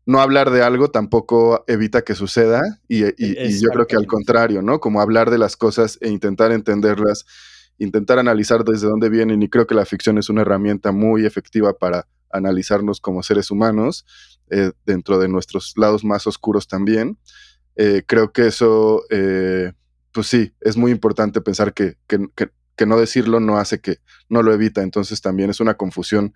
no 0.06 0.20
hablar 0.20 0.52
de 0.52 0.62
algo 0.62 0.92
tampoco 0.92 1.64
evita 1.68 2.02
que 2.02 2.16
suceda 2.16 2.62
y, 2.90 3.06
y 3.18 3.62
yo 3.62 3.70
creo 3.70 3.88
que 3.88 3.96
al 3.96 4.08
contrario, 4.08 4.62
¿no? 4.62 4.82
Como 4.82 5.00
hablar 5.00 5.30
de 5.32 5.38
las 5.38 5.56
cosas 5.56 5.98
e 6.02 6.10
intentar 6.10 6.52
entenderlas 6.52 7.26
intentar 7.78 8.20
analizar 8.20 8.64
desde 8.64 8.88
dónde 8.88 9.10
vienen 9.10 9.42
y 9.42 9.50
creo 9.50 9.68
que 9.68 9.76
la 9.76 9.86
ficción 9.86 10.18
es 10.18 10.30
una 10.30 10.42
herramienta 10.42 10.92
muy 10.92 11.26
efectiva 11.26 11.74
para 11.74 12.08
analizarnos 12.32 13.00
como 13.00 13.24
seres 13.24 13.52
humanos 13.52 14.06
eh, 14.50 14.72
dentro 14.86 15.20
de 15.20 15.28
nuestros 15.28 15.74
lados 15.78 16.04
más 16.04 16.28
oscuros 16.28 16.68
también. 16.68 17.18
Eh, 17.76 18.04
creo 18.06 18.32
que 18.32 18.48
eso, 18.48 19.04
eh, 19.10 19.72
pues 20.12 20.28
sí, 20.28 20.54
es 20.62 20.78
muy 20.78 20.92
importante 20.92 21.42
pensar 21.42 21.74
que, 21.74 21.98
no 22.86 23.00
decirlo 23.00 23.40
no 23.40 23.58
hace 23.58 23.80
que 23.80 24.00
no 24.30 24.42
lo 24.42 24.54
evita, 24.54 24.82
entonces 24.82 25.22
también 25.22 25.50
es 25.50 25.60
una 25.60 25.76
confusión 25.76 26.34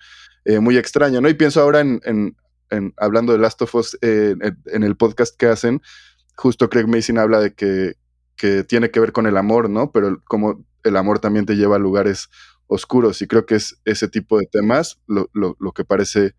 muy 0.62 0.78
extraña, 0.78 1.20
¿no? 1.20 1.28
Y 1.28 1.34
pienso 1.34 1.62
ahora 1.62 1.82
en, 1.82 2.36
hablando 2.96 3.34
de 3.34 3.40
Last 3.40 3.62
of 3.64 3.76
Us, 3.76 3.98
en, 4.02 4.40
en 4.66 4.84
el 4.84 4.96
podcast 4.96 5.36
que 5.36 5.48
hacen, 5.48 5.82
justo 6.38 6.70
Craig 6.70 6.88
Mason 6.88 7.18
habla 7.18 7.42
de 7.42 7.54
que, 7.54 7.96
que 8.38 8.64
tiene 8.64 8.92
que 8.92 9.00
ver 9.00 9.12
con 9.12 9.26
el 9.26 9.36
amor, 9.36 9.70
¿no? 9.70 9.92
Pero 9.92 10.22
como 10.26 10.64
el 10.84 10.96
amor 10.96 11.20
también 11.20 11.46
te 11.46 11.56
lleva 11.56 11.76
a 11.76 11.80
lugares 11.80 12.30
oscuros 12.68 13.22
y 13.22 13.28
creo 13.28 13.46
que 13.46 13.56
es 13.56 13.80
ese 13.86 14.08
tipo 14.08 14.38
de 14.40 14.46
temas 14.46 15.00
lo, 15.08 15.72
que 15.74 15.84
parece 15.84 16.36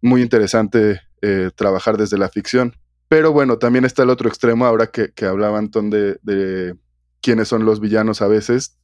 muy 0.00 0.22
interesante 0.22 1.00
eh, 1.22 1.50
trabajar 1.54 1.96
desde 1.96 2.18
la 2.18 2.28
ficción. 2.28 2.76
Pero 3.08 3.32
bueno, 3.32 3.58
también 3.58 3.84
está 3.84 4.02
el 4.02 4.10
otro 4.10 4.28
extremo, 4.28 4.66
ahora 4.66 4.88
que, 4.88 5.12
que 5.12 5.24
hablaba 5.24 5.58
Anton 5.58 5.90
de, 5.90 6.76
quiénes 7.22 7.48
son 7.48 7.64
los 7.64 7.80
villanos 7.80 8.22
a 8.22 8.28
veces, 8.28 8.77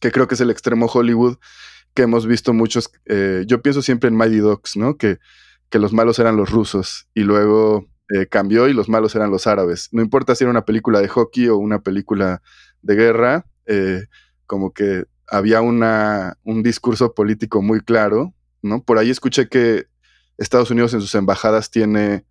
que 0.00 0.10
creo 0.10 0.26
que 0.26 0.34
es 0.34 0.40
el 0.40 0.50
extremo 0.50 0.86
Hollywood, 0.86 1.38
que 1.94 2.02
hemos 2.02 2.26
visto 2.26 2.52
muchos, 2.52 2.90
eh, 3.06 3.44
yo 3.46 3.62
pienso 3.62 3.82
siempre 3.82 4.08
en 4.08 4.16
Mighty 4.16 4.38
Ducks, 4.38 4.76
¿no? 4.76 4.96
Que, 4.96 5.18
que 5.68 5.78
los 5.78 5.92
malos 5.92 6.18
eran 6.18 6.36
los 6.36 6.50
rusos 6.50 7.08
y 7.14 7.22
luego 7.22 7.86
eh, 8.08 8.26
cambió 8.26 8.68
y 8.68 8.72
los 8.72 8.88
malos 8.88 9.14
eran 9.14 9.30
los 9.30 9.46
árabes. 9.46 9.88
No 9.92 10.02
importa 10.02 10.34
si 10.34 10.44
era 10.44 10.50
una 10.50 10.64
película 10.64 11.00
de 11.00 11.08
hockey 11.08 11.48
o 11.48 11.56
una 11.58 11.80
película 11.80 12.42
de 12.82 12.94
guerra, 12.94 13.46
eh, 13.66 14.04
como 14.46 14.72
que 14.72 15.04
había 15.28 15.60
una, 15.60 16.38
un 16.44 16.62
discurso 16.62 17.14
político 17.14 17.62
muy 17.62 17.80
claro, 17.80 18.34
¿no? 18.62 18.82
Por 18.82 18.98
ahí 18.98 19.10
escuché 19.10 19.48
que 19.48 19.86
Estados 20.38 20.70
Unidos 20.70 20.94
en 20.94 21.00
sus 21.00 21.14
embajadas 21.14 21.70
tiene 21.70 22.24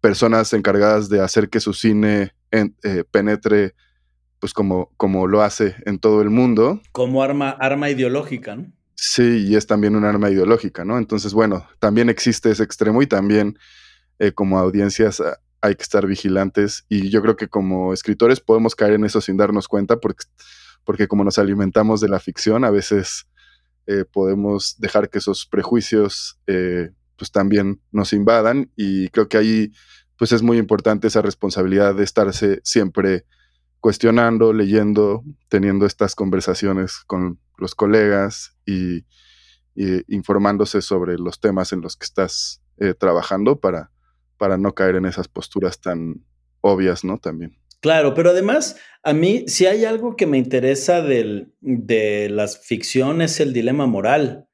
personas 0.00 0.54
encargadas 0.54 1.10
de 1.10 1.20
hacer 1.20 1.50
que 1.50 1.60
su 1.60 1.74
cine 1.74 2.34
penetre, 3.10 3.74
pues 4.40 4.52
como, 4.52 4.90
como 4.96 5.26
lo 5.26 5.42
hace 5.42 5.76
en 5.84 5.98
todo 5.98 6.22
el 6.22 6.30
mundo. 6.30 6.80
Como 6.92 7.22
arma, 7.22 7.50
arma 7.50 7.90
ideológica, 7.90 8.56
¿no? 8.56 8.72
Sí, 8.94 9.46
y 9.48 9.56
es 9.56 9.66
también 9.66 9.94
un 9.94 10.04
arma 10.04 10.30
ideológica, 10.30 10.84
¿no? 10.84 10.98
Entonces, 10.98 11.34
bueno, 11.34 11.66
también 11.78 12.08
existe 12.08 12.50
ese 12.50 12.62
extremo 12.62 13.02
y 13.02 13.06
también 13.06 13.58
como 14.34 14.58
audiencias 14.58 15.22
hay 15.60 15.74
que 15.74 15.82
estar 15.82 16.06
vigilantes 16.06 16.84
y 16.88 17.10
yo 17.10 17.22
creo 17.22 17.36
que 17.36 17.48
como 17.48 17.92
escritores 17.92 18.40
podemos 18.40 18.74
caer 18.74 18.94
en 18.94 19.04
eso 19.04 19.20
sin 19.20 19.36
darnos 19.36 19.68
cuenta 19.68 19.98
porque, 19.98 20.24
porque 20.84 21.08
como 21.08 21.24
nos 21.24 21.38
alimentamos 21.38 22.00
de 22.00 22.08
la 22.08 22.20
ficción, 22.20 22.64
a 22.64 22.70
veces 22.70 23.26
eh, 23.86 24.04
podemos 24.10 24.76
dejar 24.78 25.10
que 25.10 25.18
esos 25.18 25.46
prejuicios 25.46 26.38
eh, 26.46 26.90
pues 27.16 27.30
también 27.30 27.80
nos 27.92 28.12
invadan 28.12 28.70
y 28.76 29.08
creo 29.08 29.28
que 29.28 29.38
ahí 29.38 29.72
pues 30.18 30.32
es 30.32 30.42
muy 30.42 30.58
importante 30.58 31.08
esa 31.08 31.22
responsabilidad 31.22 31.94
de 31.94 32.04
estarse 32.04 32.60
siempre 32.62 33.26
cuestionando, 33.86 34.52
leyendo, 34.52 35.22
teniendo 35.48 35.86
estas 35.86 36.16
conversaciones 36.16 37.04
con 37.06 37.38
los 37.56 37.76
colegas 37.76 38.58
y, 38.66 39.04
informándose 40.08 40.82
sobre 40.82 41.16
los 41.18 41.38
temas 41.38 41.72
en 41.72 41.82
los 41.82 41.96
que 41.96 42.02
estás 42.02 42.60
eh, 42.80 42.94
trabajando 42.94 43.60
para, 43.60 43.92
para 44.38 44.58
no 44.58 44.74
caer 44.74 44.96
en 44.96 45.04
esas 45.04 45.28
posturas 45.28 45.80
tan 45.80 46.24
obvias, 46.62 47.04
¿no? 47.04 47.18
También. 47.18 47.60
Claro, 47.78 48.12
pero 48.12 48.30
además, 48.30 48.76
a 49.04 49.12
mí, 49.12 49.44
si 49.46 49.66
hay 49.66 49.84
algo 49.84 50.16
que 50.16 50.26
me 50.26 50.38
interesa 50.38 51.00
del, 51.00 51.54
de 51.60 52.28
las 52.28 52.66
ficciones, 52.66 53.38
el 53.38 53.52
dilema 53.52 53.86
moral, 53.86 54.48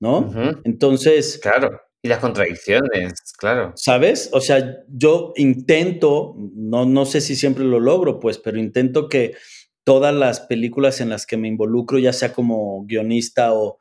¿no? 0.00 0.32
Entonces. 0.64 1.38
Claro. 1.42 1.78
Y 2.02 2.08
las 2.08 2.18
contradicciones, 2.18 3.14
claro. 3.36 3.72
¿Sabes? 3.74 4.30
O 4.32 4.40
sea, 4.40 4.84
yo 4.88 5.32
intento, 5.36 6.36
no, 6.36 6.86
no 6.86 7.04
sé 7.04 7.20
si 7.20 7.34
siempre 7.34 7.64
lo 7.64 7.80
logro, 7.80 8.20
pues, 8.20 8.38
pero 8.38 8.58
intento 8.58 9.08
que 9.08 9.34
todas 9.82 10.14
las 10.14 10.40
películas 10.40 11.00
en 11.00 11.08
las 11.08 11.26
que 11.26 11.36
me 11.36 11.48
involucro, 11.48 11.98
ya 11.98 12.12
sea 12.12 12.32
como 12.32 12.84
guionista 12.84 13.52
o 13.52 13.78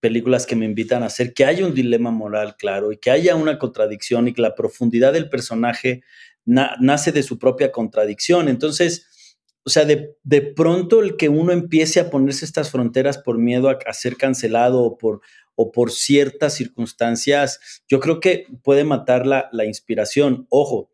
películas 0.00 0.46
que 0.46 0.54
me 0.54 0.66
invitan 0.66 1.02
a 1.02 1.06
hacer, 1.06 1.34
que 1.34 1.44
haya 1.44 1.66
un 1.66 1.74
dilema 1.74 2.10
moral 2.10 2.56
claro 2.56 2.92
y 2.92 2.98
que 2.98 3.10
haya 3.10 3.34
una 3.34 3.58
contradicción 3.58 4.28
y 4.28 4.32
que 4.32 4.42
la 4.42 4.54
profundidad 4.54 5.12
del 5.12 5.28
personaje 5.28 6.02
nace 6.44 7.10
de 7.10 7.22
su 7.22 7.38
propia 7.38 7.72
contradicción. 7.72 8.48
Entonces, 8.48 9.34
o 9.64 9.70
sea, 9.70 9.84
de, 9.84 10.14
de, 10.22 10.42
pronto 10.42 11.00
el 11.00 11.16
que 11.16 11.28
uno 11.28 11.50
empiece 11.52 11.98
a 11.98 12.10
ponerse 12.10 12.44
estas 12.44 12.70
fronteras 12.70 13.18
por 13.18 13.38
miedo 13.38 13.68
a, 13.68 13.92
ser 13.92 14.16
cancelado 14.16 14.82
o 14.82 14.96
por, 14.96 15.22
o 15.56 15.72
por 15.72 15.90
ciertas 15.90 16.54
circunstancias, 16.54 17.82
yo 17.88 17.98
creo 17.98 18.20
que 18.20 18.46
puede 18.62 18.84
matar 18.84 19.26
la, 19.26 19.48
la 19.52 19.64
inspiración. 19.64 20.46
Ojo, 20.50 20.90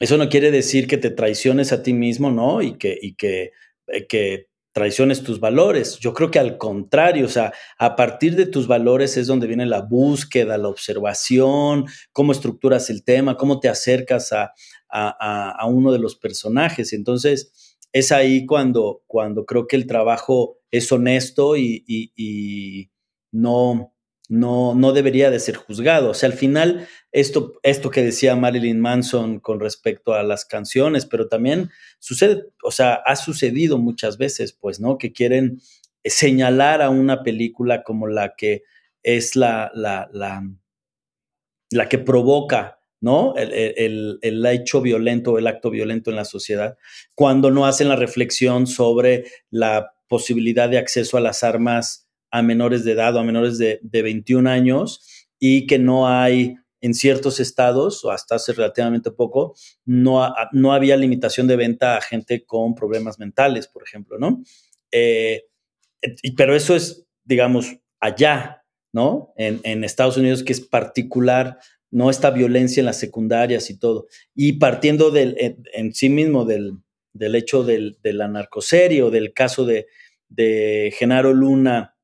eso 0.00 0.16
no 0.16 0.30
quiere 0.30 0.50
decir 0.50 0.86
que 0.88 0.96
te 0.96 1.10
traiciones 1.10 1.72
a 1.72 1.82
ti 1.82 1.92
mismo, 1.92 2.30
¿no? 2.30 2.62
Y 2.62 2.78
que, 2.78 2.98
y 3.00 3.14
que, 3.14 3.52
eh, 3.86 4.06
que 4.08 4.48
traiciones 4.72 5.22
tus 5.22 5.40
valores. 5.40 5.98
Yo 5.98 6.14
creo 6.14 6.30
que 6.30 6.38
al 6.38 6.56
contrario, 6.56 7.26
o 7.26 7.28
sea, 7.28 7.52
a 7.78 7.96
partir 7.96 8.34
de 8.34 8.46
tus 8.46 8.66
valores 8.66 9.18
es 9.18 9.26
donde 9.26 9.46
viene 9.46 9.66
la 9.66 9.82
búsqueda, 9.82 10.56
la 10.56 10.68
observación, 10.68 11.84
cómo 12.12 12.32
estructuras 12.32 12.88
el 12.88 13.04
tema, 13.04 13.36
cómo 13.36 13.60
te 13.60 13.68
acercas 13.68 14.32
a, 14.32 14.54
uno 15.68 15.92
de 15.92 15.98
los 15.98 16.16
personajes. 16.16 16.94
Entonces, 16.94 17.76
es 17.92 18.10
ahí 18.10 18.46
cuando, 18.46 19.02
cuando 19.06 19.44
creo 19.44 19.66
que 19.66 19.76
el 19.76 19.86
trabajo 19.86 20.56
es 20.70 20.90
honesto 20.92 21.56
y, 21.56 21.84
y 21.86 22.90
no, 23.32 23.94
no, 24.28 24.74
no 24.74 24.92
debería 24.92 25.30
de 25.30 25.40
ser 25.40 25.56
juzgado. 25.56 26.10
O 26.10 26.14
sea, 26.14 26.28
al 26.28 26.34
final, 26.34 26.88
esto, 27.12 27.54
esto 27.62 27.90
que 27.90 28.02
decía 28.02 28.36
Marilyn 28.36 28.80
Manson 28.80 29.40
con 29.40 29.60
respecto 29.60 30.14
a 30.14 30.22
las 30.22 30.44
canciones, 30.44 31.04
pero 31.06 31.28
también 31.28 31.70
sucede, 31.98 32.44
o 32.62 32.70
sea, 32.70 32.94
ha 32.94 33.16
sucedido 33.16 33.78
muchas 33.78 34.18
veces, 34.18 34.52
pues, 34.52 34.80
¿no? 34.80 34.98
Que 34.98 35.12
quieren 35.12 35.60
señalar 36.04 36.80
a 36.80 36.90
una 36.90 37.22
película 37.22 37.82
como 37.82 38.06
la 38.06 38.34
que 38.36 38.62
es 39.02 39.36
la, 39.36 39.70
la, 39.74 40.08
la, 40.12 40.42
la 41.70 41.88
que 41.88 41.98
provoca 41.98 42.80
¿no? 43.00 43.34
El, 43.36 43.52
el, 43.52 44.18
el, 44.20 44.46
hecho 44.46 44.82
violento, 44.82 45.38
el 45.38 45.46
acto 45.46 45.70
violento 45.70 46.10
en 46.10 46.16
la 46.16 46.26
sociedad, 46.26 46.76
cuando 47.14 47.50
no 47.50 47.66
hacen 47.66 47.88
la 47.88 47.96
reflexión 47.96 48.66
sobre 48.66 49.24
la 49.50 49.94
posibilidad 50.06 50.68
de 50.68 50.78
acceso 50.78 51.16
a 51.16 51.20
las 51.20 51.42
armas 51.42 52.09
a 52.30 52.42
menores 52.42 52.84
de 52.84 52.92
edad 52.92 53.16
o 53.16 53.20
a 53.20 53.24
menores 53.24 53.58
de, 53.58 53.80
de 53.82 54.02
21 54.02 54.48
años 54.48 55.28
y 55.38 55.66
que 55.66 55.78
no 55.78 56.08
hay 56.08 56.56
en 56.80 56.94
ciertos 56.94 57.40
estados, 57.40 58.04
o 58.04 58.10
hasta 58.10 58.36
hace 58.36 58.52
relativamente 58.52 59.10
poco, 59.10 59.54
no, 59.84 60.34
no 60.52 60.72
había 60.72 60.96
limitación 60.96 61.46
de 61.46 61.56
venta 61.56 61.96
a 61.96 62.00
gente 62.00 62.44
con 62.44 62.74
problemas 62.74 63.18
mentales, 63.18 63.68
por 63.68 63.82
ejemplo, 63.82 64.18
¿no? 64.18 64.42
Eh, 64.90 65.44
pero 66.36 66.54
eso 66.54 66.74
es, 66.74 67.06
digamos, 67.24 67.76
allá, 68.00 68.64
¿no? 68.92 69.32
En, 69.36 69.84
Estados 69.84 70.16
Unidos, 70.16 70.42
que 70.42 70.52
es 70.52 70.60
particular, 70.60 71.58
¿no? 71.90 72.08
Esta 72.08 72.30
violencia 72.30 72.80
en 72.80 72.86
las 72.86 72.98
secundarias 72.98 73.68
y 73.68 73.78
todo. 73.78 74.06
Y 74.34 74.54
partiendo 74.54 75.10
del, 75.10 75.36
en, 75.38 75.92
sí 75.92 76.08
mismo 76.08 76.46
del, 76.46 76.78
del 77.12 77.34
hecho 77.34 77.62
del, 77.62 77.98
de 78.02 78.14
la 78.14 78.26
narcoserie 78.26 79.02
o 79.02 79.10
del 79.10 79.34
caso 79.34 79.66
de, 79.66 79.86
de 80.28 80.94
Genaro 80.96 81.34
Luna 81.34 81.94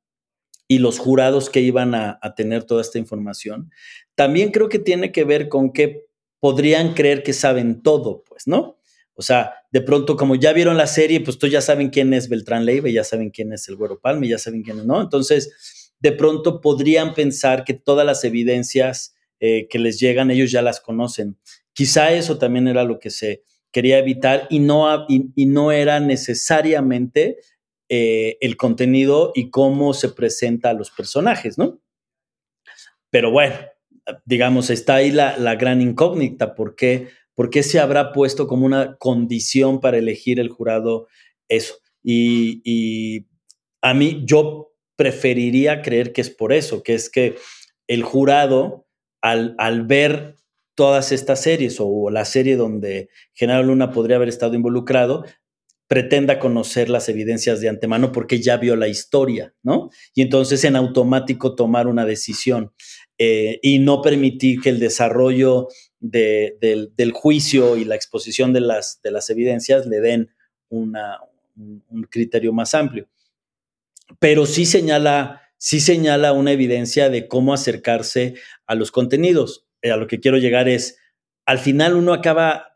y 0.69 0.79
los 0.79 0.99
jurados 0.99 1.51
que 1.51 1.61
iban 1.61 1.95
a, 1.95 2.19
tener 2.37 2.65
toda 2.65 2.83
esta 2.83 2.99
información, 2.99 3.71
también 4.15 4.51
creo 4.51 4.69
que 4.69 4.79
tiene 4.79 5.13
que 5.13 5.25
ver 5.25 5.49
con 5.49 5.73
que 5.73 6.07
podrían 6.41 6.95
creer 6.95 7.23
que 7.23 7.33
saben 7.33 7.83
todo, 7.83 8.25
pues, 8.29 8.47
¿no? 8.47 8.79
O 9.15 9.23
sea, 9.23 9.55
de 9.71 9.81
pronto, 9.81 10.17
como 10.17 10.35
ya 10.35 10.53
vieron 10.53 10.77
la 10.77 10.87
serie, 10.87 11.21
pues 11.21 11.39
tú 11.39 11.47
ya 11.47 11.61
saben 11.61 11.89
quién 11.89 12.13
es 12.13 12.29
Beltrán 12.29 12.67
Leiva, 12.67 12.91
ya 12.91 13.05
saben 13.05 13.31
quién 13.31 13.53
es 13.53 13.67
el 13.69 13.77
Güero 13.77 13.99
Palme, 13.99 14.29
ya 14.29 14.39
saben 14.39 14.63
quién 14.63 14.87
¿no? 14.87 15.01
Entonces, 15.01 15.95
de 16.01 16.13
pronto 16.13 16.61
podrían 16.61 17.15
pensar 17.15 17.65
que 17.65 17.73
todas 17.73 18.05
las 18.05 18.25
evidencias 18.25 19.15
eh, 19.41 19.69
que 19.69 19.79
les 19.79 19.99
llegan, 19.99 20.31
ellos 20.31 20.51
ya 20.51 20.61
las 20.61 20.81
conocen. 20.81 21.39
Quizá 21.73 22.13
eso 22.13 22.37
también 22.37 22.69
era 22.69 22.85
lo 22.85 22.99
que 22.99 23.11
se 23.11 23.43
quería 23.71 23.99
evitar 23.99 24.47
y 24.51 24.59
no, 24.59 25.07
y 25.09 25.47
no 25.47 25.73
era 25.73 26.01
necesariamente 26.01 27.39
eh, 27.89 28.37
el 28.41 28.57
contenido 28.57 29.33
y 29.35 29.51
cómo 29.51 29.95
se 29.95 30.09
presenta 30.09 30.71
a 30.71 30.75
los 30.75 30.91
personajes, 30.91 31.59
¿no? 31.59 31.81
Pero 33.11 33.31
bueno, 33.31 33.55
digamos, 34.25 34.71
está 34.71 34.97
ahí 34.97 35.11
la, 35.11 35.37
la 35.39 35.55
gran 35.57 35.81
incógnita, 35.81 36.55
¿por 36.55 36.75
qué, 36.77 37.09
¿por 37.35 37.51
qué 37.51 37.63
se 37.63 37.79
habrá 37.79 38.13
puesto 38.13 38.47
como 38.47 38.67
una 38.67 38.97
condición 38.97 39.81
para 39.81 39.99
elegir 39.99 40.41
el 40.41 40.49
jurado 40.49 41.09
eso? 41.49 41.77
Y, 42.03 42.61
y 42.65 43.27
a 43.83 43.95
mí, 43.95 44.23
yo 44.25 44.73
preferiría 44.97 45.83
creer 45.83 46.13
que 46.13 46.21
es 46.21 46.31
por 46.31 46.53
eso, 46.53 46.83
que 46.83 46.95
es 46.95 47.11
que 47.11 47.37
el 47.87 48.03
jurado, 48.03 48.87
al, 49.21 49.55
al 49.59 49.87
ver 49.87 50.37
todas 50.75 51.13
estas 51.13 51.43
series 51.43 51.77
o 51.81 52.11
la 52.11 52.25
serie 52.25 52.57
donde 52.57 53.09
General 53.33 53.67
Luna 53.67 53.91
podría 53.91 54.17
haber 54.17 54.29
estado 54.29 54.55
involucrado, 54.55 55.25
pretenda 55.89 56.39
conocer 56.39 56.89
las 56.91 57.09
evidencias 57.09 57.61
de 57.61 57.69
antemano 57.69 58.11
porque 58.11 58.41
ya 58.41 58.57
vio 58.57 58.75
la 58.75 58.89
historia, 58.89 59.55
¿no? 59.63 59.91
Y 60.15 60.23
entonces 60.23 60.65
en 60.65 60.75
automático 60.75 61.55
tomar 61.55 61.87
una 61.87 62.05
decisión 62.05 62.73
eh, 63.19 63.61
y 63.63 63.79
no 63.79 64.03
permitir 64.03 64.61
que 64.61 64.71
el 64.71 64.81
desarrollo 64.81 65.69
del, 66.01 67.13
juicio 67.13 67.77
y 67.77 67.85
la 67.85 67.95
exposición 67.95 68.53
de 68.53 68.61
las, 68.61 69.01
de 69.03 69.11
las 69.11 69.31
evidencias 69.31 69.87
le 69.87 70.01
den 70.01 70.31
una, 70.69 71.21
un, 71.57 72.03
criterio 72.11 72.53
más 72.53 72.75
amplio. 72.75 73.09
Pero 74.19 74.45
sí 74.47 74.67
señala, 74.67 75.43
sí 75.57 75.81
señala 75.81 76.33
una 76.33 76.53
evidencia 76.53 77.09
de 77.09 77.29
cómo 77.29 77.55
acercarse 77.55 78.35
a 78.67 78.75
los 78.75 78.91
contenidos. 78.91 79.67
Eh, 79.83 79.91
a 79.93 79.97
lo 79.97 80.09
que 80.09 80.21
quiero 80.21 80.39
llegar 80.39 80.69
es, 80.69 80.99
al 81.45 81.59
final 81.59 81.95
uno 81.95 82.13
acaba 82.13 82.76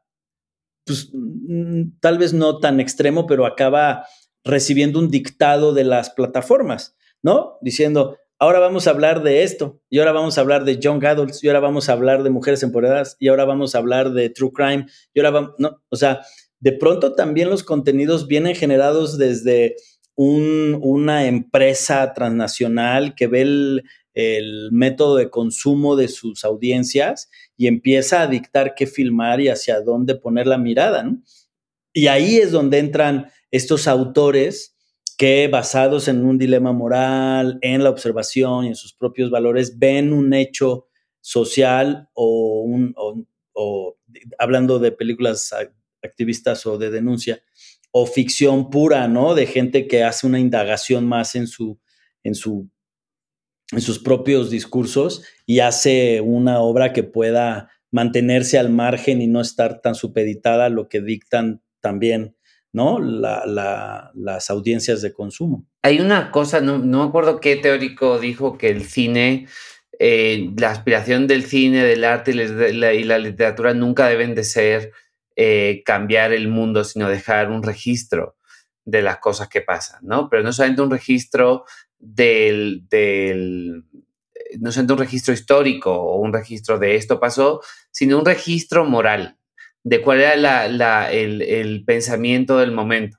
pues, 0.85 1.11
mm, 1.12 1.99
tal 2.01 2.18
vez 2.18 2.33
no 2.33 2.59
tan 2.59 2.81
extremo, 2.81 3.26
pero 3.26 3.47
acaba 3.47 4.07
recibiendo 4.45 4.99
un 4.99 5.11
dictado 5.11 5.74
de 5.74 5.85
las 5.85 6.11
plataformas, 6.11 6.97
¿no? 7.22 7.59
Diciendo, 7.61 8.16
ahora 8.39 8.59
vamos 8.59 8.87
a 8.87 8.91
hablar 8.91 9.22
de 9.22 9.43
esto, 9.43 9.81
y 9.91 9.99
ahora 9.99 10.12
vamos 10.12 10.39
a 10.39 10.41
hablar 10.41 10.64
de 10.64 10.78
young 10.78 11.05
adults, 11.05 11.45
y 11.45 11.49
ahora 11.49 11.61
vamos 11.61 11.89
a 11.89 11.93
hablar 11.93 12.22
de 12.22 12.31
mujeres 12.31 12.62
empoderadas, 12.62 13.16
y 13.20 13.28
ahora 13.28 13.45
vamos 13.45 13.74
a 13.74 13.78
hablar 13.78 14.12
de 14.12 14.31
true 14.31 14.53
crime, 14.53 14.87
y 15.12 15.20
ahora 15.20 15.31
vamos, 15.31 15.51
no, 15.59 15.83
o 15.89 15.97
sea, 15.97 16.22
de 16.59 16.72
pronto 16.72 17.14
también 17.14 17.51
los 17.51 17.62
contenidos 17.62 18.26
vienen 18.26 18.55
generados 18.55 19.18
desde 19.18 19.76
una 20.16 21.26
empresa 21.26 22.12
transnacional 22.12 23.14
que 23.14 23.26
ve 23.26 23.41
el, 23.41 23.85
el 24.12 24.68
método 24.72 25.16
de 25.16 25.31
consumo 25.31 25.97
de 25.97 26.09
sus 26.09 26.45
audiencias 26.45 27.31
y 27.61 27.67
empieza 27.67 28.23
a 28.23 28.27
dictar 28.27 28.75
qué 28.75 28.87
filmar 28.87 29.39
y 29.39 29.51
hacia 29.51 29.83
dónde 29.83 30.15
poner 30.15 30.47
la 30.47 30.57
mirada. 30.57 31.05
Y 31.93 32.07
ahí 32.07 32.39
es 32.39 32.53
donde 32.53 32.79
entran 32.79 33.31
estos 33.51 33.87
autores 33.87 34.75
que 35.19 35.47
basados 35.47 36.09
en 36.09 36.25
un 36.25 36.39
dilema 36.39 36.73
moral, 36.73 37.59
en 37.61 37.85
la 37.85 37.91
observación 37.91 38.65
y 38.65 38.69
en 38.69 38.77
sus 38.77 38.95
propios 38.95 39.31
valores, 39.31 39.79
ven 39.79 40.15
un 40.15 40.33
hecho 40.33 40.87
social 41.21 42.09
o, 42.15 42.63
un, 42.63 42.95
o 43.53 43.99
hablando 44.39 44.79
de 44.79 44.93
películas 44.93 45.55
activistas 46.03 46.65
o 46.65 46.79
de 46.79 46.89
denuncia, 46.89 47.43
o 47.91 48.07
ficción 48.07 48.71
pura, 48.71 49.07
¿no? 49.07 49.35
De 49.35 49.45
gente 49.45 49.87
que 49.87 50.03
hace 50.03 50.27
una 50.27 50.41
indagación 50.41 51.07
más 51.07 51.35
en 51.35 51.47
su, 51.47 51.79
en 52.23 52.35
su 52.35 52.71
en 53.73 53.81
sus 53.81 53.99
propios 53.99 54.51
discursos 54.51 55.25
y 55.47 55.61
hace 55.61 56.21
una 56.21 56.61
obra 56.61 56.93
que 56.93 57.03
pueda 57.03 57.71
mantenerse 57.91 58.59
al 58.59 58.71
margen 58.71 59.21
y 59.21 59.27
no 59.27 59.41
estar 59.41 59.81
tan 59.81 59.95
supeditada 59.95 60.66
a 60.66 60.71
lo 60.71 60.89
que 60.89 61.01
dictan 61.01 61.62
también 61.81 62.37
¿no? 62.73 62.99
las 63.01 64.51
audiencias 64.51 65.03
de 65.03 65.12
consumo. 65.12 65.66
Hay 65.83 66.01
una 66.01 66.31
cosa, 66.31 66.61
no, 66.61 66.79
me 66.79 67.03
acuerdo 67.03 67.41
qué 67.41 67.57
teórico 67.57 68.18
dijo 68.18 68.59
que 68.59 68.68
el 68.68 68.85
cine, 68.85 69.49
eh, 69.99 70.51
la 70.57 70.71
aspiración 70.71 71.27
del 71.27 71.45
cine, 71.45 71.85
del 71.85 72.05
arte 72.05 72.33
y 72.33 73.05
la, 73.05 73.18
literatura 73.18 73.75
nunca 73.75 74.09
deben 74.09 74.35
de 74.35 74.45
ser 74.45 74.93
eh, 75.37 75.83
cambiar 75.85 76.33
el 76.33 76.49
mundo, 76.49 76.85
sino 76.85 77.09
dejar 77.09 77.51
un 77.51 77.62
registro 77.62 78.37
de 78.85 79.03
las 79.03 79.18
cosas 79.18 79.49
que 79.49 79.61
pasan, 79.61 80.01
¿no? 80.03 80.29
Pero 80.29 80.43
no 80.43 80.53
solamente 80.53 80.83
un 80.83 80.91
registro 80.91 81.64
del, 82.01 82.88
del 82.88 83.84
no 84.59 84.72
sé, 84.72 84.80
un 84.80 84.98
registro 84.98 85.32
histórico 85.32 85.92
o 85.92 86.16
un 86.16 86.32
registro 86.32 86.78
de 86.78 86.96
esto 86.96 87.20
pasó, 87.20 87.61
sino 87.90 88.18
un 88.18 88.24
registro 88.24 88.84
moral 88.84 89.36
de 89.82 90.03
cuál 90.03 90.20
era 90.20 90.68
la, 90.68 91.12
el, 91.12 91.84
pensamiento 91.86 92.59
del 92.59 92.72
momento, 92.72 93.18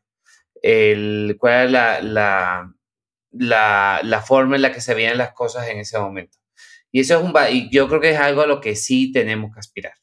el, 0.61 1.37
cuál 1.39 1.69
era 1.69 2.01
la, 2.01 2.73
la, 3.31 4.23
forma 4.25 4.55
en 4.55 4.61
la 4.61 4.71
que 4.71 4.81
se 4.81 4.93
veían 4.93 5.17
las 5.17 5.33
cosas 5.33 5.67
en 5.69 5.79
ese 5.79 5.97
momento. 5.97 6.37
Y 6.91 6.99
eso 6.99 7.17
es 7.17 7.23
un, 7.23 7.33
y 7.49 7.69
yo 7.71 7.87
creo 7.87 8.01
que 8.01 8.11
es 8.11 8.19
algo 8.19 8.41
a 8.41 8.47
lo 8.47 8.59
que 8.59 8.75
sí 8.75 9.11
tenemos 9.11 9.53
que 9.53 9.59
aspirar, 9.59 9.93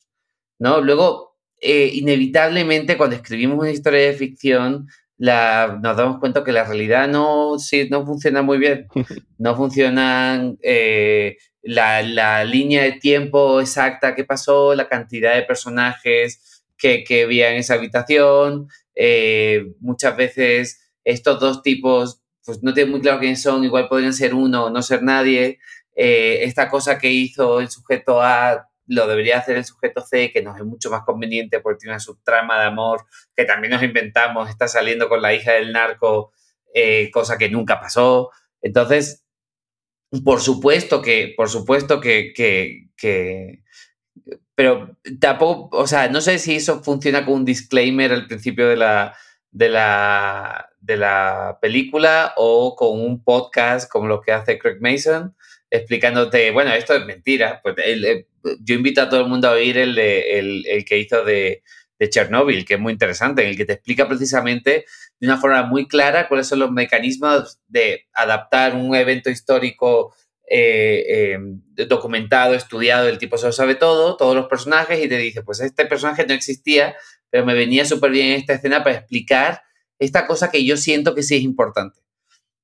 ¿no? 0.58 0.80
Luego, 0.80 1.38
eh, 1.60 1.90
inevitablemente, 1.92 2.96
cuando 2.96 3.16
escribimos 3.16 3.58
una 3.58 3.70
historia 3.70 4.00
de 4.00 4.14
ficción, 4.14 4.88
la, 5.18 5.78
nos 5.82 5.96
damos 5.96 6.20
cuenta 6.20 6.44
que 6.44 6.52
la 6.52 6.64
realidad 6.64 7.08
no, 7.08 7.58
sí, 7.58 7.88
no 7.90 8.06
funciona 8.06 8.42
muy 8.42 8.58
bien. 8.58 8.86
No 9.40 9.54
funciona 9.54 10.52
eh, 10.62 11.36
la, 11.62 12.02
la, 12.02 12.42
línea 12.44 12.82
de 12.82 12.92
tiempo 12.92 13.60
exacta 13.60 14.16
que 14.16 14.24
pasó, 14.24 14.74
la 14.74 14.88
cantidad 14.88 15.36
de 15.36 15.42
personajes 15.42 16.64
que, 16.76 17.04
que 17.04 17.22
había 17.22 17.50
en 17.50 17.58
esa 17.58 17.74
habitación. 17.74 18.68
Eh, 18.96 19.64
muchas 19.78 20.16
veces 20.16 20.80
estos 21.04 21.38
dos 21.38 21.62
tipos, 21.62 22.20
pues 22.44 22.64
no 22.64 22.74
tienen 22.74 22.90
muy 22.90 23.00
claro 23.00 23.20
quiénes 23.20 23.40
son, 23.42 23.62
igual 23.62 23.88
podrían 23.88 24.12
ser 24.12 24.34
uno 24.34 24.64
o 24.64 24.70
no 24.70 24.82
ser 24.82 25.04
nadie. 25.04 25.60
Eh, 25.94 26.40
esta 26.42 26.68
cosa 26.68 26.98
que 26.98 27.12
hizo 27.12 27.60
el 27.60 27.70
sujeto 27.70 28.20
A 28.20 28.67
lo 28.88 29.06
debería 29.06 29.38
hacer 29.38 29.56
el 29.56 29.64
sujeto 29.64 30.00
C, 30.00 30.32
que 30.32 30.42
nos 30.42 30.56
es 30.56 30.64
mucho 30.64 30.90
más 30.90 31.02
conveniente 31.04 31.60
porque 31.60 31.80
tiene 31.80 31.92
una 31.92 32.00
subtrama 32.00 32.58
de 32.58 32.66
amor 32.66 33.06
que 33.36 33.44
también 33.44 33.72
nos 33.72 33.82
inventamos, 33.82 34.48
está 34.48 34.66
saliendo 34.66 35.08
con 35.08 35.22
la 35.22 35.34
hija 35.34 35.52
del 35.52 35.72
narco, 35.72 36.32
eh, 36.74 37.10
cosa 37.12 37.38
que 37.38 37.50
nunca 37.50 37.80
pasó. 37.80 38.30
Entonces, 38.62 39.24
por 40.24 40.40
supuesto 40.40 41.02
que, 41.02 41.34
por 41.36 41.50
supuesto 41.50 42.00
que, 42.00 42.32
que, 42.34 43.62
pero 44.54 44.96
tampoco, 45.20 45.76
o 45.76 45.86
sea, 45.86 46.08
no 46.08 46.20
sé 46.20 46.38
si 46.38 46.56
eso 46.56 46.82
funciona 46.82 47.24
como 47.24 47.36
un 47.36 47.44
disclaimer 47.44 48.12
al 48.12 48.26
principio 48.26 48.68
de 48.68 48.76
la, 48.76 49.14
de 49.50 49.68
la, 49.68 50.70
de 50.80 50.96
la 50.96 51.58
película 51.60 52.32
o 52.36 52.74
con 52.74 53.00
un 53.00 53.22
podcast 53.22 53.90
como 53.90 54.08
lo 54.08 54.22
que 54.22 54.32
hace 54.32 54.58
Craig 54.58 54.78
Mason 54.80 55.36
explicándote, 55.70 56.50
bueno, 56.50 56.72
esto 56.72 56.94
es 56.94 57.04
mentira. 57.04 57.60
Pues 57.62 57.76
eh, 57.78 58.26
yo 58.60 58.74
invito 58.74 59.02
a 59.02 59.08
todo 59.08 59.20
el 59.20 59.28
mundo 59.28 59.48
a 59.48 59.52
oír 59.52 59.78
el, 59.78 59.94
de, 59.94 60.38
el, 60.38 60.84
que 60.84 60.98
hizo 60.98 61.24
de, 61.24 61.62
de, 61.98 62.10
Chernobyl, 62.10 62.64
que 62.64 62.74
es 62.74 62.80
muy 62.80 62.92
interesante, 62.92 63.42
en 63.42 63.48
el 63.50 63.56
que 63.56 63.64
te 63.64 63.74
explica 63.74 64.08
precisamente 64.08 64.84
de 65.20 65.26
una 65.26 65.38
forma 65.38 65.64
muy 65.64 65.88
clara 65.88 66.28
cuáles 66.28 66.46
son 66.46 66.60
los 66.60 66.70
mecanismos 66.70 67.58
de 67.66 68.06
adaptar 68.12 68.74
un 68.74 68.94
evento 68.94 69.30
histórico 69.30 70.14
eh, 70.50 71.34
em, 71.34 71.60
documentado, 71.88 72.54
estudiado, 72.54 73.08
el 73.08 73.18
tipo 73.18 73.36
se 73.36 73.46
lo 73.46 73.52
sabe 73.52 73.74
todo, 73.74 74.16
todos 74.16 74.34
los 74.34 74.46
personajes, 74.46 75.02
y 75.02 75.08
te 75.08 75.18
dice, 75.18 75.42
pues 75.42 75.60
este 75.60 75.84
personaje 75.84 76.26
no 76.26 76.32
existía, 76.32 76.96
pero 77.28 77.44
me 77.44 77.54
venía 77.54 77.84
súper 77.84 78.10
bien 78.10 78.32
esta 78.32 78.54
escena 78.54 78.82
para 78.82 78.96
explicar 78.96 79.62
esta 79.98 80.26
cosa 80.26 80.50
que 80.50 80.64
yo 80.64 80.76
siento 80.76 81.14
que 81.14 81.22
sí 81.22 81.36
es 81.36 81.42
importante, 81.42 82.00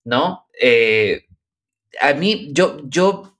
¿no? 0.04 0.46
Eh, 0.58 1.26
a 2.00 2.14
mí, 2.14 2.50
yo, 2.52 2.78
yo 2.84 3.38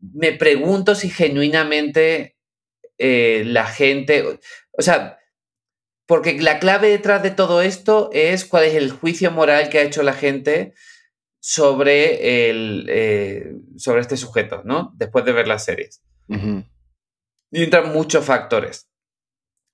me 0.00 0.32
pregunto 0.32 0.94
si 0.94 1.10
genuinamente 1.10 2.36
eh, 2.98 3.44
la 3.46 3.66
gente, 3.66 4.38
o 4.72 4.82
sea, 4.82 5.18
porque 6.06 6.40
la 6.40 6.58
clave 6.58 6.88
detrás 6.88 7.22
de 7.22 7.30
todo 7.30 7.62
esto 7.62 8.10
es 8.12 8.44
cuál 8.44 8.64
es 8.64 8.74
el 8.74 8.90
juicio 8.90 9.30
moral 9.30 9.68
que 9.68 9.78
ha 9.78 9.82
hecho 9.82 10.02
la 10.02 10.12
gente 10.12 10.74
sobre, 11.40 12.50
el, 12.50 12.86
eh, 12.88 13.54
sobre 13.76 14.00
este 14.00 14.16
sujeto, 14.16 14.62
¿no? 14.64 14.92
Después 14.96 15.24
de 15.24 15.32
ver 15.32 15.48
las 15.48 15.64
series. 15.64 16.02
Y 16.28 17.64
entran 17.64 17.92
muchos 17.92 18.24
factores. 18.24 18.88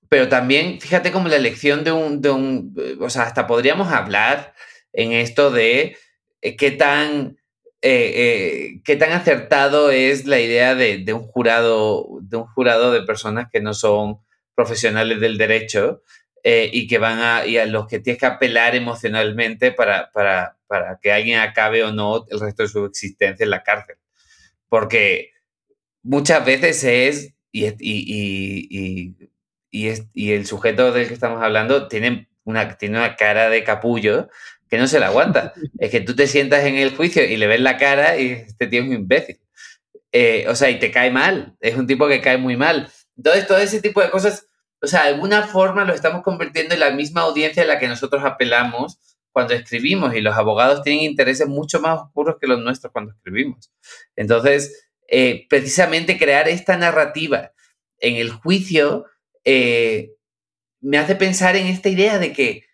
Pero 0.07 0.27
también, 0.27 0.81
fíjate 0.81 1.11
como 1.11 1.27
la 1.27 1.35
elección 1.35 1.83
de 1.83 1.91
un, 1.91 2.21
de 2.21 2.29
un, 2.31 2.97
o 2.99 3.09
sea, 3.09 3.23
hasta 3.23 3.45
podríamos 3.45 3.91
hablar 3.91 4.55
en 4.93 5.11
esto 5.11 5.51
de 5.51 5.97
eh, 6.41 6.55
qué 6.55 6.71
tan 6.71 7.38
eh, 7.81 8.11
eh, 8.15 8.81
qué 8.83 8.97
tan 8.97 9.13
acertado 9.13 9.89
es 9.89 10.25
la 10.25 10.39
idea 10.39 10.75
de, 10.75 11.13
un 11.13 11.23
jurado, 11.23 12.19
de 12.21 12.35
un 12.35 12.45
jurado 12.47 12.91
de 12.91 13.03
personas 13.03 13.47
que 13.51 13.61
no 13.61 13.73
son 13.73 14.19
profesionales 14.53 15.21
del 15.21 15.37
derecho 15.37 16.03
eh, 16.43 16.69
y 16.73 16.87
que 16.87 16.97
van 16.97 17.19
a, 17.19 17.45
y 17.45 17.57
a 17.57 17.65
los 17.65 17.87
que 17.87 17.99
tienes 17.99 18.19
que 18.19 18.25
apelar 18.25 18.75
emocionalmente 18.75 19.71
para, 19.71 20.11
para, 20.11 20.57
para, 20.67 20.99
que 21.01 21.13
alguien 21.13 21.39
acabe 21.39 21.83
o 21.83 21.93
no 21.93 22.25
el 22.29 22.39
resto 22.41 22.63
de 22.63 22.69
su 22.69 22.85
existencia 22.85 23.45
en 23.45 23.49
la 23.49 23.63
cárcel. 23.63 23.95
Porque 24.67 25.31
muchas 26.03 26.45
veces 26.45 26.83
es, 26.83 27.33
y, 27.53 27.65
y, 27.79 29.15
y, 29.71 29.93
y 30.13 30.31
el 30.31 30.45
sujeto 30.45 30.91
del 30.91 31.07
que 31.07 31.13
estamos 31.13 31.41
hablando 31.41 31.87
tiene 31.87 32.27
una, 32.43 32.77
tiene 32.77 32.97
una 32.97 33.15
cara 33.15 33.49
de 33.49 33.63
capullo 33.63 34.29
que 34.69 34.77
no 34.77 34.87
se 34.87 34.99
la 34.99 35.07
aguanta. 35.07 35.53
es 35.79 35.89
que 35.91 36.01
tú 36.01 36.15
te 36.15 36.27
sientas 36.27 36.63
en 36.65 36.75
el 36.75 36.95
juicio 36.95 37.23
y 37.23 37.37
le 37.37 37.47
ves 37.47 37.59
la 37.59 37.77
cara 37.77 38.17
y 38.17 38.31
este 38.31 38.67
tío 38.67 38.81
es 38.81 38.87
un 38.87 38.93
imbécil. 38.93 39.39
Eh, 40.11 40.45
o 40.47 40.55
sea, 40.55 40.69
y 40.69 40.79
te 40.79 40.91
cae 40.91 41.11
mal. 41.11 41.55
Es 41.59 41.75
un 41.75 41.87
tipo 41.87 42.07
que 42.07 42.21
cae 42.21 42.37
muy 42.37 42.55
mal. 42.55 42.91
Entonces, 43.17 43.47
todo 43.47 43.57
ese 43.57 43.81
tipo 43.81 44.01
de 44.01 44.09
cosas, 44.09 44.47
o 44.81 44.87
sea, 44.87 45.03
de 45.03 45.09
alguna 45.09 45.47
forma 45.47 45.83
lo 45.85 45.93
estamos 45.93 46.23
convirtiendo 46.23 46.73
en 46.73 46.79
la 46.79 46.91
misma 46.91 47.21
audiencia 47.21 47.63
a 47.63 47.65
la 47.67 47.79
que 47.79 47.87
nosotros 47.87 48.23
apelamos 48.23 48.99
cuando 49.31 49.53
escribimos 49.53 50.15
y 50.15 50.21
los 50.21 50.35
abogados 50.35 50.81
tienen 50.83 51.03
intereses 51.03 51.47
mucho 51.47 51.79
más 51.79 52.01
oscuros 52.01 52.37
que 52.39 52.47
los 52.47 52.59
nuestros 52.59 52.91
cuando 52.91 53.11
escribimos. 53.11 53.71
Entonces, 54.15 54.89
eh, 55.07 55.45
precisamente 55.49 56.17
crear 56.17 56.47
esta 56.47 56.77
narrativa 56.77 57.51
en 57.99 58.15
el 58.15 58.31
juicio 58.31 59.05
eh, 59.43 60.11
me 60.81 60.97
hace 60.97 61.15
pensar 61.15 61.55
en 61.55 61.67
esta 61.67 61.89
idea 61.89 62.19
de 62.19 62.31
que 62.33 62.68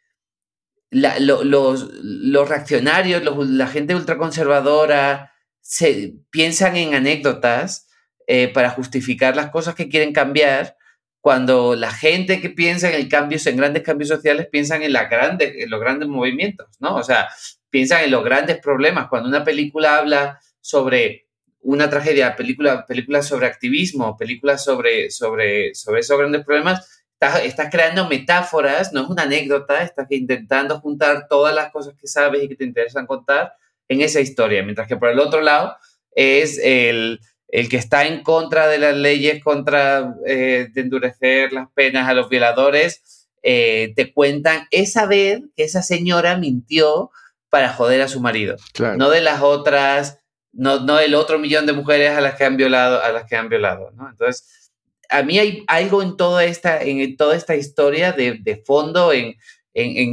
los, 0.95 2.49
reaccionarios, 2.49 3.23
la 3.49 3.67
gente 3.67 3.95
ultraconservadora, 3.95 5.33
se, 5.61 6.13
piensan 6.29 6.77
en 6.77 6.93
anécdotas 6.93 7.87
eh, 8.27 8.47
para 8.47 8.69
justificar 8.69 9.35
las 9.35 9.49
cosas 9.49 9.75
que 9.75 9.89
quieren 9.89 10.13
cambiar, 10.13 10.77
cuando 11.19 11.75
la 11.75 11.91
gente 11.91 12.39
que 12.39 12.49
piensa 12.49 12.87
en 12.87 12.95
el 12.95 13.09
cambio, 13.09 13.39
en 13.43 13.57
grandes 13.57 13.83
cambios 13.83 14.09
sociales, 14.09 14.47
piensan 14.51 14.83
en, 14.83 14.95
en 14.95 15.69
los 15.69 15.79
grandes 15.79 16.07
movimientos, 16.07 16.67
¿no? 16.79 16.95
O 16.95 17.03
sea, 17.03 17.29
piensan 17.69 18.03
en 18.03 18.11
los 18.11 18.23
grandes 18.23 18.59
problemas. 18.59 19.07
Cuando 19.09 19.27
una 19.27 19.43
película 19.43 19.97
habla 19.97 20.39
sobre 20.61 21.27
una 21.61 21.89
tragedia, 21.89 22.35
película, 22.35 22.85
películas 22.85 23.27
sobre 23.27 23.47
activismo, 23.47 24.15
películas 24.15 24.63
sobre, 24.63 25.09
sobre, 25.09 25.73
sobre 25.73 26.01
esos 26.01 26.17
grandes 26.17 26.45
problemas, 26.45 26.94
estás, 27.19 27.69
creando 27.71 28.07
metáforas, 28.07 28.93
no 28.93 29.03
es 29.03 29.09
una 29.09 29.23
anécdota, 29.23 29.81
estás 29.81 30.07
intentando 30.11 30.79
juntar 30.79 31.27
todas 31.27 31.55
las 31.55 31.71
cosas 31.71 31.95
que 31.99 32.07
sabes 32.07 32.43
y 32.43 32.49
que 32.49 32.55
te 32.55 32.65
interesan 32.65 33.07
contar 33.07 33.53
en 33.87 34.01
esa 34.01 34.19
historia, 34.19 34.63
mientras 34.63 34.87
que 34.87 34.97
por 34.97 35.09
el 35.09 35.19
otro 35.19 35.41
lado 35.41 35.75
es 36.11 36.59
el, 36.61 37.19
que 37.49 37.77
está 37.77 38.05
en 38.05 38.23
contra 38.23 38.67
de 38.67 38.79
las 38.79 38.95
leyes, 38.95 39.43
contra 39.43 40.15
eh, 40.25 40.69
de 40.73 40.81
endurecer 40.81 41.53
las 41.53 41.69
penas 41.71 42.07
a 42.07 42.13
los 42.13 42.29
violadores, 42.29 43.27
eh, 43.43 43.93
te 43.95 44.11
cuentan 44.11 44.67
esa 44.71 45.05
vez 45.05 45.41
que 45.55 45.63
esa 45.63 45.83
señora 45.83 46.37
mintió 46.37 47.11
para 47.49 47.69
joder 47.69 48.01
a 48.01 48.07
su 48.07 48.19
marido, 48.19 48.57
no 48.97 49.09
de 49.09 49.21
las 49.21 49.41
otras, 49.41 50.19
no, 50.51 50.79
no 50.79 50.95
del 50.95 51.15
otro 51.15 51.37
millón 51.37 51.65
de 51.65 51.73
mujeres 51.73 52.11
a 52.11 52.21
las 52.21 52.35
que 52.35 52.43
han 52.43 52.57
violado, 52.57 53.01
a 53.01 53.11
las 53.11 53.25
que 53.25 53.35
han 53.35 53.47
violado, 53.47 53.91
¿no? 53.91 54.09
Entonces, 54.09 54.64
a 55.09 55.23
mí 55.23 55.39
hay 55.39 55.63
algo 55.67 56.01
en 56.01 56.17
toda 56.17 56.43
esta, 56.45 56.81
en 56.81 57.17
toda 57.17 57.35
esta 57.35 57.55
historia 57.55 58.11
de, 58.11 58.63
fondo, 58.65 59.11
en, 59.13 59.35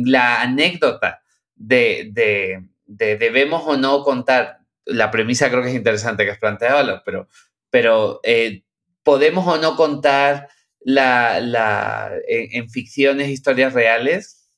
la 0.06 0.42
anécdota 0.42 1.22
de, 1.54 2.62
debemos 2.86 3.62
o 3.66 3.76
no 3.76 4.02
contar. 4.02 4.58
La 4.84 5.10
premisa 5.10 5.48
creo 5.48 5.62
que 5.62 5.68
es 5.68 5.74
interesante 5.76 6.24
que 6.24 6.32
has 6.32 6.38
planteado, 6.38 7.02
pero, 7.04 7.28
pero 7.70 8.20
eh, 8.24 8.64
podemos 9.02 9.46
o 9.46 9.58
no 9.58 9.76
contar 9.76 10.48
la, 10.80 12.10
en, 12.26 12.68
ficciones, 12.68 13.28
historias 13.28 13.72
reales. 13.72 14.48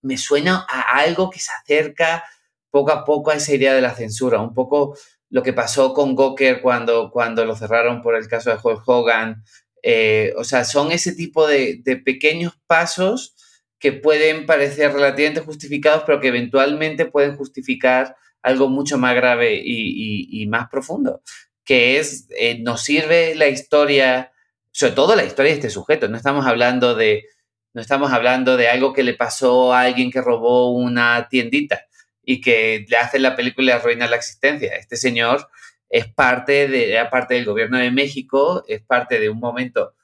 Me 0.00 0.16
suena 0.16 0.66
a 0.68 0.98
algo 0.98 1.30
que 1.30 1.40
se 1.40 1.50
acerca 1.52 2.24
poco 2.70 2.92
a 2.92 3.04
poco 3.04 3.30
a 3.30 3.34
esa 3.34 3.54
idea 3.54 3.74
de 3.74 3.82
la 3.82 3.94
censura, 3.94 4.40
un 4.40 4.54
poco 4.54 4.96
lo 5.32 5.42
que 5.42 5.54
pasó 5.54 5.94
con 5.94 6.14
Goker 6.14 6.60
cuando, 6.60 7.10
cuando 7.10 7.46
lo 7.46 7.56
cerraron 7.56 8.02
por 8.02 8.16
el 8.16 8.28
caso 8.28 8.50
de 8.50 8.58
Hulk 8.62 8.86
Hogan. 8.86 9.42
Eh, 9.82 10.34
o 10.36 10.44
sea, 10.44 10.64
son 10.64 10.92
ese 10.92 11.14
tipo 11.14 11.46
de, 11.46 11.82
pequeños 12.04 12.52
pasos 12.66 13.34
que 13.78 13.92
pueden 13.92 14.44
parecer 14.44 14.92
relativamente 14.92 15.40
justificados, 15.40 16.02
pero 16.04 16.20
que 16.20 16.28
eventualmente 16.28 17.06
pueden 17.06 17.34
justificar 17.34 18.14
algo 18.42 18.68
mucho 18.68 18.98
más 18.98 19.14
grave 19.14 19.58
y, 19.64 20.46
más 20.48 20.68
profundo, 20.68 21.22
que 21.64 21.98
es, 21.98 22.26
eh, 22.38 22.58
nos 22.60 22.82
sirve 22.82 23.34
la 23.34 23.48
historia, 23.48 24.32
sobre 24.70 24.92
todo 24.92 25.16
la 25.16 25.24
historia 25.24 25.52
de 25.52 25.58
este 25.58 25.70
sujeto, 25.70 26.08
no 26.08 26.18
estamos 26.18 26.44
hablando 26.44 26.94
de, 26.94 27.24
no 27.72 27.80
estamos 27.80 28.12
hablando 28.12 28.58
de 28.58 28.68
algo 28.68 28.92
que 28.92 29.02
le 29.02 29.14
pasó 29.14 29.72
a 29.72 29.82
alguien 29.82 30.10
que 30.10 30.20
robó 30.20 30.72
una 30.72 31.26
tiendita, 31.30 31.86
y 32.24 32.40
que 32.40 32.86
le 32.88 32.96
hace 32.96 33.18
la 33.18 33.36
película 33.36 33.72
y 33.72 33.74
arruina 33.74 34.08
la 34.08 34.16
existencia. 34.16 34.76
Este 34.76 34.96
señor 34.96 35.48
es 35.88 36.06
parte, 36.08 36.68
de, 36.68 36.98
parte 37.10 37.34
del 37.34 37.44
gobierno 37.44 37.78
de 37.78 37.90
México, 37.90 38.64
es 38.66 38.82
parte 38.82 39.20
de 39.20 39.28
un 39.28 39.38
momento 39.38 39.94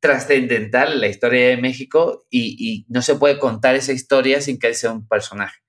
trascendental 0.00 0.92
en 0.92 1.00
la 1.00 1.08
historia 1.08 1.48
de 1.48 1.56
México 1.56 2.26
y, 2.30 2.84
no 2.88 3.02
se 3.02 3.16
puede 3.16 3.38
contar 3.38 3.74
esa 3.74 3.92
historia 3.92 4.40
sin 4.40 4.58
que 4.58 4.68
él 4.68 4.74
sea 4.74 4.92
un 4.92 5.08
personaje. 5.08 5.60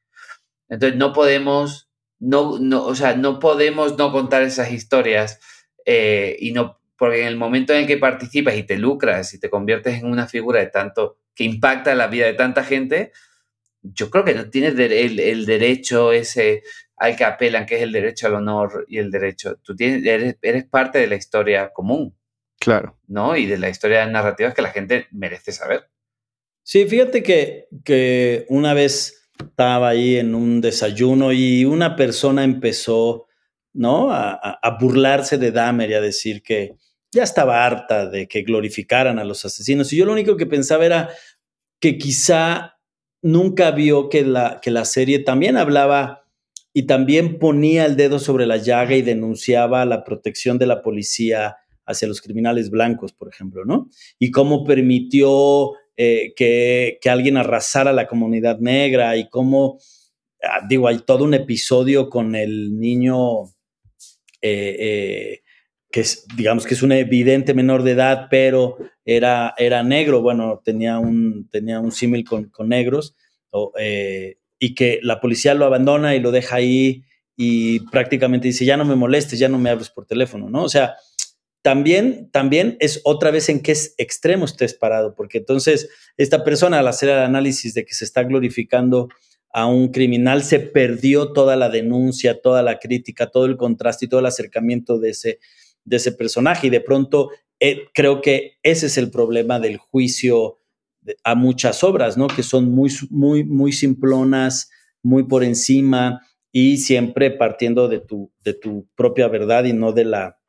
Entonces 0.70 0.98
no 0.98 1.14
podemos, 1.14 1.90
no, 2.20 2.60
no, 2.60 2.84
o 2.84 2.94
sea, 2.94 3.16
no 3.16 3.40
podemos 3.40 3.98
no 3.98 4.12
contar 4.12 4.44
esas 4.44 4.72
historias 4.72 5.40
eh, 5.86 6.36
y 6.40 6.52
no, 6.52 6.82
porque 6.98 7.22
en 7.22 7.28
el 7.28 7.38
momento 7.38 7.74
en 7.74 7.82
el 7.82 7.88
que 7.88 7.98
participas 7.98 8.56
y 8.58 8.64
te 8.64 8.78
lucras 8.78 9.34
y 9.34 9.40
te 9.40 9.50
conviertes 9.50 10.00
en 10.00 10.08
una 10.08 10.28
figura 10.28 10.60
de 10.60 10.68
tanto 10.68 11.20
que 11.34 11.46
impacta 11.46 11.96
la 11.96 12.08
vida 12.08 12.26
de 12.26 12.34
tanta 12.34 12.64
gente, 12.64 13.14
yo 13.94 14.10
creo 14.10 14.24
que 14.24 14.34
no 14.34 14.50
tienes 14.50 14.78
el, 14.78 15.46
derecho 15.46 16.12
ese 16.12 16.64
al 16.96 17.16
que 17.16 17.24
apelan, 17.24 17.66
que 17.66 17.76
es 17.76 17.82
el 17.84 17.92
derecho 17.92 18.28
al 18.28 18.36
honor 18.36 18.86
y 18.88 18.98
el 18.98 19.12
derecho. 19.12 19.58
Tú 19.62 19.76
tienes, 19.76 20.36
eres, 20.42 20.66
parte 20.66 21.00
de 21.00 21.08
la 21.08 21.16
historia 21.16 21.72
común. 21.72 22.18
Claro. 22.60 22.98
¿No? 23.08 23.36
Y 23.38 23.46
de 23.46 23.58
la 23.58 23.70
historia 23.70 24.06
narrativa 24.08 24.54
que 24.54 24.64
la 24.64 24.72
gente 24.72 25.08
merece 25.12 25.52
saber. 25.52 25.90
Sí, 26.64 26.86
fíjate 26.88 27.22
que, 27.22 27.68
que 27.86 28.46
una 28.50 28.74
vez 28.74 29.30
estaba 29.40 29.90
ahí 29.90 30.18
en 30.18 30.34
un 30.34 30.60
desayuno 30.60 31.32
y 31.32 31.66
una 31.66 31.96
persona 31.96 32.44
empezó, 32.44 33.28
¿no? 33.74 34.12
A, 34.12 34.34
a, 34.34 34.78
burlarse 34.80 35.38
de 35.38 35.52
Dahmer 35.52 35.92
y 35.92 35.94
a 35.94 36.02
decir 36.02 36.42
que 36.42 36.74
ya 37.12 37.24
estaba 37.24 37.66
harta 37.66 38.08
de 38.08 38.28
que 38.28 38.42
glorificaran 38.42 39.20
a 39.20 39.24
los 39.24 39.46
asesinos. 39.46 39.94
Y 39.94 39.98
yo 39.98 40.06
lo 40.06 40.14
único 40.14 40.36
que 40.36 40.48
pensaba 40.48 40.86
era 40.86 41.10
que 41.80 41.98
quizá 41.98 42.77
nunca 43.22 43.72
vio 43.72 44.10
que 44.10 44.24
la, 44.24 44.60
que 44.62 44.72
la 44.72 44.86
serie 44.86 45.20
también 45.20 45.58
hablaba 45.58 46.26
y 46.74 46.84
también 46.84 47.40
ponía 47.40 47.86
el 47.86 47.96
dedo 47.96 48.20
sobre 48.20 48.46
la 48.46 48.58
llaga 48.58 48.96
y 48.96 49.02
denunciaba 49.02 49.86
la 49.86 50.04
protección 50.04 50.58
de 50.58 50.68
la 50.68 50.82
policía 50.82 51.58
hacia 51.88 52.08
los 52.08 52.22
criminales 52.22 52.70
blancos, 52.70 53.14
por 53.14 53.30
ejemplo, 53.30 53.66
¿no? 53.66 53.90
Y 54.20 54.30
cómo 54.30 54.64
permitió 54.64 55.72
eh, 55.96 56.34
que, 56.36 57.00
alguien 57.10 57.38
arrasara 57.38 57.94
la 57.94 58.08
comunidad 58.08 58.60
negra 58.60 59.18
y 59.18 59.28
cómo, 59.30 59.80
ah, 60.44 60.62
digo, 60.70 60.88
hay 60.88 61.00
todo 61.00 61.24
un 61.24 61.34
episodio 61.34 62.10
con 62.10 62.36
el 62.36 62.78
niño 62.78 63.46
eh, 64.42 64.76
eh, 64.80 65.42
que 65.92 66.02
es, 66.02 66.26
digamos 66.36 66.66
que 66.66 66.74
es 66.74 66.84
un 66.84 66.92
evidente 66.92 67.54
menor 67.54 67.84
de 67.84 67.92
edad, 67.92 68.28
pero 68.30 68.78
era, 69.06 69.54
era 69.58 69.84
negro, 69.84 70.22
bueno, 70.22 70.62
tenía 70.64 71.00
un, 71.00 71.48
tenía 71.50 71.80
un 71.80 71.92
símil 71.92 72.26
con, 72.26 72.52
negros, 72.68 73.16
eh, 73.80 74.38
y 74.60 74.76
que 74.76 75.00
la 75.02 75.22
policía 75.22 75.54
lo 75.54 75.66
abandona 75.66 76.16
y 76.16 76.20
lo 76.20 76.32
deja 76.32 76.58
ahí 76.58 77.04
y 77.36 77.82
prácticamente 77.92 78.48
dice, 78.48 78.66
ya 78.66 78.78
no 78.78 78.86
me 78.86 78.96
molestes, 78.96 79.40
ya 79.40 79.48
no 79.48 79.60
me 79.60 79.70
hables 79.70 79.90
por 79.90 80.06
teléfono, 80.06 80.50
¿no? 80.50 80.64
O 80.64 80.70
sea, 80.70 80.96
también, 81.62 82.30
también 82.32 82.78
es 82.80 83.02
otra 83.04 83.30
vez 83.30 83.50
en 83.50 83.62
qué 83.62 83.76
extremo 83.98 84.46
estés 84.46 84.74
parado, 84.74 85.16
porque 85.16 85.40
entonces 85.40 85.90
esta 86.18 86.44
persona 86.44 86.80
al 86.80 86.88
hacer 86.88 87.10
el 87.10 87.20
análisis 87.20 87.74
de 87.74 87.86
que 87.86 87.94
se 87.94 88.06
está 88.06 88.24
glorificando 88.24 89.10
a 89.52 89.66
un 89.66 89.90
criminal, 89.90 90.44
se 90.44 90.60
perdió 90.60 91.34
toda 91.34 91.56
la 91.56 91.70
denuncia, 91.70 92.42
toda 92.42 92.64
la 92.64 92.80
crítica, 92.80 93.32
todo 93.32 93.46
el 93.46 93.58
contraste 93.58 94.06
y 94.06 94.08
todo 94.08 94.20
el 94.20 94.26
acercamiento 94.26 95.00
de 95.00 95.10
ese, 95.12 95.40
de 95.88 95.98
ese 95.98 96.12
personaje. 96.12 96.68
Y 96.68 96.70
de 96.70 96.82
pronto 96.82 97.32
eh, 97.60 97.86
creo 97.94 98.22
que 98.22 98.58
ese 98.62 98.86
es 98.86 98.98
el 98.98 99.10
problema 99.10 99.60
del 99.60 99.78
juicio 99.78 100.60
a 101.24 101.36
muchas 101.36 101.84
obras, 101.84 102.18
¿no? 102.18 102.28
Que 102.28 102.44
son 102.44 102.70
muy, 102.70 102.92
muy, 103.10 103.44
muy 103.44 103.72
simplonas, 103.72 104.70
muy 105.02 105.24
por 105.24 105.44
encima 105.44 106.22
y 106.52 106.78
siempre 106.78 107.32
partiendo 107.32 107.88
de 107.88 108.00
tu, 108.00 108.32
de 108.44 108.54
tu 108.54 108.88
propia 108.96 109.28
verdad 109.28 109.64
y 109.64 109.74
no 109.74 109.94
de 109.94 110.06
la, 110.06 110.40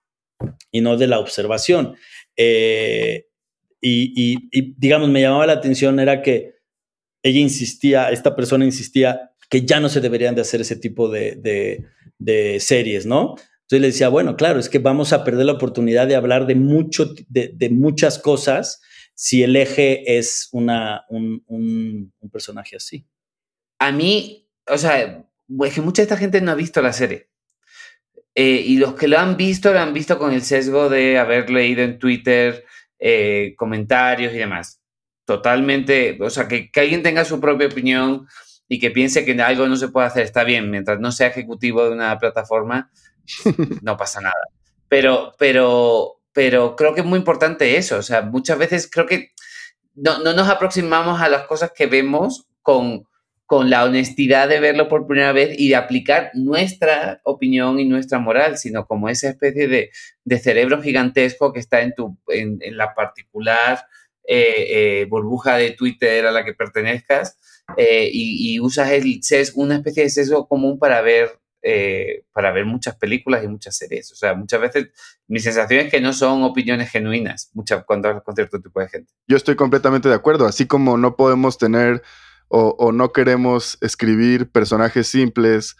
y 0.72 0.80
no 0.80 0.96
de 0.96 1.06
la 1.06 1.20
observación. 1.20 1.94
Eh, 2.36 3.26
y, 3.80 4.74
digamos, 4.76 5.08
me 5.08 5.20
llamaba 5.20 5.46
la 5.46 5.52
atención 5.52 6.00
era 6.00 6.22
que 6.22 6.54
ella 7.22 7.38
insistía, 7.38 8.10
esta 8.10 8.34
persona 8.34 8.64
insistía 8.64 9.30
que 9.48 9.64
ya 9.64 9.78
no 9.78 9.88
se 9.88 10.00
deberían 10.00 10.34
de 10.34 10.40
hacer 10.40 10.60
ese 10.60 10.76
tipo 10.76 11.08
de, 11.08 11.84
series, 12.58 13.06
¿no? 13.06 13.36
Entonces 13.68 13.82
le 13.82 13.88
decía, 13.88 14.08
bueno, 14.08 14.34
claro, 14.34 14.58
es 14.58 14.70
que 14.70 14.78
vamos 14.78 15.12
a 15.12 15.24
perder 15.24 15.44
la 15.44 15.52
oportunidad 15.52 16.06
de 16.06 16.16
hablar 16.16 16.46
de, 16.46 16.54
mucho, 16.54 17.12
de, 17.28 17.68
muchas 17.70 18.18
cosas 18.18 18.80
si 19.12 19.42
el 19.42 19.54
eje 19.56 20.16
es 20.16 20.48
una, 20.52 21.04
un, 21.10 22.14
personaje 22.32 22.76
así. 22.76 23.06
A 23.78 23.92
mí, 23.92 24.48
o 24.66 24.78
sea, 24.78 25.22
es 25.66 25.74
que 25.74 25.82
mucha 25.82 26.00
de 26.00 26.04
esta 26.04 26.16
gente 26.16 26.40
no 26.40 26.52
ha 26.52 26.54
visto 26.54 26.80
la 26.80 26.94
serie. 26.94 27.28
Eh, 28.34 28.62
y 28.64 28.78
los 28.78 28.94
que 28.94 29.06
lo 29.06 29.18
han 29.18 29.36
visto, 29.36 29.70
lo 29.70 29.80
han 29.80 29.92
visto 29.92 30.18
con 30.18 30.32
el 30.32 30.40
sesgo 30.40 30.88
de 30.88 31.18
haber 31.18 31.50
leído 31.50 31.82
en 31.82 31.98
Twitter 31.98 32.64
eh, 32.98 33.52
comentarios 33.58 34.32
y 34.32 34.38
demás. 34.38 34.80
Totalmente, 35.26 36.16
o 36.22 36.30
sea, 36.30 36.48
que, 36.48 36.70
que 36.70 36.80
alguien 36.80 37.02
tenga 37.02 37.26
su 37.26 37.38
propia 37.38 37.66
opinión 37.66 38.26
y 38.66 38.78
que 38.78 38.90
piense 38.90 39.26
que 39.26 39.38
algo 39.42 39.68
no 39.68 39.76
se 39.76 39.88
puede 39.88 40.06
hacer 40.06 40.22
está 40.22 40.42
bien, 40.44 40.70
mientras 40.70 41.00
no 41.00 41.12
sea 41.12 41.26
ejecutivo 41.26 41.84
de 41.84 41.90
una 41.90 42.18
plataforma, 42.18 42.90
no 43.82 43.96
pasa 43.96 44.20
nada. 44.20 44.34
Pero, 44.88 45.34
pero, 45.38 46.20
pero 46.32 46.76
creo 46.76 46.94
que 46.94 47.00
es 47.00 47.06
muy 47.06 47.18
importante 47.18 47.76
eso. 47.76 47.96
O 47.98 48.02
sea, 48.02 48.22
muchas 48.22 48.58
veces 48.58 48.88
creo 48.90 49.06
que 49.06 49.32
no, 49.94 50.20
no 50.20 50.32
nos 50.32 50.48
aproximamos 50.48 51.20
a 51.20 51.28
las 51.28 51.46
cosas 51.46 51.72
que 51.74 51.86
vemos 51.86 52.46
con, 52.62 53.06
con 53.48 53.70
la 53.70 53.84
honestidad 53.84 54.46
de 54.46 54.60
verlo 54.60 54.88
por 54.88 55.06
primera 55.06 55.32
vez 55.32 55.58
y 55.58 55.70
de 55.70 55.76
aplicar 55.76 56.30
nuestra 56.34 57.22
opinión 57.24 57.80
y 57.80 57.86
nuestra 57.86 58.18
moral, 58.18 58.58
sino 58.58 58.86
como 58.86 59.08
esa 59.08 59.30
especie 59.30 59.68
de, 59.68 59.90
de 60.24 60.38
cerebro 60.38 60.82
gigantesco 60.82 61.50
que 61.52 61.60
está 61.60 61.80
en, 61.80 61.94
tu, 61.94 62.18
en, 62.28 62.58
la 62.76 62.94
particular 62.94 63.86
eh, 64.22 64.66
eh, 64.68 65.06
burbuja 65.08 65.56
de 65.56 65.70
Twitter 65.70 66.26
a 66.26 66.30
la 66.30 66.44
que 66.44 66.52
pertenezcas 66.52 67.38
eh, 67.78 68.10
y, 68.12 68.54
y, 68.54 68.60
usas 68.60 68.90
el 68.90 69.18
una 69.54 69.76
especie 69.76 70.02
de 70.02 70.10
sesgo 70.10 70.46
común 70.46 70.78
para 70.78 71.00
ver, 71.00 71.40
para 72.32 72.52
ver 72.52 72.64
muchas 72.64 72.96
películas 72.96 73.44
y 73.44 73.48
muchas 73.48 73.76
series. 73.76 74.12
O 74.12 74.16
sea, 74.16 74.34
muchas 74.34 74.60
veces 74.60 74.88
mi 75.26 75.40
sensación 75.40 75.86
es 75.86 75.90
que 75.90 76.00
no 76.00 76.12
son 76.12 76.42
opiniones 76.42 76.90
genuinas 76.90 77.50
muchas, 77.54 77.84
cuando 77.84 78.08
hablas 78.08 78.22
con 78.24 78.34
cierto 78.34 78.60
tipo 78.60 78.80
de 78.80 78.88
gente. 78.88 79.12
Yo 79.26 79.36
estoy 79.36 79.56
completamente 79.56 80.08
de 80.08 80.14
acuerdo, 80.14 80.46
así 80.46 80.66
como 80.66 80.96
no 80.96 81.16
podemos 81.16 81.58
tener 81.58 82.02
o, 82.48 82.76
o 82.78 82.92
no 82.92 83.12
queremos 83.12 83.78
escribir 83.80 84.50
personajes 84.50 85.08
simples 85.08 85.76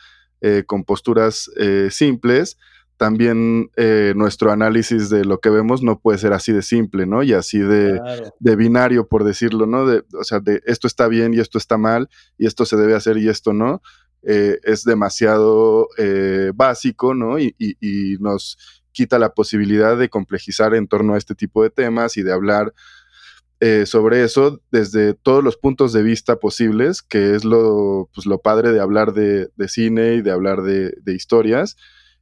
con 0.67 0.85
posturas 0.85 1.51
simples, 1.91 2.57
también 2.99 3.71
eh, 3.77 4.13
nuestro 4.17 4.51
análisis 4.51 5.09
de 5.09 5.25
lo 5.25 5.39
que 5.41 5.49
vemos 5.49 5.83
no 5.83 6.01
puede 6.01 6.19
ser 6.19 6.33
así 6.35 6.53
de 6.53 6.63
simple, 6.63 7.07
¿no? 7.07 7.23
Y 7.23 7.33
así 7.33 7.59
de, 7.61 7.99
claro. 7.99 8.35
de 8.39 8.57
binario, 8.57 9.07
por 9.07 9.25
decirlo, 9.25 9.67
¿no? 9.67 9.87
De, 9.87 10.03
o 10.19 10.25
sea, 10.25 10.41
de 10.41 10.61
esto 10.67 10.87
está 10.87 11.07
bien 11.07 11.33
y 11.33 11.39
esto 11.39 11.57
está 11.57 11.79
mal, 11.79 12.11
y 12.37 12.47
esto 12.47 12.67
se 12.67 12.77
debe 12.77 12.95
hacer 12.95 13.17
y 13.17 13.29
esto 13.29 13.53
no. 13.53 13.81
Eh, 14.23 14.59
es 14.65 14.85
demasiado 14.85 15.89
eh, 15.97 16.51
básico, 16.55 17.15
¿no? 17.15 17.39
Y, 17.39 17.55
nos 18.21 18.59
quita 18.93 19.19
la 19.19 19.33
posibilidad 19.33 19.97
de 19.97 20.09
complejizar 20.09 20.75
en 20.75 20.89
torno 20.89 21.15
a 21.15 21.19
este 21.19 21.35
tipo 21.35 21.63
de 21.63 21.71
temas 21.71 22.17
y 22.17 22.23
de 22.23 22.33
hablar 22.33 22.75
eh, 23.61 23.87
sobre 23.87 24.25
eso 24.25 24.61
desde 24.73 25.15
todos 25.15 25.45
los 25.45 25.57
puntos 25.57 25.93
de 25.93 26.03
vista 26.03 26.37
posibles, 26.37 27.03
que 27.03 27.35
es 27.37 27.45
lo, 27.45 28.11
pues, 28.13 28.27
lo 28.27 28.41
padre 28.41 28.73
de 28.73 28.81
hablar 28.81 29.13
de, 29.13 29.51
cine 29.69 30.15
y 30.15 30.23
de 30.23 30.33
hablar 30.33 30.63
de, 30.63 30.95
historias 31.07 31.77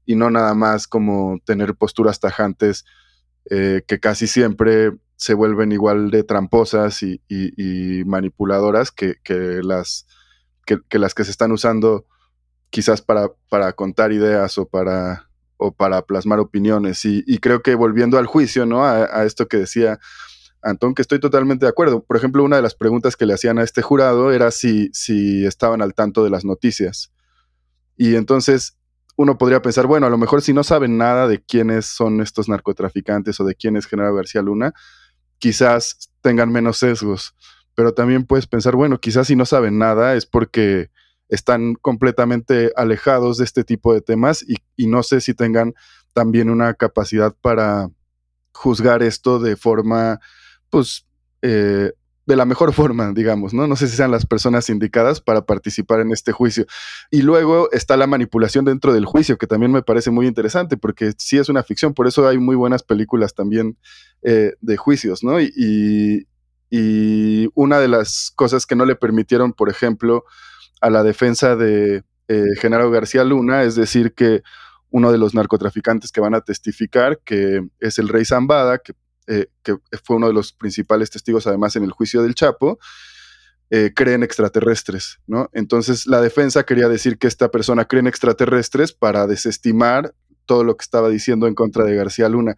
y 0.04 0.16
no 0.16 0.30
nada 0.30 0.54
más 0.54 0.86
como 0.86 1.40
tener 1.44 1.74
posturas 1.74 2.20
tajantes 2.20 2.84
que 3.48 4.00
casi 4.00 4.26
siempre 4.26 4.92
se 5.16 5.34
vuelven 5.34 5.72
igual 5.72 6.10
de 6.10 6.24
tramposas 6.24 7.02
y, 7.02 8.02
manipuladoras 8.06 8.90
que, 8.90 9.16
las, 9.62 10.06
que, 10.66 10.98
las 10.98 11.14
que 11.14 11.24
se 11.24 11.30
están 11.30 11.52
usando 11.52 12.04
quizás 12.68 13.00
para, 13.00 13.30
para 13.48 13.72
contar 13.72 14.12
ideas 14.12 14.58
o 14.58 14.66
para, 14.66 15.30
o 15.56 15.72
para 15.72 16.02
plasmar 16.02 16.40
opiniones. 16.40 17.04
Y, 17.04 17.38
creo 17.38 17.62
que 17.62 17.74
volviendo 17.74 18.18
al 18.18 18.26
juicio, 18.26 18.66
¿no? 18.66 18.84
A, 18.84 19.04
a 19.04 19.24
esto 19.24 19.48
que 19.48 19.56
decía 19.56 19.98
Antón, 20.62 20.94
que 20.94 21.02
estoy 21.02 21.20
totalmente 21.20 21.64
de 21.64 21.70
acuerdo. 21.70 22.04
Por 22.04 22.16
ejemplo, 22.16 22.42
una 22.42 22.56
de 22.56 22.62
las 22.62 22.74
preguntas 22.74 23.16
que 23.16 23.24
le 23.24 23.34
hacían 23.34 23.58
a 23.58 23.62
este 23.62 23.82
jurado 23.82 24.32
era 24.32 24.50
si, 24.50 24.90
si 24.92 25.46
estaban 25.46 25.80
al 25.80 25.94
tanto 25.94 26.24
de 26.24 26.30
las 26.30 26.44
noticias. 26.44 27.12
Y 27.96 28.16
entonces 28.16 28.76
uno 29.16 29.38
podría 29.38 29.62
pensar, 29.62 29.86
bueno, 29.86 30.06
a 30.06 30.10
lo 30.10 30.18
mejor 30.18 30.42
si 30.42 30.52
no 30.52 30.64
saben 30.64 30.98
nada 30.98 31.28
de 31.28 31.42
quiénes 31.42 31.86
son 31.86 32.20
estos 32.20 32.48
narcotraficantes 32.48 33.40
o 33.40 33.44
de 33.44 33.54
quién 33.54 33.76
es 33.76 33.86
General 33.86 34.14
García 34.14 34.42
Luna, 34.42 34.74
quizás 35.38 36.10
tengan 36.20 36.50
menos 36.50 36.78
sesgos. 36.78 37.34
Pero 37.76 37.94
también 37.94 38.24
puedes 38.24 38.48
pensar, 38.48 38.74
bueno, 38.74 38.98
quizás 38.98 39.28
si 39.28 39.36
no 39.36 39.46
saben 39.46 39.78
nada 39.78 40.14
es 40.14 40.26
porque 40.26 40.90
están 41.28 41.74
completamente 41.74 42.72
alejados 42.76 43.38
de 43.38 43.44
este 43.44 43.62
tipo 43.62 43.94
de 43.94 44.00
temas 44.00 44.44
y, 44.76 44.86
no 44.86 45.02
sé 45.02 45.20
si 45.20 45.34
tengan 45.34 45.74
también 46.12 46.50
una 46.50 46.74
capacidad 46.74 47.34
para 47.40 47.90
juzgar 48.52 49.02
esto 49.02 49.38
de 49.38 49.56
forma, 49.56 50.20
pues, 50.70 51.06
eh, 51.42 51.92
de 52.26 52.36
la 52.36 52.44
mejor 52.44 52.72
forma, 52.72 53.12
digamos, 53.12 53.54
¿no? 53.54 53.66
No 53.66 53.76
sé 53.76 53.88
si 53.88 53.96
sean 53.96 54.10
las 54.10 54.26
personas 54.26 54.68
indicadas 54.68 55.20
para 55.20 55.46
participar 55.46 56.00
en 56.00 56.12
este 56.12 56.32
juicio. 56.32 56.66
Y 57.10 57.22
luego 57.22 57.70
está 57.72 57.96
la 57.96 58.06
manipulación 58.06 58.64
dentro 58.64 58.92
del 58.92 59.04
juicio, 59.04 59.38
que 59.38 59.46
también 59.46 59.72
me 59.72 59.82
parece 59.82 60.10
muy 60.10 60.26
interesante, 60.26 60.76
porque 60.76 61.12
sí 61.18 61.38
es 61.38 61.48
una 61.48 61.62
ficción, 61.62 61.94
por 61.94 62.06
eso 62.06 62.26
hay 62.26 62.38
muy 62.38 62.56
buenas 62.56 62.82
películas 62.82 63.34
también 63.34 63.78
eh, 64.22 64.54
de 64.60 64.76
juicios, 64.76 65.22
¿no? 65.22 65.40
Y, 65.40 66.26
y, 66.70 67.48
una 67.54 67.78
de 67.78 67.88
las 67.88 68.32
cosas 68.34 68.66
que 68.66 68.76
no 68.76 68.84
le 68.84 68.96
permitieron, 68.96 69.52
por 69.52 69.70
ejemplo, 69.70 70.24
a 70.80 70.90
la 70.90 71.02
defensa 71.02 71.56
de 71.56 72.02
eh, 72.28 72.44
Genaro 72.60 72.90
García 72.90 73.24
Luna, 73.24 73.62
es 73.62 73.76
decir, 73.76 74.12
que 74.14 74.42
uno 74.90 75.12
de 75.12 75.18
los 75.18 75.34
narcotraficantes 75.34 76.12
que 76.12 76.20
van 76.20 76.34
a 76.34 76.40
testificar, 76.40 77.20
que 77.24 77.66
es 77.80 77.98
el 77.98 78.08
rey 78.08 78.24
Zambada, 78.24 78.78
que 78.78 78.94
eh, 79.26 79.46
fue 80.04 80.16
uno 80.16 80.28
de 80.28 80.32
los 80.32 80.52
principales 80.52 81.10
testigos 81.10 81.46
además 81.46 81.76
en 81.76 81.84
el 81.84 81.90
juicio 81.90 82.22
del 82.22 82.34
Chapo, 82.34 82.78
eh, 83.70 83.92
creen 83.94 84.22
extraterrestres, 84.22 85.18
¿no? 85.26 85.50
Entonces 85.52 86.06
la 86.06 86.20
defensa 86.20 86.64
quería 86.64 86.88
decir 86.88 87.18
que 87.18 87.26
esta 87.26 87.50
persona 87.50 87.84
cree 87.84 88.00
en 88.00 88.06
extraterrestres 88.06 88.92
para 88.92 89.26
desestimar 89.26 90.14
todo 90.44 90.62
lo 90.62 90.76
que 90.76 90.84
estaba 90.84 91.08
diciendo 91.08 91.48
en 91.48 91.54
contra 91.54 91.84
de 91.84 91.96
García 91.96 92.28
Luna, 92.28 92.54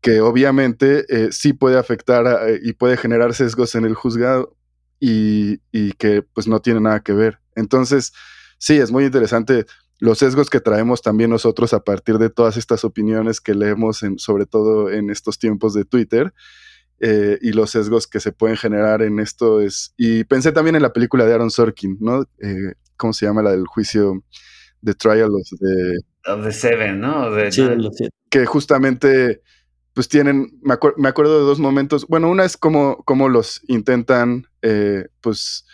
que 0.00 0.20
obviamente 0.20 1.04
eh, 1.08 1.28
sí 1.30 1.52
puede 1.52 1.78
afectar 1.78 2.26
a, 2.26 2.50
y 2.62 2.72
puede 2.72 2.96
generar 2.96 3.34
sesgos 3.34 3.74
en 3.74 3.84
el 3.84 3.94
juzgado 3.94 4.56
y, 4.98 5.60
y 5.72 5.92
que 5.92 6.22
pues 6.22 6.46
no 6.46 6.60
tiene 6.60 6.80
nada 6.80 7.00
que 7.00 7.12
ver. 7.12 7.40
Entonces, 7.54 8.12
sí, 8.58 8.78
es 8.78 8.90
muy 8.90 9.04
interesante 9.04 9.66
los 9.98 10.18
sesgos 10.18 10.48
que 10.48 10.60
traemos 10.60 11.02
también 11.02 11.28
nosotros 11.28 11.74
a 11.74 11.84
partir 11.84 12.16
de 12.18 12.30
todas 12.30 12.56
estas 12.56 12.84
opiniones 12.84 13.40
que 13.40 13.54
leemos, 13.54 14.02
en, 14.02 14.18
sobre 14.18 14.46
todo 14.46 14.90
en 14.90 15.10
estos 15.10 15.38
tiempos 15.38 15.74
de 15.74 15.84
Twitter, 15.84 16.32
eh, 17.00 17.38
y 17.42 17.52
los 17.52 17.70
sesgos 17.70 18.06
que 18.06 18.20
se 18.20 18.32
pueden 18.32 18.56
generar 18.56 19.02
en 19.02 19.20
esto 19.20 19.60
es... 19.60 19.92
Y 19.98 20.24
pensé 20.24 20.52
también 20.52 20.76
en 20.76 20.82
la 20.82 20.92
película 20.92 21.26
de 21.26 21.34
Aaron 21.34 21.50
Sorkin, 21.50 21.98
¿no? 22.00 22.22
Eh, 22.42 22.74
¿Cómo 22.96 23.12
se 23.12 23.26
llama 23.26 23.42
la 23.42 23.52
del 23.52 23.66
juicio? 23.66 24.24
The 24.82 24.94
Trial 24.94 25.30
of 25.34 25.48
the... 25.60 26.30
Of 26.32 26.44
the 26.44 26.52
Seven, 26.52 27.00
¿no? 27.00 27.30
De, 27.30 27.52
sí, 27.52 27.66
que 28.30 28.46
justamente, 28.46 29.42
pues 30.00 30.08
tienen, 30.08 30.58
me, 30.62 30.78
me, 30.96 31.10
acuerdo 31.10 31.38
de 31.38 31.44
dos 31.44 31.58
momentos. 31.58 32.06
Bueno, 32.06 32.30
una 32.30 32.46
es 32.46 32.56
como, 32.56 33.04
como 33.04 33.28
los 33.28 33.60
intentan, 33.68 34.46
eh, 34.62 35.08
pues, 35.20 35.66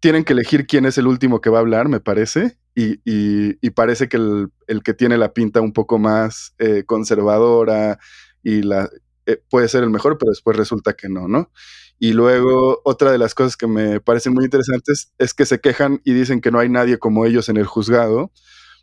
tienen 0.00 0.22
que 0.22 0.34
elegir 0.34 0.66
quién 0.66 0.84
es 0.84 0.98
el 0.98 1.06
último 1.06 1.40
que 1.40 1.48
va 1.48 1.56
a 1.56 1.60
hablar, 1.62 1.88
me 1.88 1.98
parece, 1.98 2.58
y, 2.74 3.00
y, 3.06 3.56
y 3.62 3.70
parece 3.70 4.10
que 4.10 4.18
el, 4.18 4.48
el, 4.66 4.82
que 4.82 4.92
tiene 4.92 5.16
la 5.16 5.32
pinta 5.32 5.62
un 5.62 5.72
poco 5.72 5.98
más 5.98 6.54
eh, 6.58 6.84
conservadora 6.84 7.98
y 8.42 8.60
la, 8.60 8.90
eh, 9.24 9.40
puede 9.48 9.68
ser 9.68 9.82
el 9.82 9.88
mejor, 9.88 10.18
pero 10.18 10.28
después 10.28 10.54
resulta 10.54 10.92
que 10.92 11.08
no, 11.08 11.26
¿no? 11.26 11.50
Y 11.98 12.12
luego 12.12 12.82
otra 12.84 13.12
de 13.12 13.16
las 13.16 13.34
cosas 13.34 13.56
que 13.56 13.66
me 13.66 13.98
parecen 13.98 14.34
muy 14.34 14.44
interesantes 14.44 15.14
es 15.16 15.32
que 15.32 15.46
se 15.46 15.58
quejan 15.62 16.02
y 16.04 16.12
dicen 16.12 16.42
que 16.42 16.50
no 16.50 16.58
hay 16.58 16.68
nadie 16.68 16.98
como 16.98 17.24
ellos 17.24 17.48
en 17.48 17.56
el 17.56 17.64
juzgado. 17.64 18.30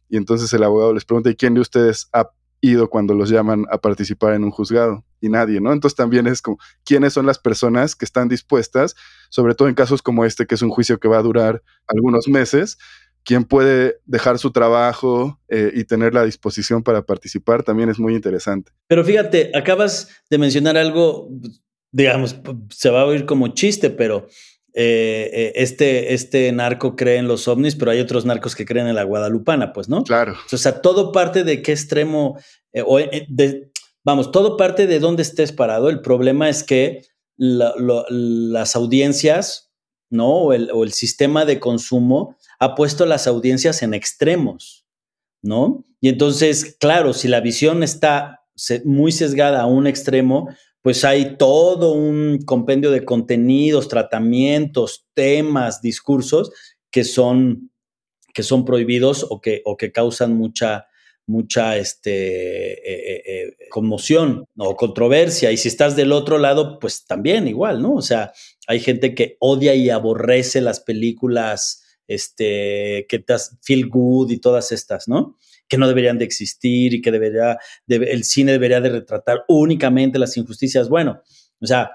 Y 0.10 0.18
entonces 0.18 0.52
el 0.54 0.64
abogado 0.64 0.92
les 0.92 1.06
pregunta, 1.06 1.30
¿y 1.30 1.36
quién 1.36 1.54
de 1.54 1.62
ustedes 1.62 2.10
ha 2.14 2.32
ido 2.64 2.90
cuando 2.90 3.14
los 3.14 3.30
llaman 3.30 3.66
a 3.70 3.78
participar 3.78 4.34
en 4.34 4.44
un 4.44 4.52
juzgado? 4.52 5.04
Y 5.22 5.30
nadie, 5.30 5.62
¿no? 5.62 5.72
Entonces 5.72 5.96
también 5.96 6.26
es 6.26 6.42
como, 6.42 6.58
¿quiénes 6.84 7.14
son 7.14 7.26
las 7.26 7.38
personas 7.38 7.96
que 7.96 8.06
están 8.06 8.28
dispuestas, 8.28 8.96
sobre 9.30 9.54
todo 9.54 9.68
en 9.68 9.76
casos 9.76 10.02
como 10.02 10.26
este, 10.26 10.48
que 10.48 10.56
es 10.56 10.62
un 10.62 10.70
juicio 10.70 11.00
que 11.00 11.08
va 11.08 11.18
a 11.18 11.22
durar 11.22 11.62
algunos 11.88 12.28
meses, 12.28 12.78
quién 13.24 13.44
puede 13.44 14.00
dejar 14.06 14.38
su 14.38 14.52
trabajo 14.52 15.40
eh, 15.50 15.72
y 15.74 15.84
tener 15.84 16.14
la 16.14 16.26
disposición 16.26 16.84
para 16.84 17.04
participar 17.04 17.64
también 17.64 17.90
es 17.90 18.00
muy 18.00 18.16
interesante. 18.16 18.72
Pero 18.88 19.04
fíjate, 19.04 19.52
acabas 19.56 20.10
de 20.30 20.38
mencionar 20.38 20.78
algo, 20.78 21.30
digamos, 21.92 22.36
se 22.70 22.90
va 22.90 23.02
a 23.02 23.06
oír 23.06 23.26
como 23.26 23.50
chiste, 23.50 23.90
pero 23.90 24.28
eh, 24.76 25.52
este, 25.56 26.14
este 26.14 26.52
narco 26.52 26.96
cree 26.96 27.18
en 27.18 27.28
los 27.28 27.48
ovnis, 27.48 27.76
pero 27.76 27.92
hay 27.92 28.00
otros 28.00 28.26
narcos 28.26 28.56
que 28.56 28.66
creen 28.66 28.88
en 28.88 28.96
la 28.96 29.04
guadalupana, 29.04 29.72
pues, 29.72 29.88
¿no? 29.88 30.04
Claro. 30.04 30.36
O 30.52 30.58
sea, 30.58 30.82
todo 30.82 31.12
parte 31.12 31.44
de 31.44 31.62
qué 31.62 31.72
extremo, 31.72 32.40
eh, 32.72 32.84
o 32.86 33.00
eh, 33.00 33.28
de, 33.30 33.72
vamos, 34.04 34.32
todo 34.32 34.58
parte 34.58 34.88
de 34.88 35.00
dónde 35.00 35.22
estés 35.22 35.52
parado. 35.52 35.90
El 35.90 36.02
problema 36.02 36.50
es 36.50 36.64
que 36.64 37.02
la, 37.38 37.74
las 38.10 38.76
audiencias, 38.76 39.72
¿no? 40.10 40.30
O 40.30 40.54
el, 40.54 40.72
o 40.72 40.84
el 40.84 40.92
sistema 40.92 41.46
de 41.46 41.60
consumo 41.60 42.36
ha 42.60 42.74
puesto 42.74 43.06
las 43.06 43.28
audiencias 43.28 43.84
en 43.84 43.94
extremos, 43.94 44.88
¿no? 45.44 45.84
Y 46.02 46.10
entonces, 46.10 46.76
claro, 46.80 47.14
si 47.14 47.28
la 47.28 47.42
visión 47.42 47.84
está 47.84 48.42
muy 48.86 49.12
sesgada 49.12 49.62
a 49.62 49.66
un 49.68 49.88
extremo, 49.88 50.50
pues 50.84 51.06
hay 51.06 51.38
todo 51.38 51.94
un 51.94 52.40
compendio 52.46 52.92
de 52.92 53.06
contenidos, 53.06 53.88
tratamientos, 53.88 55.08
temas, 55.14 55.82
discursos 55.82 56.52
que 56.92 57.06
son, 57.06 57.72
que 58.34 58.44
son 58.44 58.66
prohibidos 58.66 59.26
o 59.30 59.40
que, 59.40 59.62
o 59.64 59.78
que 59.78 59.94
causan 59.94 60.36
mucha, 60.36 60.88
mucha 61.26 61.78
este, 61.78 62.74
eh, 62.74 63.24
eh, 63.26 63.56
conmoción 63.70 64.46
o 64.58 64.76
controversia. 64.76 65.54
Y 65.54 65.58
si 65.58 65.70
estás 65.70 65.96
del 65.96 66.12
otro 66.12 66.38
lado, 66.38 66.80
pues 66.80 67.06
también 67.06 67.48
igual, 67.48 67.82
¿no? 67.82 67.94
O 67.94 68.02
sea, 68.02 68.34
hay 68.68 68.82
gente 68.82 69.16
que 69.16 69.38
odia 69.40 69.76
y 69.76 69.90
aborrece 69.90 70.60
las 70.60 70.82
películas 70.82 71.82
este, 72.08 73.06
que 73.08 73.20
te 73.20 73.36
feel 73.62 73.88
good 73.88 74.32
y 74.32 74.40
todas 74.40 74.74
estas, 74.74 75.08
¿no? 75.08 75.38
Que 75.74 75.78
no 75.80 75.88
deberían 75.88 76.20
de 76.20 76.26
existir 76.26 76.94
y 76.94 77.02
que 77.02 77.12
debería, 77.12 77.58
el 77.88 78.24
cine 78.24 78.52
debería 78.52 78.80
de 78.80 78.90
retratar 78.90 79.44
únicamente 79.48 80.20
las 80.20 80.38
injusticias. 80.38 80.88
Bueno, 80.88 81.22
o 81.60 81.66
sea, 81.66 81.92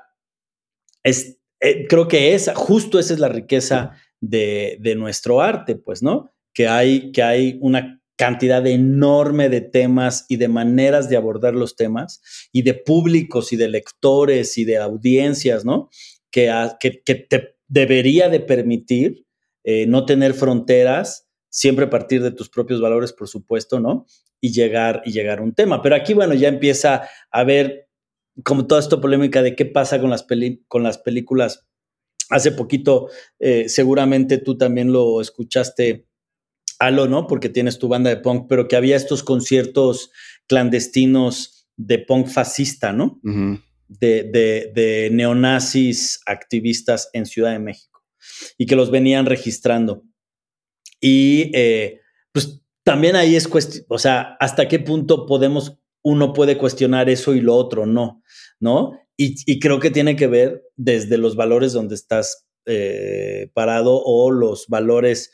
es, 1.04 1.38
eh, 1.60 1.86
creo 1.86 2.08
que 2.08 2.34
esa, 2.34 2.56
justo 2.56 2.98
esa 2.98 3.14
es 3.14 3.20
la 3.20 3.28
riqueza 3.28 3.92
de, 4.20 4.78
de 4.80 4.96
nuestro 4.96 5.40
arte, 5.40 5.76
pues, 5.76 6.02
¿no? 6.02 6.34
Que 6.52 6.66
hay, 6.66 7.12
que 7.12 7.22
hay 7.22 7.56
una 7.60 8.02
cantidad 8.16 8.66
enorme 8.66 9.48
de 9.48 9.60
temas 9.60 10.26
y 10.28 10.36
de 10.36 10.48
maneras 10.48 11.08
de 11.08 11.16
abordar 11.16 11.54
los 11.54 11.76
temas 11.76 12.20
y 12.50 12.62
de 12.62 12.74
públicos 12.74 13.52
y 13.52 13.56
de 13.56 13.68
lectores 13.68 14.58
y 14.58 14.64
de 14.64 14.78
audiencias, 14.78 15.64
¿no? 15.64 15.88
Que, 16.32 16.52
que, 16.80 17.14
te 17.14 17.54
debería 17.68 18.28
de 18.28 18.40
permitir 18.40 19.24
eh, 19.62 19.86
no 19.86 20.04
tener 20.04 20.34
fronteras, 20.34 21.27
siempre 21.48 21.86
partir 21.86 22.22
de 22.22 22.30
tus 22.30 22.48
propios 22.48 22.80
valores, 22.80 23.12
por 23.12 23.28
supuesto, 23.28 23.80
¿no? 23.80 24.06
Y 24.40 24.52
llegar, 24.52 25.02
y 25.04 25.12
llegar 25.12 25.38
a 25.38 25.42
un 25.42 25.54
tema. 25.54 25.82
Pero 25.82 25.96
aquí, 25.96 26.14
bueno, 26.14 26.34
ya 26.34 26.48
empieza 26.48 27.02
a 27.30 27.40
haber 27.40 27.88
como 28.44 28.66
toda 28.66 28.80
esta 28.80 29.00
polémica 29.00 29.42
de 29.42 29.56
qué 29.56 29.66
pasa 29.66 30.00
con 30.00 30.10
las, 30.10 30.26
con 30.68 30.82
las 30.82 30.98
películas. 30.98 31.66
Hace 32.30 32.52
poquito, 32.52 33.08
eh, 33.38 33.68
seguramente 33.68 34.38
tú 34.38 34.56
también 34.56 34.92
lo 34.92 35.20
escuchaste 35.20 36.06
Halo, 36.78 37.08
¿no? 37.08 37.26
Porque 37.26 37.48
tienes 37.48 37.78
tu 37.78 37.88
banda 37.88 38.10
de 38.10 38.18
punk, 38.18 38.46
pero 38.48 38.68
que 38.68 38.76
había 38.76 38.94
estos 38.94 39.24
conciertos 39.24 40.12
clandestinos 40.46 41.68
de 41.76 41.98
punk 41.98 42.28
fascista, 42.28 42.92
¿no? 42.92 43.20
de, 43.88 45.08
neonazis 45.12 46.20
activistas 46.26 47.10
en 47.12 47.26
Ciudad 47.26 47.52
de 47.52 47.58
México 47.58 48.04
y 48.56 48.66
que 48.66 48.76
los 48.76 48.90
venían 48.90 49.26
registrando. 49.26 50.04
Y 51.00 51.50
eh, 51.54 52.00
pues 52.32 52.62
también 52.84 53.16
ahí 53.16 53.36
es 53.36 53.48
cuestión, 53.48 53.84
o 53.88 53.98
sea, 53.98 54.36
hasta 54.40 54.68
qué 54.68 54.78
punto 54.78 55.26
podemos, 55.26 55.78
uno 56.02 56.32
puede 56.32 56.58
cuestionar 56.58 57.08
eso 57.08 57.34
y 57.34 57.40
lo 57.40 57.54
otro 57.54 57.86
no, 57.86 58.22
¿no? 58.60 58.98
Y, 59.20 59.58
creo 59.58 59.80
que 59.80 59.90
tiene 59.90 60.14
que 60.14 60.28
ver 60.28 60.62
desde 60.76 61.18
los 61.18 61.34
valores 61.34 61.72
donde 61.72 61.96
estás 61.96 62.46
eh, 62.66 63.50
parado 63.52 64.00
o 64.00 64.30
los 64.30 64.68
valores 64.68 65.32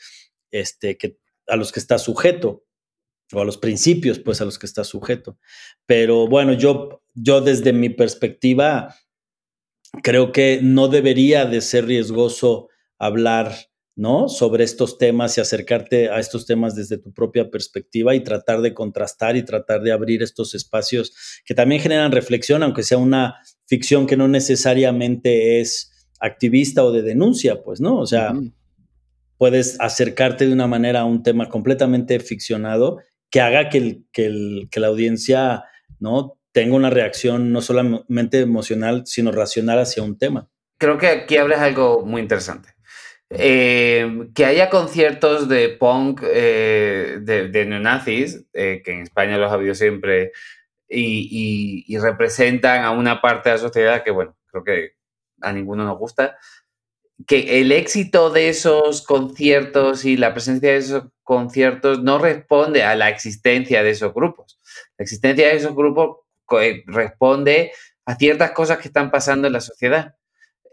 este, 0.49 0.97
que 0.97 1.19
a 1.47 1.55
los 1.55 1.71
que 1.71 1.79
está 1.79 1.99
sujeto, 1.99 2.65
o 3.33 3.41
a 3.41 3.45
los 3.45 3.57
principios, 3.57 4.19
pues, 4.19 4.41
a 4.41 4.45
los 4.45 4.59
que 4.59 4.65
está 4.65 4.83
sujeto. 4.83 5.37
Pero 5.85 6.27
bueno, 6.27 6.53
yo, 6.53 7.03
yo 7.13 7.41
desde 7.41 7.73
mi 7.73 7.89
perspectiva, 7.89 8.95
creo 10.03 10.31
que 10.31 10.59
no 10.61 10.87
debería 10.87 11.45
de 11.45 11.61
ser 11.61 11.85
riesgoso 11.85 12.69
hablar, 12.97 13.55
¿no? 13.95 14.27
Sobre 14.27 14.63
estos 14.63 14.97
temas 14.97 15.37
y 15.37 15.41
acercarte 15.41 16.09
a 16.09 16.19
estos 16.19 16.45
temas 16.45 16.75
desde 16.75 16.97
tu 16.97 17.13
propia 17.13 17.49
perspectiva 17.49 18.13
y 18.13 18.23
tratar 18.23 18.61
de 18.61 18.73
contrastar 18.73 19.37
y 19.37 19.43
tratar 19.43 19.81
de 19.81 19.91
abrir 19.91 20.21
estos 20.21 20.53
espacios 20.53 21.41
que 21.45 21.55
también 21.55 21.81
generan 21.81 22.11
reflexión, 22.11 22.61
aunque 22.63 22.83
sea 22.83 22.97
una 22.97 23.35
ficción 23.65 24.05
que 24.05 24.17
no 24.17 24.27
necesariamente 24.27 25.61
es 25.61 25.91
activista 26.19 26.83
o 26.83 26.91
de 26.91 27.01
denuncia, 27.01 27.63
pues, 27.63 27.79
¿no? 27.79 27.97
O 27.97 28.05
sea, 28.05 28.33
puedes 29.37 29.79
acercarte 29.79 30.47
de 30.47 30.53
una 30.53 30.67
manera 30.67 31.01
a 31.01 31.05
un 31.05 31.23
tema 31.23 31.49
completamente 31.49 32.19
ficcionado 32.19 32.99
que 33.29 33.41
haga 33.41 33.69
que, 33.69 33.77
el, 33.77 34.69
que, 34.69 34.79
la 34.79 34.87
audiencia 34.87 35.63
¿no? 35.99 36.37
tenga 36.51 36.75
una 36.75 36.89
reacción 36.89 37.51
no 37.51 37.61
solamente 37.61 38.39
emocional, 38.39 39.03
sino 39.05 39.31
racional 39.31 39.79
hacia 39.79 40.03
un 40.03 40.17
tema. 40.17 40.49
Creo 40.77 40.97
que 40.97 41.07
aquí 41.07 41.37
hablas 41.37 41.59
algo 41.59 42.05
muy 42.05 42.21
interesante. 42.21 42.74
Eh, 43.29 44.29
que 44.35 44.45
haya 44.45 44.69
conciertos 44.69 45.49
de 45.49 45.69
punk 45.69 46.21
eh, 46.23 47.17
de, 47.21 47.65
neonazis, 47.65 48.45
eh, 48.53 48.81
que 48.85 48.91
en 48.91 49.01
España 49.01 49.37
los 49.37 49.51
ha 49.51 49.55
habido 49.55 49.75
siempre, 49.75 50.31
y, 50.87 51.83
y, 51.87 51.97
representan 51.97 52.83
a 52.83 52.91
una 52.91 53.21
parte 53.21 53.49
de 53.49 53.55
la 53.55 53.61
sociedad 53.61 54.03
que, 54.03 54.11
bueno, 54.11 54.37
creo 54.51 54.63
que 54.63 54.91
a 55.41 55.51
ninguno 55.51 55.83
nos 55.83 55.97
gusta, 55.97 56.37
que 57.27 57.61
el 57.61 57.71
éxito 57.71 58.29
de 58.29 58.49
esos 58.49 59.01
conciertos 59.01 60.05
y 60.05 60.17
la 60.17 60.33
presencia 60.33 60.71
de 60.71 60.77
esos 60.77 61.03
conciertos 61.23 62.03
no 62.03 62.19
responde 62.19 62.83
a 62.83 62.95
la 62.95 63.09
existencia 63.09 63.83
de 63.83 63.91
esos 63.91 64.13
grupos. 64.13 64.59
La 64.97 65.03
existencia 65.03 65.47
de 65.47 65.55
esos 65.55 65.75
grupos 65.75 66.17
eh, 66.59 66.83
responde 66.87 67.71
a 68.05 68.15
ciertas 68.15 68.51
cosas 68.51 68.77
que 68.79 68.89
están 68.89 69.11
pasando 69.11 69.47
en 69.47 69.53
la 69.53 69.61
sociedad. 69.61 70.15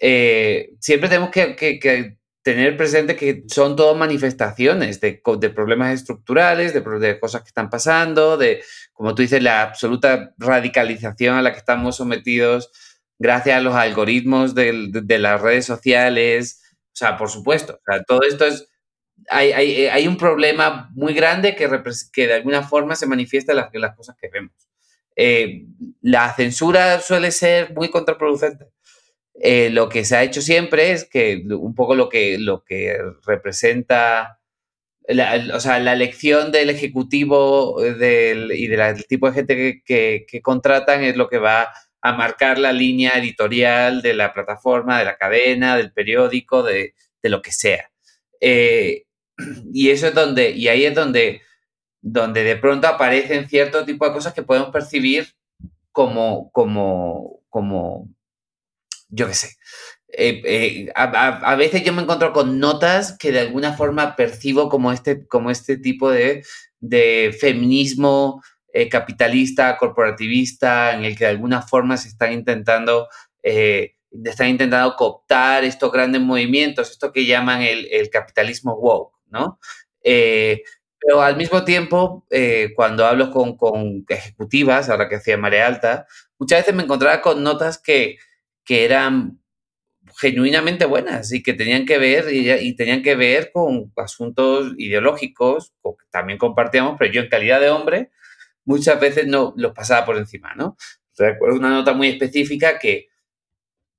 Eh, 0.01 0.71
siempre 0.81 1.09
tenemos 1.09 1.31
que, 1.31 2.19
tener 2.43 2.77
presente 2.77 3.17
que 3.17 3.45
son 3.49 3.77
todas 3.77 3.97
manifestaciones 3.97 5.01
de, 5.01 5.23
problemas 5.55 5.95
estructurales, 5.95 6.75
de, 6.75 7.21
cosas 7.21 7.43
que 7.43 7.49
están 7.49 7.71
pasando, 7.71 8.37
de, 8.37 8.63
como 8.93 9.15
tú 9.15 9.23
dices, 9.23 9.43
la 9.43 9.63
absoluta 9.63 10.35
radicalización 10.39 11.37
a 11.37 11.43
la 11.43 11.53
que 11.53 11.59
estamos 11.59 11.97
sometidos 11.97 12.71
gracias 13.19 13.57
a 13.57 13.61
los 13.61 13.75
algoritmos 13.75 14.55
de, 14.55 15.19
las 15.19 15.41
redes 15.41 15.65
sociales. 15.67 16.61
O 16.89 16.97
sea, 16.97 17.17
por 17.17 17.31
supuesto, 17.31 17.81
todo 18.07 18.23
esto 18.23 18.45
es... 18.45 18.69
Hay, 19.29 20.09
un 20.09 20.17
problema 20.17 20.91
muy 20.95 21.15
grande 21.15 21.55
que, 21.55 21.71
que 22.13 22.27
de 22.27 22.35
alguna 22.35 22.65
forma 22.65 22.97
se 22.97 23.07
manifiesta 23.07 23.53
en 23.53 23.59
las, 23.59 23.69
las 23.73 23.95
cosas 23.95 24.17
que 24.21 24.29
vemos. 24.29 24.53
Eh, 25.15 25.67
la 26.01 26.35
censura 26.35 27.01
suele 27.01 27.31
ser 27.31 27.73
muy 27.75 27.89
contraproducente. 27.89 28.67
Eh, 29.35 29.71
lo 29.71 29.89
que 29.89 30.05
se 30.05 30.17
ha 30.17 30.23
hecho 30.23 30.43
siempre 30.43 30.93
es 30.93 31.05
que 31.09 31.43
un 31.49 31.75
poco 31.75 31.95
lo 31.95 32.09
que, 32.09 32.39
lo 32.39 32.65
que 32.65 32.97
representa, 33.27 34.41
o 35.55 35.61
sea, 35.61 35.79
la 35.81 35.93
elección 35.95 36.53
del 36.53 36.71
ejecutivo 36.71 37.81
del, 37.81 38.53
y 38.53 38.67
del 38.69 39.07
tipo 39.07 39.29
de 39.29 39.35
gente 39.35 39.83
que, 39.85 40.25
que, 40.27 40.43
contratan 40.43 41.03
es 41.03 41.17
lo 41.17 41.29
que 41.29 41.39
va 41.39 41.73
a 42.03 42.13
marcar 42.13 42.59
la 42.59 42.73
línea 42.73 43.13
editorial 43.17 44.03
de 44.03 44.15
la 44.15 44.35
plataforma, 44.35 44.99
de 44.99 45.05
la 45.07 45.17
cadena, 45.17 45.77
del 45.77 45.93
periódico, 45.93 46.63
de, 46.63 46.95
lo 47.23 47.41
que 47.43 47.53
sea. 47.53 47.91
Eh, 48.41 49.05
y 49.73 49.91
eso 49.91 50.09
es 50.09 50.15
donde, 50.15 50.51
y 50.51 50.69
ahí 50.69 50.85
es 50.85 50.95
donde, 50.95 51.43
donde 52.01 52.45
de 52.45 52.57
pronto 52.57 52.89
aparecen 52.89 53.49
cierto 53.49 53.85
tipo 53.85 54.07
de 54.07 54.13
cosas 54.13 54.35
que 54.35 54.43
podemos 54.43 54.71
percibir 54.71 55.29
como, 55.93 56.51
como, 56.53 57.41
como, 57.49 58.09
yo 59.13 59.29
qué 59.29 59.35
sé. 59.35 59.57
Eh, 60.15 60.43
eh, 60.45 60.93
a, 60.95 61.55
veces 61.57 61.85
yo 61.85 61.93
me 61.93 62.03
encuentro 62.03 62.33
con 62.33 62.59
notas 62.59 63.17
que 63.17 63.33
de 63.33 63.41
alguna 63.41 63.75
forma 63.75 64.17
percibo 64.17 64.69
como 64.69 64.93
este, 64.93 65.27
como 65.27 65.51
este 65.51 65.79
tipo 65.79 66.11
de, 66.11 66.45
de 66.81 67.35
feminismo 67.39 68.43
eh, 68.75 68.89
capitalista, 68.89 69.77
corporativista, 69.79 70.95
en 70.95 71.05
el 71.05 71.17
que 71.17 71.25
de 71.25 71.31
alguna 71.31 71.63
forma 71.63 71.97
se 71.97 72.09
están 72.09 72.33
intentando, 72.33 73.09
están 73.43 74.49
intentando 74.49 74.97
cooptar 74.97 75.65
estos 75.65 75.93
grandes 75.93 76.21
movimientos, 76.21 76.91
esto 76.91 77.13
que 77.13 77.27
llaman 77.27 77.63
el, 77.63 78.11
capitalismo 78.11 78.75
woke, 78.75 79.15
¿no? 79.31 79.59
Pero 80.03 81.21
al 81.21 81.37
mismo 81.37 81.65
tiempo, 81.65 82.27
cuando 82.77 83.07
hablo 83.07 83.31
con, 83.31 83.57
con, 83.57 84.05
ejecutivas, 84.09 84.89
ahora 84.89 85.09
que 85.09 85.17
hacía 85.17 85.37
Marea 85.37 85.67
Alta, 85.67 86.07
muchas 86.39 86.61
veces 86.61 86.75
me 86.75 86.85
encontraba 86.85 87.21
con 87.21 87.43
notas 87.43 87.79
que, 87.79 88.19
que 88.65 88.85
eran 88.85 89.43
genuinamente 90.19 90.85
buenas 90.85 91.33
y 91.33 91.43
que 91.43 91.55
tenían 91.55 91.87
que 91.87 91.99
ver 91.99 92.33
y, 92.33 92.75
tenían 92.75 93.03
que 93.03 93.15
ver 93.15 93.51
con 93.53 93.93
asuntos 93.97 94.73
ideológicos 94.77 95.73
que 95.83 96.07
también 96.11 96.39
compartíamos, 96.39 96.97
pero 96.99 97.13
yo 97.13 97.23
en 97.23 97.29
calidad 97.29 97.61
de 97.61 97.71
hombre 97.71 98.11
muchas 98.65 99.01
veces 99.01 99.27
no 99.27 99.55
los 99.57 99.73
pasaba 99.73 100.05
por 100.05 100.17
encima, 100.17 100.55
¿no? 100.55 100.77
Recuerdo 101.17 101.59
una 101.59 101.71
nota 101.71 101.93
muy 101.93 102.09
específica 102.09 102.79
que 102.79 103.09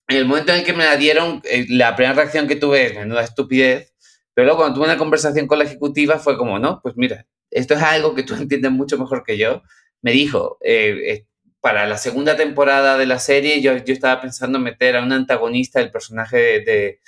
en 0.08 0.18
el 0.18 0.26
momento 0.26 0.52
en 0.52 0.60
el 0.60 0.66
que 0.66 0.74
me 0.74 0.84
la 0.84 0.98
dieron, 0.98 1.42
eh, 1.46 1.66
la 1.70 1.96
primera 1.96 2.16
reacción 2.16 2.48
que 2.48 2.56
tuve 2.56 2.86
es 2.86 2.96
menuda 2.96 3.24
estupidez, 3.24 3.94
pero 4.34 4.46
luego 4.46 4.62
cuando 4.62 4.76
tuve 4.76 4.86
una 4.86 4.98
conversación 4.98 5.48
con 5.48 5.60
la 5.60 5.66
ejecutiva 5.66 6.20
fue 6.20 6.38
como, 6.38 6.60
no, 6.60 6.82
pues 6.82 6.96
mira, 6.98 7.26
esto 7.50 7.76
es 7.76 7.82
algo 7.82 8.14
que 8.16 8.24
tú 8.24 8.36
entiendes 8.40 8.72
mucho 8.72 8.98
mejor 8.98 9.24
que 9.24 9.38
yo. 9.38 9.64
Me 10.02 10.12
dijo, 10.12 10.58
eh, 10.62 11.26
para 11.64 11.88
la 11.88 11.98
segunda 11.98 12.36
temporada 12.36 12.98
de 12.98 13.06
la 13.06 13.20
serie 13.20 13.62
yo, 13.62 13.72
estaba 13.72 14.20
pensando 14.20 14.60
meter 14.60 14.98
a 14.98 15.02
un 15.02 15.14
antagonista 15.14 15.80
del 15.80 15.92
personaje 15.92 16.60
de, 16.60 17.00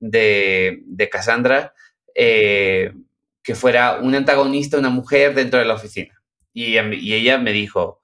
de, 0.00 1.08
Cassandra, 1.10 1.72
eh, 2.14 2.92
que 3.42 3.54
fuera 3.54 4.00
un 4.02 4.14
antagonista, 4.14 4.76
una 4.76 4.90
mujer 4.90 5.34
dentro 5.34 5.58
de 5.58 5.64
la 5.64 5.72
oficina. 5.72 6.22
Y, 6.52 6.76
ella 6.76 7.38
me 7.38 7.52
dijo, 7.52 8.02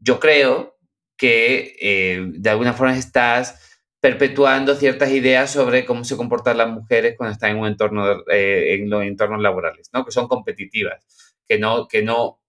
yo 0.00 0.20
creo 0.20 0.76
que 1.16 1.76
eh, 1.80 2.26
de 2.26 2.50
alguna 2.50 2.74
forma 2.74 2.94
estás 2.94 3.80
perpetuando 4.00 4.74
ciertas 4.74 5.12
ideas 5.12 5.50
sobre 5.50 5.86
cómo 5.86 6.04
se 6.04 6.18
comportan 6.18 6.58
las 6.58 6.68
mujeres 6.68 7.14
cuando 7.16 7.32
están 7.32 7.52
en 7.52 7.58
un 7.58 7.68
entorno, 7.68 8.20
eh, 8.30 8.74
en 8.74 8.90
los 8.90 9.02
entornos 9.02 9.40
laborales, 9.40 9.88
¿no? 9.94 10.04
Que 10.04 10.12
son 10.12 10.28
competitivas, 10.28 11.06
que 11.48 11.58
no, 11.58 11.88
que 11.88 12.02
no, 12.02 12.41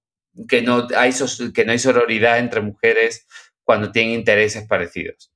que 0.47 0.61
no 0.61 0.87
hay, 0.95 1.11
que 1.53 1.65
no 1.65 1.71
hay 1.71 1.79
sororidad 1.79 2.39
entre 2.39 2.61
mujeres 2.61 3.27
cuando 3.63 3.91
tienen 3.91 4.15
intereses 4.15 4.67
parecidos. 4.67 5.31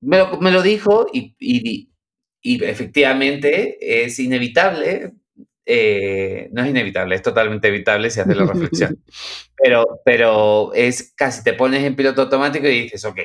Me 0.00 0.18
lo, 0.50 0.62
dijo 0.62 1.06
y, 1.12 1.34
y, 1.38 2.64
efectivamente 2.64 4.04
es 4.04 4.18
inevitable, 4.20 5.12
eh, 5.66 6.48
no 6.52 6.62
es 6.62 6.70
inevitable, 6.70 7.16
es 7.16 7.22
totalmente 7.22 7.68
evitable 7.68 8.10
si 8.10 8.20
haces 8.20 8.36
la 8.36 8.46
reflexión, 8.46 9.02
pero, 9.56 10.00
pero 10.04 10.72
es 10.72 11.12
casi 11.16 11.42
te 11.42 11.52
pones 11.52 11.82
en 11.82 11.96
piloto 11.96 12.22
automático 12.22 12.68
y 12.68 12.82
dices, 12.82 13.04
ok, 13.04 13.18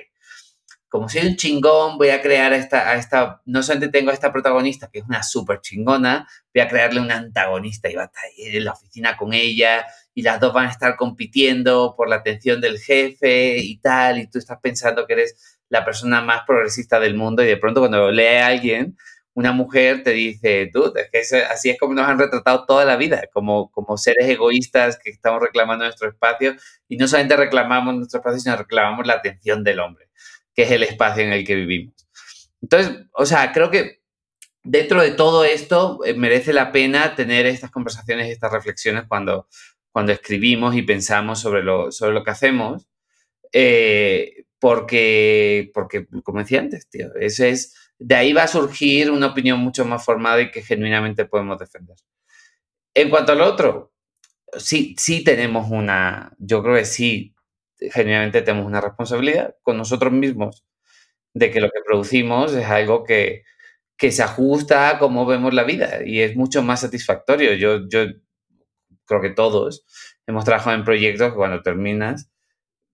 como 0.90 1.10
soy 1.10 1.26
un 1.26 1.36
chingón, 1.36 1.98
voy 1.98 2.10
a 2.10 2.22
crear 2.22 2.54
a 2.54 2.58
esta, 2.58 2.90
a 2.90 2.96
esta, 2.96 3.42
no 3.46 3.64
solamente 3.64 3.98
tengo 3.98 4.12
a 4.12 4.14
esta 4.14 4.32
protagonista, 4.32 4.90
que 4.92 5.00
es 5.00 5.06
una 5.06 5.24
súper 5.24 5.60
chingona, 5.62 6.28
voy 6.54 6.62
a 6.62 6.68
crearle 6.68 7.00
una 7.00 7.18
antagonista 7.18 7.90
y 7.90 7.96
va 7.96 8.04
a 8.04 8.06
estar 8.06 8.24
en 8.38 8.64
la 8.64 8.74
oficina 8.74 9.18
con 9.18 9.34
ella 9.34 9.88
y 10.14 10.22
las 10.22 10.40
dos 10.40 10.54
van 10.54 10.68
a 10.68 10.72
estar 10.72 10.96
compitiendo 10.96 11.96
por 11.98 12.10
la 12.10 12.18
atención 12.18 12.62
del 12.62 12.80
jefe 12.80 13.58
y 13.58 13.78
tal, 13.80 14.20
y 14.20 14.28
tú 14.28 14.40
estás 14.40 14.60
pensando 14.62 15.06
que 15.08 15.14
eres 15.14 15.60
la 15.70 15.84
persona 15.84 16.22
más 16.22 16.44
progresista 16.46 17.00
del 17.00 17.16
mundo 17.16 17.44
y 17.44 17.48
de 17.48 17.58
pronto 17.58 17.82
cuando 17.82 18.12
lee 18.12 18.38
a 18.38 18.48
alguien, 18.48 18.98
una 19.34 19.52
mujer 19.52 20.04
te 20.04 20.12
dice, 20.12 20.70
tú, 20.72 20.94
es 20.96 21.32
que 21.32 21.38
así 21.44 21.72
es 21.72 21.80
como 21.80 21.96
nos 21.96 22.08
han 22.08 22.20
retratado 22.20 22.66
toda 22.66 22.86
la 22.86 22.98
vida, 22.98 23.24
como, 23.34 23.72
como 23.72 23.98
seres 23.98 24.28
egoístas 24.30 25.00
que 25.04 25.10
estamos 25.10 25.42
reclamando 25.42 25.86
nuestro 25.86 26.08
espacio 26.08 26.56
y 26.88 26.98
no 26.98 27.08
solamente 27.08 27.36
reclamamos 27.36 27.96
nuestro 27.96 28.20
espacio, 28.20 28.40
sino 28.40 28.56
reclamamos 28.56 29.08
la 29.08 29.14
atención 29.14 29.64
del 29.64 29.80
hombre 29.80 30.08
que 30.54 30.64
es 30.64 30.72
el 30.72 30.84
espacio 30.84 31.24
en 31.24 31.34
el 31.34 31.46
que 31.46 31.56
vivimos. 31.56 31.96
Entonces, 32.62 33.06
o 33.14 33.26
sea, 33.26 33.52
creo 33.52 33.70
que 33.70 34.02
dentro 34.64 35.02
de 35.02 35.12
todo 35.12 35.44
esto 35.44 36.00
eh, 36.06 36.14
merece 36.14 36.54
la 36.54 36.72
pena 36.72 37.16
tener 37.16 37.46
estas 37.46 37.72
conversaciones 37.72 38.30
estas 38.30 38.52
reflexiones 38.52 39.04
cuando, 39.08 39.48
cuando 39.94 40.12
escribimos 40.12 40.76
y 40.76 40.82
pensamos 40.82 41.40
sobre 41.40 41.64
lo, 41.64 41.92
sobre 41.92 42.14
lo 42.14 42.24
que 42.24 42.32
hacemos, 42.32 42.88
eh, 43.54 44.46
porque, 44.60 45.72
porque, 45.74 46.08
como 46.24 46.40
decía 46.40 46.60
antes, 46.60 46.90
tío, 46.90 47.14
eso 47.16 47.46
es, 47.46 47.76
de 48.00 48.16
ahí 48.16 48.34
va 48.34 48.44
a 48.44 48.48
surgir 48.48 49.12
una 49.12 49.28
opinión 49.28 49.60
mucho 49.60 49.86
más 49.86 50.04
formada 50.04 50.42
y 50.42 50.52
que 50.52 50.64
genuinamente 50.64 51.26
podemos 51.26 51.60
defender. 51.60 51.96
En 52.96 53.10
cuanto 53.10 53.34
al 53.34 53.42
otro, 53.42 53.94
sí, 54.58 54.96
sí 54.98 55.24
tenemos 55.24 55.70
una, 55.70 56.34
yo 56.40 56.64
creo 56.64 56.76
que 56.76 56.86
sí 56.86 57.36
genuinamente 57.80 58.42
tenemos 58.42 58.66
una 58.68 58.82
responsabilidad 58.82 59.56
con 59.62 59.78
nosotros 59.78 60.14
mismos 60.14 60.66
de 61.34 61.52
que 61.52 61.62
lo 61.62 61.70
que 61.70 61.82
producimos 61.86 62.54
es 62.54 62.66
algo 62.66 63.04
que, 63.04 63.44
que 63.98 64.12
se 64.12 64.24
ajusta 64.24 64.90
a 64.90 65.00
cómo 65.00 65.26
vemos 65.26 65.54
la 65.54 65.64
vida 65.64 66.06
y 66.06 66.22
es 66.22 66.36
mucho 66.36 66.64
más 66.64 66.82
satisfactorio. 66.82 67.54
Yo, 67.56 67.88
yo 67.90 68.06
creo 69.06 69.22
que 69.22 69.30
todos 69.30 69.86
hemos 70.28 70.46
trabajado 70.46 70.76
en 70.76 70.84
proyectos 70.86 71.32
que 71.32 71.38
cuando 71.38 71.62
terminas 71.62 72.30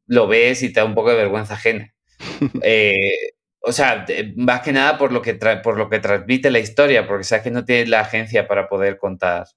lo 0.08 0.28
ves 0.28 0.64
y 0.64 0.74
te 0.74 0.80
da 0.80 0.86
un 0.86 0.96
poco 0.96 1.12
de 1.12 1.18
vergüenza 1.18 1.56
ajena. 1.56 1.94
Eh, 2.64 3.32
o 3.62 3.72
sea, 3.72 4.06
más 4.36 4.62
que 4.62 4.72
nada 4.72 4.98
por 4.98 5.12
lo 5.12 5.22
que, 5.22 5.36
por 5.36 5.78
lo 5.78 5.90
que 5.90 6.00
transmite 6.00 6.50
la 6.50 6.60
historia, 6.60 7.08
porque 7.08 7.24
sabes 7.24 7.44
que 7.44 7.52
no 7.52 7.66
tienes 7.66 7.90
la 7.90 8.02
agencia 8.02 8.48
para 8.48 8.70
poder 8.70 8.98
contar 8.98 9.48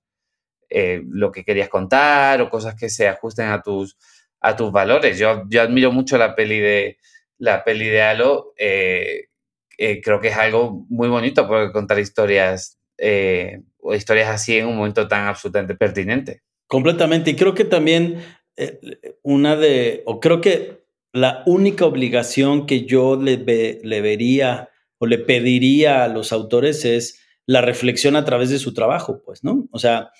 eh, 0.68 1.02
lo 1.06 1.30
que 1.30 1.44
querías 1.44 1.68
contar 1.68 2.40
o 2.40 2.50
cosas 2.50 2.74
que 2.74 2.88
se 2.88 3.06
ajusten 3.06 3.48
a 3.48 3.62
tus, 3.62 3.96
a 4.40 4.56
tus 4.56 4.72
valores. 4.72 5.18
Yo, 5.18 5.44
yo 5.48 5.62
admiro 5.62 5.92
mucho 5.92 6.18
la 6.18 6.34
peli 6.34 6.58
de, 6.60 6.98
la 7.38 7.62
peli 7.64 7.88
de 7.88 8.02
Halo. 8.02 8.54
Eh, 8.56 9.28
eh, 9.78 10.00
creo 10.02 10.20
que 10.20 10.28
es 10.28 10.36
algo 10.36 10.84
muy 10.88 11.08
bonito 11.08 11.46
poder 11.46 11.72
contar 11.72 11.98
historias 11.98 12.78
historias 13.94 14.28
así 14.28 14.56
en 14.58 14.66
un 14.66 14.76
momento 14.76 15.08
tan 15.08 15.26
absolutamente 15.26 15.74
pertinente. 15.74 16.42
Completamente. 16.66 17.32
Y 17.32 17.36
creo 17.36 17.54
que 17.54 17.64
también 17.64 18.22
una 19.22 19.56
de, 19.56 20.02
o 20.06 20.20
creo 20.20 20.40
que 20.40 20.82
la 21.12 21.42
única 21.46 21.84
obligación 21.84 22.66
que 22.66 22.84
yo 22.84 23.16
le, 23.16 23.36
le 23.82 24.00
vería 24.00 24.70
o 24.98 25.06
le 25.06 25.18
pediría 25.18 26.04
a 26.04 26.08
los 26.08 26.32
autores 26.32 26.84
es 26.84 27.20
la 27.46 27.60
reflexión 27.60 28.16
a 28.16 28.24
través 28.24 28.50
de 28.50 28.58
su 28.58 28.72
trabajo, 28.72 29.20
pues, 29.24 29.42
¿no? 29.42 29.66
O 29.72 29.78
sea, 29.78 30.12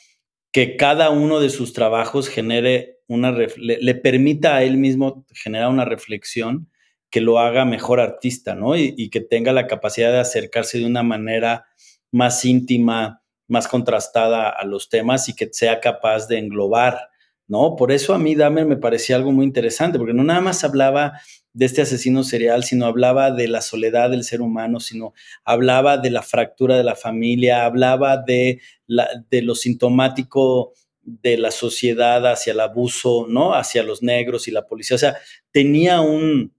que 0.53 0.77
cada 0.77 1.11
uno 1.11 1.41
de 1.41 1.51
sus 1.51 1.73
trabajos 1.73 2.29
genere 2.29 3.01
una, 3.09 3.31
le, 3.31 3.95
permita 3.95 4.57
a 4.57 4.63
él 4.63 4.77
mismo 4.77 5.25
generar 5.33 5.69
una 5.69 5.85
reflexión 5.85 6.69
que 7.11 7.21
lo 7.21 7.39
haga 7.39 7.65
mejor 7.65 8.01
artista, 8.01 8.55
¿no? 8.55 8.77
Y, 8.77 9.11
que 9.11 9.21
tenga 9.21 9.53
la 9.53 9.67
capacidad 9.67 10.13
de 10.13 10.21
acercarse 10.21 10.79
de 10.79 10.87
una 10.87 11.03
manera 11.03 11.67
más 12.11 12.45
íntima, 12.45 13.22
más 13.49 13.69
contrastada 13.69 14.49
a 14.49 14.65
los 14.65 14.89
temas 14.89 15.29
y 15.29 15.35
que 15.35 15.49
sea 15.53 15.81
capaz 15.81 16.29
de 16.29 16.39
englobar, 16.39 17.09
¿no? 17.47 17.77
Por 17.77 17.93
eso 17.93 18.15
a 18.15 18.19
mí 18.19 18.35
Dahmer 18.35 18.67
me 18.67 18.77
parecía 18.77 19.17
algo 19.17 19.33
muy 19.33 19.45
interesante, 19.45 19.99
porque 19.99 20.15
no 20.15 20.25
nada 20.25 20.41
más 20.41 20.65
hablaba 20.65 21.21
de 21.53 21.67
este 21.67 21.83
asesino 21.83 22.25
serial, 22.25 22.65
sino 22.65 22.87
hablaba 22.87 23.31
de 23.31 23.49
la 23.49 23.61
soledad 23.61 24.11
del 24.11 24.25
ser 24.25 24.41
humano, 24.41 24.81
sino 24.81 25.13
hablaba 25.45 25.99
de 25.99 26.11
la 26.11 26.23
fractura 26.23 26.77
de 26.77 26.85
la 26.85 26.97
familia, 26.97 27.65
hablaba 27.65 28.17
de, 28.17 28.61
la, 28.87 29.09
de 29.31 29.43
lo 29.43 29.55
sintomático 29.55 30.73
de 31.03 31.37
la 31.37 31.51
sociedad 31.51 32.27
hacia 32.31 32.53
el 32.53 32.61
abuso, 32.61 33.27
¿no? 33.29 33.55
Hacia 33.55 33.83
los 33.83 34.03
negros 34.03 34.49
y 34.49 34.53
la 34.53 34.67
policía. 34.67 34.95
O 34.95 34.99
sea, 34.99 35.17
tenía 35.51 36.01
un, 36.01 36.55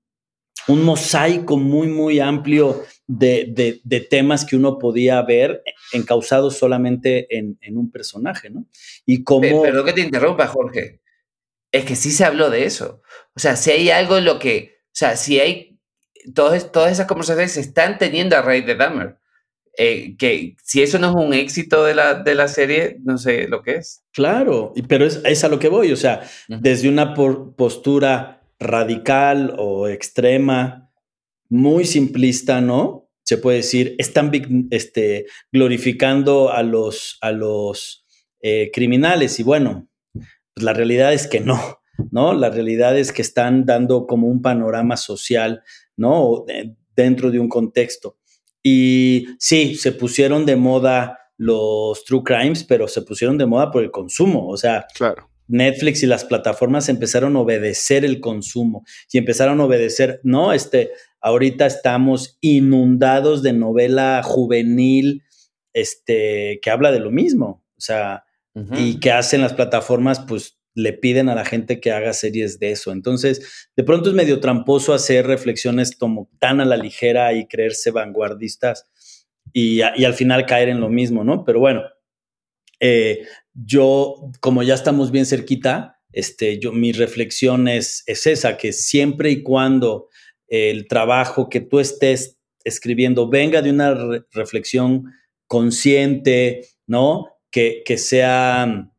un 0.68 0.84
mosaico 0.84 1.58
muy, 1.58 1.88
muy 1.88 2.20
amplio 2.20 2.84
de, 3.08 3.82
temas 4.10 4.46
que 4.46 4.56
uno 4.56 4.78
podía 4.78 5.22
ver 5.22 5.64
encausados 5.92 6.58
solamente 6.58 7.38
en, 7.38 7.58
un 7.78 7.92
personaje, 7.92 8.50
¿no? 8.50 8.66
Y 9.06 9.24
como... 9.24 9.62
Perdón 9.62 9.86
que 9.86 9.94
te 9.94 10.02
interrumpa, 10.02 10.48
Jorge. 10.48 11.02
Es 11.72 11.86
que 11.86 11.96
sí 11.96 12.12
se 12.12 12.24
habló 12.26 12.50
de 12.50 12.66
eso. 12.66 13.02
O 13.36 13.40
sea, 13.40 13.56
si 13.56 13.72
hay 13.72 13.90
algo 13.90 14.18
en 14.18 14.26
lo 14.26 14.40
que... 14.40 14.78
O 14.88 14.96
sea, 14.96 15.16
si 15.16 15.40
hay... 15.40 15.80
Todas, 16.34 16.72
todas 16.72 16.92
esas 16.92 17.08
conversaciones 17.08 17.52
se 17.52 17.60
están 17.60 17.98
teniendo 17.98 18.38
a 18.38 18.42
raíz 18.42 18.66
de 18.66 18.76
Dahmer. 18.76 19.18
Eh, 19.76 20.16
que 20.18 20.56
si 20.64 20.84
eso 20.84 21.00
no 21.00 21.10
es 21.10 21.16
un 21.16 21.34
éxito 21.34 21.84
de 21.84 21.96
la, 21.96 22.14
de 22.14 22.36
la 22.36 22.48
serie, 22.48 22.98
no 23.04 23.18
sé 23.18 23.48
lo 23.48 23.64
que 23.64 23.78
es. 23.78 24.06
Claro, 24.14 24.72
pero 24.88 25.06
es, 25.06 25.20
es 25.26 25.44
a 25.44 25.50
lo 25.50 25.58
que 25.58 25.68
voy, 25.68 25.92
o 25.92 25.96
sea, 25.96 26.22
desde 26.48 26.88
una 26.88 27.16
postura 27.16 28.43
radical 28.64 29.56
o 29.58 29.88
extrema, 29.88 30.90
muy 31.50 31.86
simplista, 31.86 32.62
¿no? 32.62 33.10
Se 33.24 33.38
puede 33.38 33.58
decir, 33.58 33.96
están 34.00 34.32
este, 34.72 35.28
glorificando 35.52 36.52
a 36.52 36.64
los, 36.64 37.18
a 37.22 37.32
los 37.32 38.06
eh, 38.42 38.72
criminales 38.74 39.40
y 39.40 39.44
bueno, 39.44 39.88
pues 40.14 40.64
la 40.64 40.74
realidad 40.74 41.14
es 41.14 41.28
que 41.28 41.40
no, 41.40 41.80
¿no? 42.12 42.34
La 42.34 42.50
realidad 42.50 42.98
es 42.98 43.12
que 43.12 43.22
están 43.22 43.66
dando 43.66 44.08
como 44.08 44.28
un 44.28 44.42
panorama 44.42 44.98
social, 44.98 45.64
¿no? 45.96 46.46
Dentro 46.96 47.32
de 47.32 47.40
un 47.40 47.50
contexto. 47.50 48.18
Y 48.62 49.28
sí, 49.40 49.76
se 49.76 49.92
pusieron 49.92 50.46
de 50.46 50.56
moda 50.56 51.20
los 51.38 52.04
true 52.06 52.24
crimes, 52.24 52.64
pero 52.64 52.88
se 52.88 53.02
pusieron 53.02 53.38
de 53.38 53.46
moda 53.46 53.72
por 53.72 53.84
el 53.84 53.92
consumo. 53.92 54.48
O 54.48 54.58
sea, 54.58 54.86
claro. 54.94 55.30
Netflix 55.48 56.04
y 56.04 56.08
las 56.08 56.26
plataformas 56.26 56.90
empezaron 56.90 57.36
a 57.36 57.40
obedecer 57.40 58.06
el 58.06 58.20
consumo 58.20 58.86
y 59.12 59.18
empezaron 59.18 59.60
a 59.60 59.66
obedecer, 59.66 60.20
no, 60.24 60.54
este, 60.54 60.92
ahorita 61.22 61.66
estamos 61.66 62.38
inundados 62.42 63.44
de 63.44 63.54
novela 63.54 64.22
juvenil, 64.24 65.24
este, 65.74 66.60
que 66.62 66.70
habla 66.70 66.92
de 66.92 67.00
lo 67.00 67.12
mismo. 67.12 67.64
O 67.78 67.82
sea, 67.82 68.24
y 68.78 69.00
que 69.00 69.12
hacen 69.12 69.42
las 69.42 69.54
plataformas, 69.54 70.20
pues 70.20 70.60
le 70.76 70.94
piden 70.94 71.28
a 71.30 71.36
la 71.36 71.44
gente 71.44 71.80
que 71.80 71.92
haga 71.92 72.14
series 72.14 72.60
de 72.60 72.72
eso. 72.72 72.92
Entonces, 72.92 73.70
de 73.76 73.84
pronto 73.84 74.10
es 74.10 74.16
medio 74.16 74.40
tramposo 74.40 74.94
hacer 74.94 75.28
reflexiones 75.28 75.96
como 75.96 76.30
tan 76.40 76.62
a 76.62 76.66
la 76.66 76.78
ligera 76.78 77.34
y 77.34 77.48
creerse 77.48 77.92
vanguardistas 77.92 78.90
y, 79.52 79.82
al 79.82 80.14
final 80.14 80.46
caer 80.46 80.70
en 80.70 80.80
lo 80.80 80.90
mismo, 80.90 81.24
¿no? 81.24 81.44
Pero 81.46 81.60
bueno, 81.60 81.84
eh, 82.80 83.26
yo, 83.54 84.32
como 84.40 84.64
ya 84.64 84.74
estamos 84.74 85.12
bien 85.12 85.26
cerquita, 85.26 86.00
este, 86.12 86.60
yo, 86.60 86.72
mi 86.72 86.92
reflexión 86.92 87.68
es, 87.68 88.04
esa, 88.08 88.58
que 88.58 88.74
siempre 88.74 89.32
y 89.32 89.44
cuando 89.44 90.10
el 90.48 90.88
trabajo 90.88 91.50
que 91.50 91.62
tú 91.62 91.80
estés 91.80 92.38
escribiendo 92.64 93.28
venga 93.28 93.62
de 93.62 93.72
una 93.72 93.94
reflexión 94.32 95.12
consciente, 95.48 96.68
¿no? 96.88 97.28
Que, 97.52 97.84
que 97.86 97.98
sea 97.98 98.92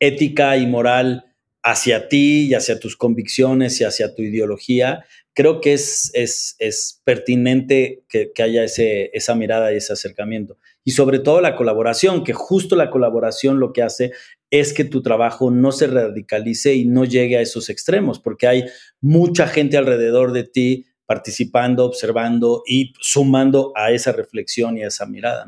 ética 0.00 0.56
y 0.56 0.66
moral 0.66 1.24
hacia 1.62 2.08
ti 2.08 2.46
y 2.46 2.54
hacia 2.54 2.78
tus 2.78 2.96
convicciones 2.96 3.80
y 3.80 3.84
hacia 3.84 4.14
tu 4.14 4.22
ideología, 4.22 5.04
creo 5.38 5.60
que 5.60 5.72
es, 5.72 6.10
es, 6.14 6.56
es 6.58 7.00
pertinente 7.04 8.02
que, 8.08 8.32
haya 8.42 8.64
ese, 8.64 9.10
esa 9.12 9.36
mirada 9.36 9.72
y 9.72 9.76
ese 9.76 9.92
acercamiento. 9.92 10.58
Y 10.82 10.90
sobre 10.90 11.20
todo 11.20 11.40
la 11.40 11.54
colaboración, 11.54 12.24
que 12.24 12.32
justo 12.32 12.74
la 12.74 12.90
colaboración 12.90 13.60
lo 13.60 13.72
que 13.72 13.84
hace 13.84 14.10
es 14.50 14.72
que 14.72 14.84
tu 14.84 15.00
trabajo 15.00 15.52
no 15.52 15.70
se 15.70 15.86
radicalice 15.86 16.74
y 16.74 16.86
no 16.86 17.04
llegue 17.04 17.36
a 17.36 17.40
esos 17.40 17.70
extremos, 17.70 18.18
porque 18.18 18.48
hay 18.48 18.64
mucha 19.00 19.46
gente 19.46 19.76
alrededor 19.76 20.32
de 20.32 20.42
ti 20.42 20.86
participando, 21.06 21.84
observando 21.84 22.64
y 22.66 22.92
sumando 22.98 23.70
a 23.76 23.92
esa 23.92 24.10
reflexión 24.10 24.76
y 24.76 24.82
a 24.82 24.88
esa 24.88 25.06
mirada. 25.06 25.46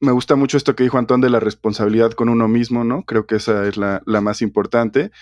me 0.00 0.12
gusta 0.12 0.36
mucho 0.36 0.58
esto 0.58 0.76
que 0.76 0.82
dijo 0.82 0.98
Antón 0.98 1.22
de 1.22 1.30
la 1.30 1.40
responsabilidad 1.40 2.10
con 2.10 2.28
uno 2.28 2.46
mismo, 2.46 2.84
¿no? 2.84 3.04
Creo 3.04 3.26
que 3.26 3.36
esa 3.36 3.66
es 3.66 3.78
la, 3.78 4.02
más 4.04 4.42
importante. 4.42 5.12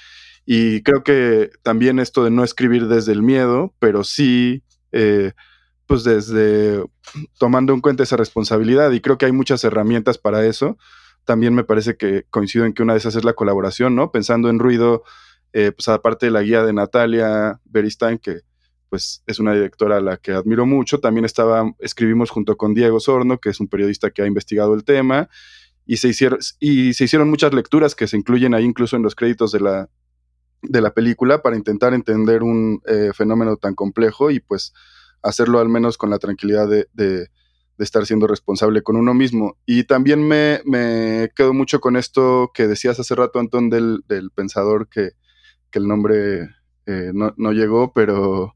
Y 0.44 0.82
creo 0.82 1.02
que 1.02 1.50
también 1.62 1.98
esto 1.98 2.24
de 2.24 2.30
no 2.30 2.44
escribir 2.44 2.88
desde 2.88 3.12
el 3.12 3.22
miedo, 3.22 3.74
pero 3.78 4.02
sí, 4.04 4.62
eh, 4.90 5.32
pues 5.86 6.04
desde 6.04 6.84
tomando 7.38 7.72
en 7.72 7.80
cuenta 7.80 8.02
esa 8.02 8.16
responsabilidad. 8.16 8.90
Y 8.92 9.00
creo 9.00 9.18
que 9.18 9.26
hay 9.26 9.32
muchas 9.32 9.62
herramientas 9.64 10.18
para 10.18 10.44
eso. 10.46 10.78
También 11.24 11.54
me 11.54 11.64
parece 11.64 11.96
que 11.96 12.24
coincido 12.30 12.64
en 12.64 12.72
que 12.72 12.82
una 12.82 12.94
de 12.94 12.98
esas 12.98 13.14
es 13.14 13.24
la 13.24 13.34
colaboración, 13.34 13.94
¿no? 13.94 14.10
Pensando 14.10 14.50
en 14.50 14.58
ruido, 14.58 15.04
eh, 15.52 15.70
pues 15.72 15.88
aparte 15.88 16.26
de 16.26 16.32
la 16.32 16.42
guía 16.42 16.64
de 16.64 16.72
Natalia 16.72 17.60
Beristain, 17.64 18.18
que 18.18 18.40
pues 18.88 19.22
es 19.26 19.38
una 19.38 19.54
directora 19.54 19.98
a 19.98 20.00
la 20.00 20.16
que 20.18 20.32
admiro 20.32 20.66
mucho. 20.66 20.98
También 20.98 21.24
estaba, 21.24 21.72
escribimos 21.78 22.30
junto 22.30 22.56
con 22.56 22.74
Diego 22.74 23.00
Sorno, 23.00 23.38
que 23.38 23.50
es 23.50 23.60
un 23.60 23.68
periodista 23.68 24.10
que 24.10 24.22
ha 24.22 24.26
investigado 24.26 24.74
el 24.74 24.84
tema, 24.84 25.30
y 25.86 25.96
se 25.96 26.08
hicieron, 26.08 26.40
y 26.60 26.92
se 26.92 27.04
hicieron 27.04 27.30
muchas 27.30 27.54
lecturas 27.54 27.94
que 27.94 28.06
se 28.06 28.18
incluyen 28.18 28.54
ahí 28.54 28.64
incluso 28.64 28.96
en 28.96 29.02
los 29.02 29.14
créditos 29.14 29.50
de 29.52 29.60
la, 29.60 29.88
de 30.62 30.80
la 30.80 30.94
película 30.94 31.42
para 31.42 31.56
intentar 31.56 31.92
entender 31.94 32.42
un 32.42 32.80
eh, 32.86 33.10
fenómeno 33.14 33.56
tan 33.56 33.74
complejo 33.74 34.30
y 34.30 34.40
pues 34.40 34.72
hacerlo 35.22 35.58
al 35.60 35.68
menos 35.68 35.98
con 35.98 36.10
la 36.10 36.18
tranquilidad 36.18 36.68
de, 36.68 36.88
de, 36.92 37.28
estar 37.78 38.06
siendo 38.06 38.28
responsable 38.28 38.82
con 38.82 38.94
uno 38.94 39.12
mismo. 39.12 39.56
Y 39.66 39.84
también 39.84 40.26
me, 40.26 40.60
me, 40.64 41.32
quedo 41.34 41.52
mucho 41.52 41.80
con 41.80 41.96
esto 41.96 42.52
que 42.54 42.68
decías 42.68 43.00
hace 43.00 43.16
rato, 43.16 43.40
Antón, 43.40 43.70
del, 43.70 44.04
del 44.06 44.30
pensador 44.30 44.88
que, 44.88 45.10
que 45.68 45.80
el 45.80 45.88
nombre 45.88 46.50
eh, 46.86 47.10
no, 47.12 47.34
no, 47.36 47.50
llegó, 47.50 47.92
pero 47.92 48.54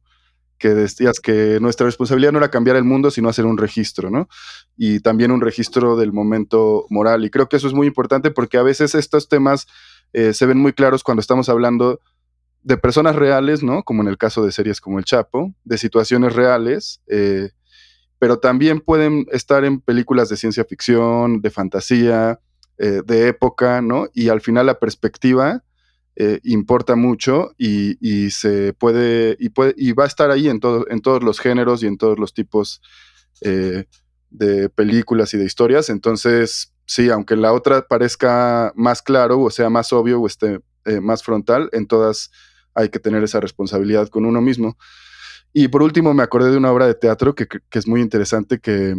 que 0.58 0.68
decías 0.68 1.18
que 1.18 1.58
nuestra 1.60 1.86
responsabilidad 1.86 2.30
no 2.30 2.38
era 2.38 2.52
cambiar 2.52 2.76
el 2.76 2.84
mundo, 2.84 3.10
sino 3.10 3.28
hacer 3.28 3.46
un 3.46 3.58
registro, 3.58 4.10
¿no? 4.10 4.28
Y 4.76 5.00
también 5.00 5.32
un 5.32 5.40
registro 5.40 5.96
del 5.96 6.12
momento 6.12 6.86
moral. 6.88 7.24
Y 7.24 7.30
creo 7.30 7.48
que 7.48 7.56
eso 7.56 7.66
es 7.66 7.74
muy 7.74 7.88
importante 7.88 8.30
porque 8.30 8.58
a 8.58 8.62
veces 8.62 8.94
estos 8.94 9.28
temas 9.28 9.66
eh, 10.16 10.32
se 10.32 10.46
ven 10.46 10.56
muy 10.56 10.72
claros 10.72 11.04
cuando 11.04 11.20
estamos 11.20 11.50
hablando 11.50 12.00
de 12.62 12.78
personas 12.78 13.16
reales, 13.16 13.62
¿no? 13.62 13.82
Como 13.82 14.00
en 14.00 14.08
el 14.08 14.16
caso 14.16 14.42
de 14.42 14.50
series 14.50 14.80
como 14.80 14.98
El 14.98 15.04
Chapo, 15.04 15.54
de 15.62 15.76
situaciones 15.76 16.32
reales, 16.32 17.02
eh, 17.06 17.50
pero 18.18 18.38
también 18.38 18.80
pueden 18.80 19.26
estar 19.30 19.66
en 19.66 19.78
películas 19.78 20.30
de 20.30 20.38
ciencia 20.38 20.64
ficción, 20.64 21.42
de 21.42 21.50
fantasía, 21.50 22.40
eh, 22.78 23.02
de 23.04 23.28
época, 23.28 23.82
¿no? 23.82 24.08
Y 24.14 24.30
al 24.30 24.40
final 24.40 24.64
la 24.64 24.78
perspectiva 24.78 25.62
importa 26.44 26.96
mucho 26.96 27.52
y, 27.58 28.30
se 28.30 28.72
puede 28.72 29.36
y, 29.38 29.50
puede 29.50 29.74
y 29.76 29.92
va 29.92 30.04
a 30.04 30.06
estar 30.06 30.30
ahí 30.30 30.48
en, 30.48 30.60
en 30.88 31.02
todos 31.02 31.22
los 31.22 31.38
géneros 31.38 31.82
y 31.82 31.88
en 31.88 31.98
todos 31.98 32.18
los 32.18 32.32
tipos 32.32 32.80
de 33.42 34.70
películas 34.70 35.34
y 35.34 35.36
de 35.36 35.44
historias. 35.44 35.90
Entonces, 35.90 36.72
sí, 36.86 37.10
aunque 37.10 37.36
la 37.36 37.52
otra 37.52 37.86
parezca 37.86 38.72
más 38.74 39.02
claro 39.02 39.40
o 39.40 39.50
sea 39.50 39.68
más 39.70 39.92
obvio 39.92 40.20
o 40.20 40.26
esté 40.26 40.60
eh, 40.84 41.00
más 41.00 41.22
frontal, 41.22 41.68
en 41.72 41.86
todas 41.86 42.30
hay 42.74 42.88
que 42.88 42.98
tener 42.98 43.22
esa 43.24 43.40
responsabilidad 43.40 44.08
con 44.08 44.24
uno 44.24 44.40
mismo. 44.40 44.76
Y 45.52 45.68
por 45.68 45.82
último, 45.82 46.14
me 46.14 46.22
acordé 46.22 46.50
de 46.50 46.58
una 46.58 46.70
obra 46.70 46.86
de 46.86 46.94
teatro 46.94 47.34
que, 47.34 47.46
es 47.72 47.86
muy 47.86 48.02
interesante, 48.02 48.60
que, 48.60 48.94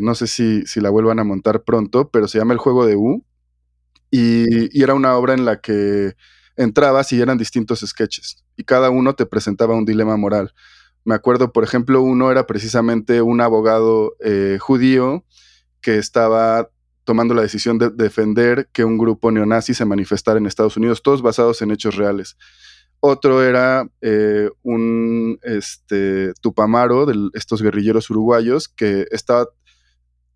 no 0.00 0.14
sé 0.14 0.26
si, 0.26 0.66
si, 0.66 0.80
la 0.80 0.90
vuelvan 0.90 1.18
a 1.18 1.24
montar 1.24 1.62
pronto, 1.64 2.10
pero 2.10 2.28
se 2.28 2.38
llama 2.38 2.52
El 2.52 2.58
Juego 2.58 2.86
de 2.86 2.96
U. 2.96 3.24
y 4.10 4.82
era 4.82 4.94
una 4.94 5.16
obra 5.16 5.34
en 5.34 5.44
la 5.44 5.60
que 5.60 6.14
entrabas 6.56 7.12
y 7.12 7.20
eran 7.20 7.38
distintos 7.38 7.80
sketches 7.80 8.44
y 8.56 8.64
cada 8.64 8.90
uno 8.90 9.14
te 9.14 9.26
presentaba 9.26 9.74
un 9.74 9.84
dilema 9.84 10.16
moral. 10.16 10.54
Me 11.04 11.14
acuerdo, 11.14 11.52
por 11.52 11.62
ejemplo, 11.62 12.02
uno 12.02 12.30
era 12.30 12.46
precisamente 12.46 13.22
un 13.22 13.40
abogado 13.40 14.16
eh, 14.20 14.58
judío 14.60 15.24
que 15.80 15.98
estaba 15.98 16.70
tomando 17.06 17.34
la 17.34 17.42
decisión 17.42 17.78
de 17.78 17.88
defender 17.88 18.68
que 18.72 18.84
un 18.84 18.98
grupo 18.98 19.30
neonazi 19.30 19.74
se 19.74 19.84
manifestara 19.84 20.38
en 20.38 20.46
Estados 20.46 20.76
Unidos, 20.76 21.04
todos 21.04 21.22
basados 21.22 21.62
en 21.62 21.70
hechos 21.70 21.94
reales. 21.94 22.36
Otro 22.98 23.44
era 23.44 23.88
eh, 24.00 24.50
un 24.62 25.38
este, 25.42 26.32
Tupamaro, 26.42 27.06
de 27.06 27.30
estos 27.34 27.62
guerrilleros 27.62 28.10
uruguayos, 28.10 28.68
que 28.68 29.06
estaba, 29.12 29.46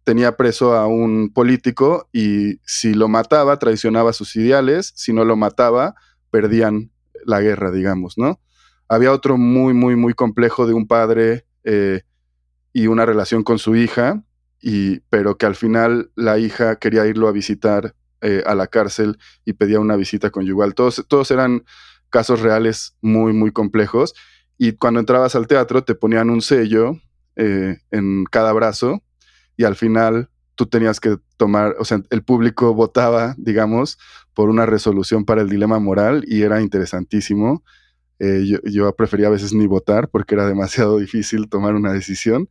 tenía 0.04 0.36
preso 0.36 0.74
a 0.74 0.86
un 0.86 1.32
político 1.32 2.08
y 2.12 2.60
si 2.64 2.94
lo 2.94 3.08
mataba, 3.08 3.58
traicionaba 3.58 4.12
sus 4.12 4.36
ideales, 4.36 4.92
si 4.94 5.12
no 5.12 5.24
lo 5.24 5.36
mataba, 5.36 5.96
perdían 6.30 6.92
la 7.26 7.40
guerra, 7.40 7.72
digamos, 7.72 8.16
¿no? 8.16 8.40
Había 8.88 9.12
otro 9.12 9.38
muy, 9.38 9.74
muy, 9.74 9.96
muy 9.96 10.14
complejo 10.14 10.68
de 10.68 10.74
un 10.74 10.86
padre 10.86 11.46
eh, 11.64 12.02
y 12.72 12.86
una 12.86 13.06
relación 13.06 13.42
con 13.42 13.58
su 13.58 13.74
hija, 13.74 14.22
pero 15.08 15.36
que 15.36 15.46
al 15.46 15.54
final 15.54 16.10
la 16.16 16.38
hija 16.38 16.76
quería 16.76 17.06
irlo 17.06 17.28
a 17.28 17.32
visitar 17.32 17.94
eh, 18.20 18.42
a 18.46 18.54
la 18.54 18.66
cárcel 18.66 19.18
y 19.44 19.54
pedía 19.54 19.80
una 19.80 19.96
visita 19.96 20.30
conyugal. 20.30 20.74
Todos, 20.74 21.04
todos 21.08 21.30
eran 21.30 21.64
casos 22.10 22.40
reales 22.40 22.96
muy, 23.00 23.32
muy 23.32 23.52
complejos. 23.52 24.14
Y 24.58 24.72
cuando 24.72 25.00
entrabas 25.00 25.34
al 25.34 25.46
teatro 25.46 25.84
te 25.84 25.94
ponían 25.94 26.28
un 26.28 26.42
sello 26.42 27.00
eh, 27.36 27.78
en 27.90 28.24
cada 28.24 28.52
brazo 28.52 29.02
y 29.56 29.64
al 29.64 29.76
final 29.76 30.28
tú 30.54 30.66
tenías 30.66 31.00
que 31.00 31.16
tomar, 31.38 31.76
o 31.78 31.86
sea, 31.86 32.02
el 32.10 32.22
público 32.22 32.74
votaba, 32.74 33.34
digamos, 33.38 33.98
por 34.34 34.50
una 34.50 34.66
resolución 34.66 35.24
para 35.24 35.40
el 35.40 35.48
dilema 35.48 35.78
moral 35.78 36.22
y 36.26 36.42
era 36.42 36.60
interesantísimo. 36.60 37.64
Eh, 38.18 38.44
yo, 38.64 38.94
prefería 38.94 39.28
a 39.28 39.30
veces 39.30 39.54
ni 39.54 39.66
votar 39.66 40.10
porque 40.10 40.34
era 40.34 40.46
demasiado 40.46 40.98
difícil 41.06 41.48
tomar 41.48 41.74
una 41.74 41.94
decisión, 41.94 42.50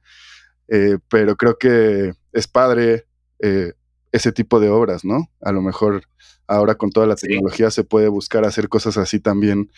eh, 0.72 0.97
pero 1.09 1.36
creo 1.36 1.57
que 1.57 2.13
es 2.32 2.47
padre 2.47 3.05
eh, 3.39 3.74
ese 4.11 4.32
tipo 4.32 4.59
de 4.59 4.70
obras, 4.70 5.05
¿no? 5.05 5.30
A 5.41 5.51
lo 5.51 5.61
mejor 5.61 6.03
ahora 6.47 6.76
con 6.76 6.89
toda 6.89 7.07
la 7.07 7.15
tecnología 7.15 7.72
se 7.72 7.84
puede 7.84 8.07
buscar 8.07 8.45
hacer 8.45 8.70
cosas 8.70 8.97
así 8.97 9.20
también 9.20 9.72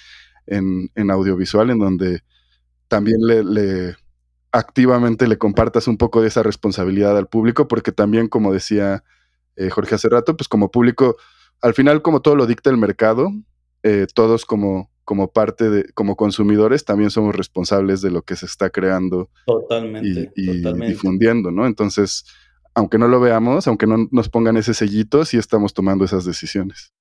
en, 0.47 0.89
audiovisual, 1.11 1.69
en 1.69 1.79
donde 1.79 2.21
también 2.87 3.17
le 3.21 3.95
activamente 4.51 5.27
le 5.27 5.37
compartas 5.37 5.87
un 5.87 5.97
poco 5.97 6.21
de 6.21 6.27
esa 6.27 6.43
responsabilidad 6.43 7.17
al 7.17 7.27
público, 7.27 7.67
porque 7.67 7.91
también, 7.91 8.27
como 8.27 8.53
decía 8.53 9.03
eh, 9.55 9.69
Jorge 9.69 9.95
hace 9.95 10.09
rato, 10.09 10.35
pues 10.35 10.47
como 10.47 10.71
público, 10.71 11.17
al 11.61 11.73
final, 11.73 12.01
como 12.01 12.21
todo 12.21 12.35
lo 12.35 12.45
dicta 12.47 12.69
el 12.69 12.77
mercado, 12.77 13.31
eh, 13.83 14.07
todos 14.13 14.45
como, 14.45 14.90
como 15.03 15.31
parte 15.31 15.69
de, 15.69 15.91
como 15.93 16.15
consumidores, 16.15 16.85
también 16.85 17.11
somos 17.11 17.35
responsables 17.35 18.01
de 18.01 18.11
lo 18.11 18.21
que 18.21 18.35
se 18.35 18.45
está 18.45 18.69
creando 18.69 19.29
totalmente, 19.45 20.31
y, 20.35 20.61
difundiendo, 20.87 21.51
¿no? 21.51 21.65
Entonces, 21.65 22.25
aunque 22.73 22.97
no 22.97 23.07
lo 23.07 23.19
veamos, 23.19 23.67
aunque 23.67 23.87
no 23.87 24.07
nos 24.11 24.29
pongan 24.29 24.57
ese 24.57 24.73
sellito, 24.73 25.25
sí 25.25 25.37
estamos 25.37 25.73
tomando 25.73 26.05
esas 26.05 26.25
decisiones. 26.25 26.93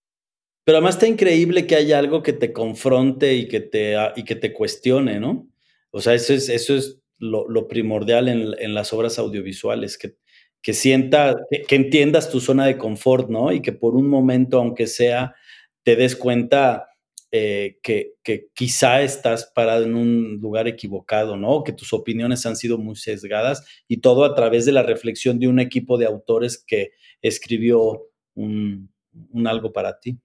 Pero 0.64 0.78
además 0.78 0.96
está 0.96 1.06
increíble 1.06 1.66
que 1.66 1.76
haya 1.76 1.98
algo 1.98 2.22
que 2.22 2.32
te 2.32 2.52
confronte 2.52 3.34
y 3.34 3.48
que 3.48 3.60
te, 3.60 3.96
y 4.16 4.24
que 4.24 4.36
te 4.36 4.52
cuestione, 4.52 5.20
¿no? 5.20 5.48
O 5.90 6.00
sea, 6.00 6.14
eso 6.14 6.32
es, 6.32 6.48
eso 6.48 6.74
es 6.74 7.00
lo, 7.18 7.68
primordial 7.68 8.28
en, 8.28 8.74
las 8.74 8.92
obras 8.92 9.18
audiovisuales, 9.18 9.98
que, 9.98 10.16
que 10.62 10.72
sienta, 10.72 11.36
que, 11.66 11.74
entiendas 11.74 12.30
tu 12.30 12.40
zona 12.40 12.66
de 12.66 12.78
confort, 12.78 13.28
¿no? 13.28 13.52
Y 13.52 13.62
que 13.62 13.72
por 13.72 13.94
un 13.94 14.08
momento, 14.08 14.58
aunque 14.58 14.86
sea, 14.86 15.34
te 15.82 15.96
des 15.96 16.16
cuenta 16.16 16.89
eh, 17.32 17.78
que, 17.82 18.14
quizá 18.54 19.02
estás 19.02 19.50
parado 19.54 19.84
en 19.84 19.94
un 19.94 20.38
lugar 20.40 20.66
equivocado, 20.66 21.36
¿no? 21.36 21.62
Que 21.62 21.72
tus 21.72 21.92
opiniones 21.92 22.44
han 22.44 22.56
sido 22.56 22.76
muy 22.76 22.96
sesgadas 22.96 23.64
y 23.86 23.98
todo 23.98 24.24
a 24.24 24.34
través 24.34 24.66
de 24.66 24.72
la 24.72 24.82
reflexión 24.82 25.38
de 25.38 25.46
un 25.46 25.60
equipo 25.60 25.96
de 25.96 26.06
autores 26.06 26.58
que 26.58 26.90
escribió 27.22 28.08
un, 28.34 28.90
algo 29.46 29.72
para 29.72 30.00
ti. 30.00 30.18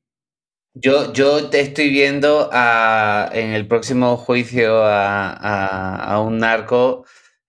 Yo, 0.73 1.13
yo 1.13 1.49
te 1.49 1.61
estoy 1.61 1.89
viendo 1.89 2.49
en 2.51 3.51
el 3.51 3.67
próximo 3.67 4.17
juicio 4.17 4.81
a, 4.83 6.21
un 6.25 6.39
narco, 6.39 7.05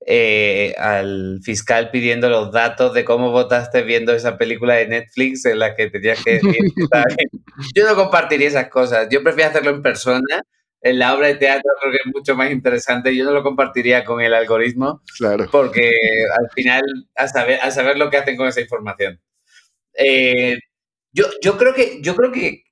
eh, 0.09 0.73
al 0.79 1.41
fiscal 1.43 1.91
pidiendo 1.91 2.31
los 2.31 2.53
datos 2.53 2.95
de 2.95 3.05
cómo 3.05 3.33
votaste 3.33 3.83
viendo 3.83 4.13
esa 4.13 4.39
película 4.39 4.75
de 4.75 4.87
Netflix 4.87 5.45
en 5.47 5.59
la 5.59 5.75
que 5.75 5.91
tenías 5.91 6.23
que 6.23 6.35
decir 6.35 6.53
Yo 7.75 7.85
no 7.85 7.97
compartiría 7.97 8.47
esas 8.47 8.69
cosas. 8.69 9.09
Yo 9.11 9.25
prefiero 9.25 9.51
hacerlo 9.51 9.71
en 9.71 9.83
persona. 9.83 10.43
En 10.81 11.01
la 11.01 11.13
obra 11.13 11.27
de 11.27 11.35
teatro 11.35 11.69
creo 11.81 11.93
que 11.93 11.99
es 12.05 12.15
mucho 12.15 12.37
más 12.37 12.53
interesante. 12.53 13.17
Yo 13.17 13.25
no 13.25 13.33
lo 13.33 13.43
compartiría 13.43 14.05
con 14.05 14.21
el 14.21 14.33
algoritmo. 14.33 15.03
Claro. 15.19 15.49
Porque 15.51 15.91
al 16.39 16.51
final, 16.55 16.83
a 17.17 17.27
saber, 17.27 17.59
a 17.61 17.73
saber 17.73 17.99
lo 17.99 18.09
que 18.09 18.19
hacen 18.19 18.37
con 18.37 18.47
esa 18.47 18.61
información. 18.61 19.21
Eh, 19.99 20.57
yo, 21.13 21.57
creo 21.59 21.75
que, 21.75 22.01
yo 22.01 22.15
creo 22.15 22.31
que 22.31 22.63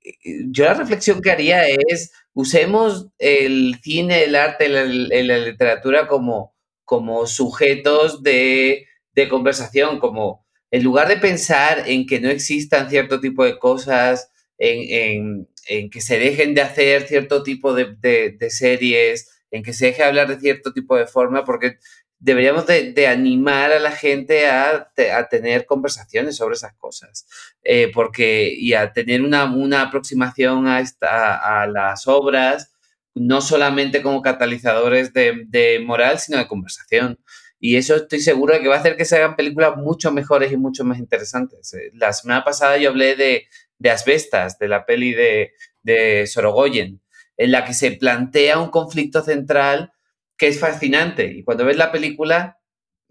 yo 0.51 0.66
la 0.66 0.74
reflexión 0.74 1.20
que 1.20 1.32
haría 1.32 1.66
es 1.66 2.12
usemos 2.32 3.09
el 3.19 3.81
cine, 3.82 4.24
el 4.24 4.36
arte, 4.36 4.69
la, 4.69 4.85
la 4.85 5.39
literatura 5.39 6.06
como, 6.06 6.54
como 6.85 7.27
sujetos 7.27 8.23
de, 8.23 8.86
conversación, 9.28 9.98
como 9.98 10.44
en 10.70 10.82
lugar 10.82 11.09
de 11.09 11.16
pensar 11.16 11.85
en 11.89 12.06
que 12.06 12.20
no 12.20 12.28
existan 12.28 12.90
cierto 12.90 13.20
tipo 13.20 13.44
de 13.44 13.59
cosas, 13.59 14.31
en, 14.59 15.48
que 15.90 16.01
se 16.01 16.19
dejen 16.19 16.55
de 16.55 16.62
hacer 16.62 17.06
cierto 17.06 17.43
tipo 17.43 17.74
de, 17.74 18.36
series, 18.51 19.31
en 19.51 19.62
que 19.62 19.73
se 19.73 19.86
deje 19.86 20.02
hablar 20.02 20.28
de 20.28 20.40
cierto 20.40 20.73
tipo 20.73 20.97
de 20.97 21.06
forma, 21.06 21.44
porque 21.44 21.78
deberíamos 22.19 22.66
de, 22.66 23.06
animar 23.06 23.73
a 23.73 23.78
la 23.78 23.93
gente 23.93 24.47
a, 24.48 24.90
tener 25.31 25.66
conversaciones 25.66 26.36
sobre 26.36 26.55
esas 26.55 26.74
cosas, 26.74 27.27
eh, 27.62 27.90
porque 27.93 28.52
y 28.52 28.74
a 28.74 28.93
tener 28.93 29.23
una, 29.23 29.82
aproximación 29.82 30.66
a, 30.66 30.81
esta, 30.81 31.62
a 31.62 31.66
las 31.66 32.06
obras, 32.09 32.74
no 33.15 33.41
solamente 33.41 34.03
como 34.03 34.23
catalizadores 34.23 35.12
de, 35.12 35.82
moral, 35.85 36.19
sino 36.19 36.39
de 36.39 36.47
conversación. 36.47 37.19
Y 37.61 37.77
eso 37.77 37.97
estoy 37.97 38.20
seguro 38.20 38.55
de 38.55 38.61
que 38.61 38.69
va 38.69 38.77
a 38.77 38.81
hacer 38.81 38.97
que 38.97 39.05
se 39.05 39.16
hagan 39.16 39.36
películas 39.36 39.77
mucho 39.77 40.12
mejores 40.12 40.53
y 40.53 40.57
mucho 40.57 40.85
más 40.85 40.99
interesantes. 40.99 41.73
Eh, 41.74 41.91
la 41.95 42.12
semana 42.12 42.45
pasada 42.45 42.77
yo 42.77 42.91
hablé 42.91 43.16
de, 43.16 43.47
de 43.78 43.91
Asbestas, 43.91 44.59
de 44.59 44.69
la 44.69 44.85
peli 44.85 45.15
de, 45.15 45.53
de 45.82 46.27
Sorogoyen, 46.27 47.01
en 47.36 47.53
la 47.53 47.65
que 47.65 47.74
se 47.74 47.93
plantea 47.93 48.59
un 48.59 48.70
conflicto 48.70 49.23
central 49.23 49.93
que 50.36 50.49
es 50.49 50.59
fascinante. 50.59 51.27
Y 51.27 51.45
cuando 51.45 51.65
ves 51.65 51.77
la 51.77 51.93
película, 51.93 52.59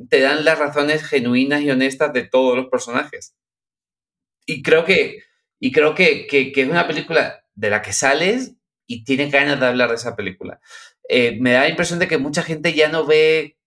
te 0.09 0.19
dan 0.19 0.45
las 0.45 0.59
razones 0.59 1.03
genuinas 1.03 1.61
y 1.61 1.71
honestas 1.71 2.13
de 2.13 2.23
todos 2.23 2.55
los 2.55 2.67
personajes. 2.67 3.35
Y 4.45 4.61
creo 4.61 4.85
que, 4.85 5.23
y 5.59 5.71
creo 5.71 5.95
que, 5.95 6.27
es 6.29 6.69
una 6.69 6.87
película 6.87 7.45
de 7.55 7.69
la 7.69 7.81
que 7.81 7.93
sales 7.93 8.55
y 8.87 9.03
tienes 9.03 9.31
ganas 9.31 9.59
de 9.59 9.65
hablar 9.65 9.89
de 9.89 9.95
esa 9.95 10.15
película. 10.15 10.59
Eh, 11.09 11.37
me 11.39 11.51
da 11.53 11.61
la 11.61 11.69
impresión 11.69 11.99
de 11.99 12.07
que 12.07 12.17
mucha 12.17 12.43
gente 12.43 12.73
ya 12.73 12.89
no 12.89 13.05
ve, 13.05 13.57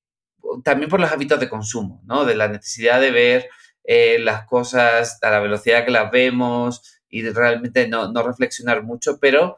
también 0.64 0.90
por 0.90 1.00
los 1.00 1.10
hábitos 1.10 1.40
de 1.40 1.48
consumo, 1.48 2.02
¿no? 2.04 2.24
De 2.24 2.34
la 2.34 2.48
necesidad 2.48 3.00
de 3.00 3.10
ver 3.10 3.48
eh, 3.84 4.18
las 4.20 4.46
cosas 4.46 5.18
a 5.22 5.30
la 5.30 5.40
velocidad 5.40 5.84
que 5.84 5.90
las 5.90 6.10
vemos 6.10 6.82
y 7.08 7.28
realmente 7.28 7.88
no, 7.88 8.10
no 8.12 8.22
reflexionar 8.22 8.82
mucho, 8.82 9.18
pero 9.20 9.56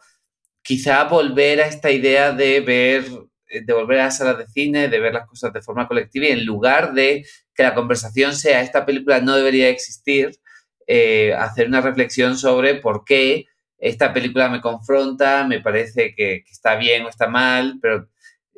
quizá 0.62 1.04
volver 1.04 1.60
a 1.62 1.66
esta 1.66 1.90
idea 1.90 2.32
de 2.32 2.60
ver 2.60 3.04
eh, 3.48 3.62
de 3.64 3.72
volver 3.72 4.00
a 4.00 4.04
las 4.04 4.18
salas 4.18 4.38
de 4.38 4.48
cine, 4.48 4.88
de 4.88 5.00
ver 5.00 5.14
las 5.14 5.26
cosas 5.26 5.52
de 5.52 5.62
forma 5.62 5.88
colectiva 5.88 6.26
y 6.26 6.32
en 6.32 6.44
lugar 6.44 6.92
de 6.92 7.24
que 7.54 7.62
la 7.62 7.74
conversación 7.74 8.34
sea 8.34 8.60
esta 8.60 8.84
película 8.86 9.20
no 9.20 9.36
debería 9.36 9.68
existir, 9.68 10.38
hacer 11.38 11.68
una 11.68 11.82
reflexión 11.82 12.38
sobre 12.38 12.76
por 12.76 13.04
qué 13.04 13.46
esta 13.78 14.12
película 14.12 14.48
me 14.48 14.60
confronta, 14.60 15.46
me 15.46 15.60
parece 15.60 16.14
que, 16.14 16.44
está 16.50 16.76
bien 16.76 17.04
o 17.04 17.08
está 17.08 17.28
mal, 17.28 17.78
pero 17.80 18.08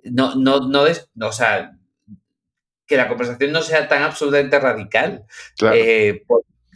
no, 0.04 0.34
no, 0.34 0.68
no, 0.68 0.86
es, 0.86 1.08
o 1.20 1.32
sea, 1.32 1.72
que 2.86 2.96
la 2.96 3.08
conversación 3.08 3.52
no 3.52 3.62
sea 3.62 3.86
tan 3.86 4.02
absolutamente 4.02 4.58
radical. 4.58 5.24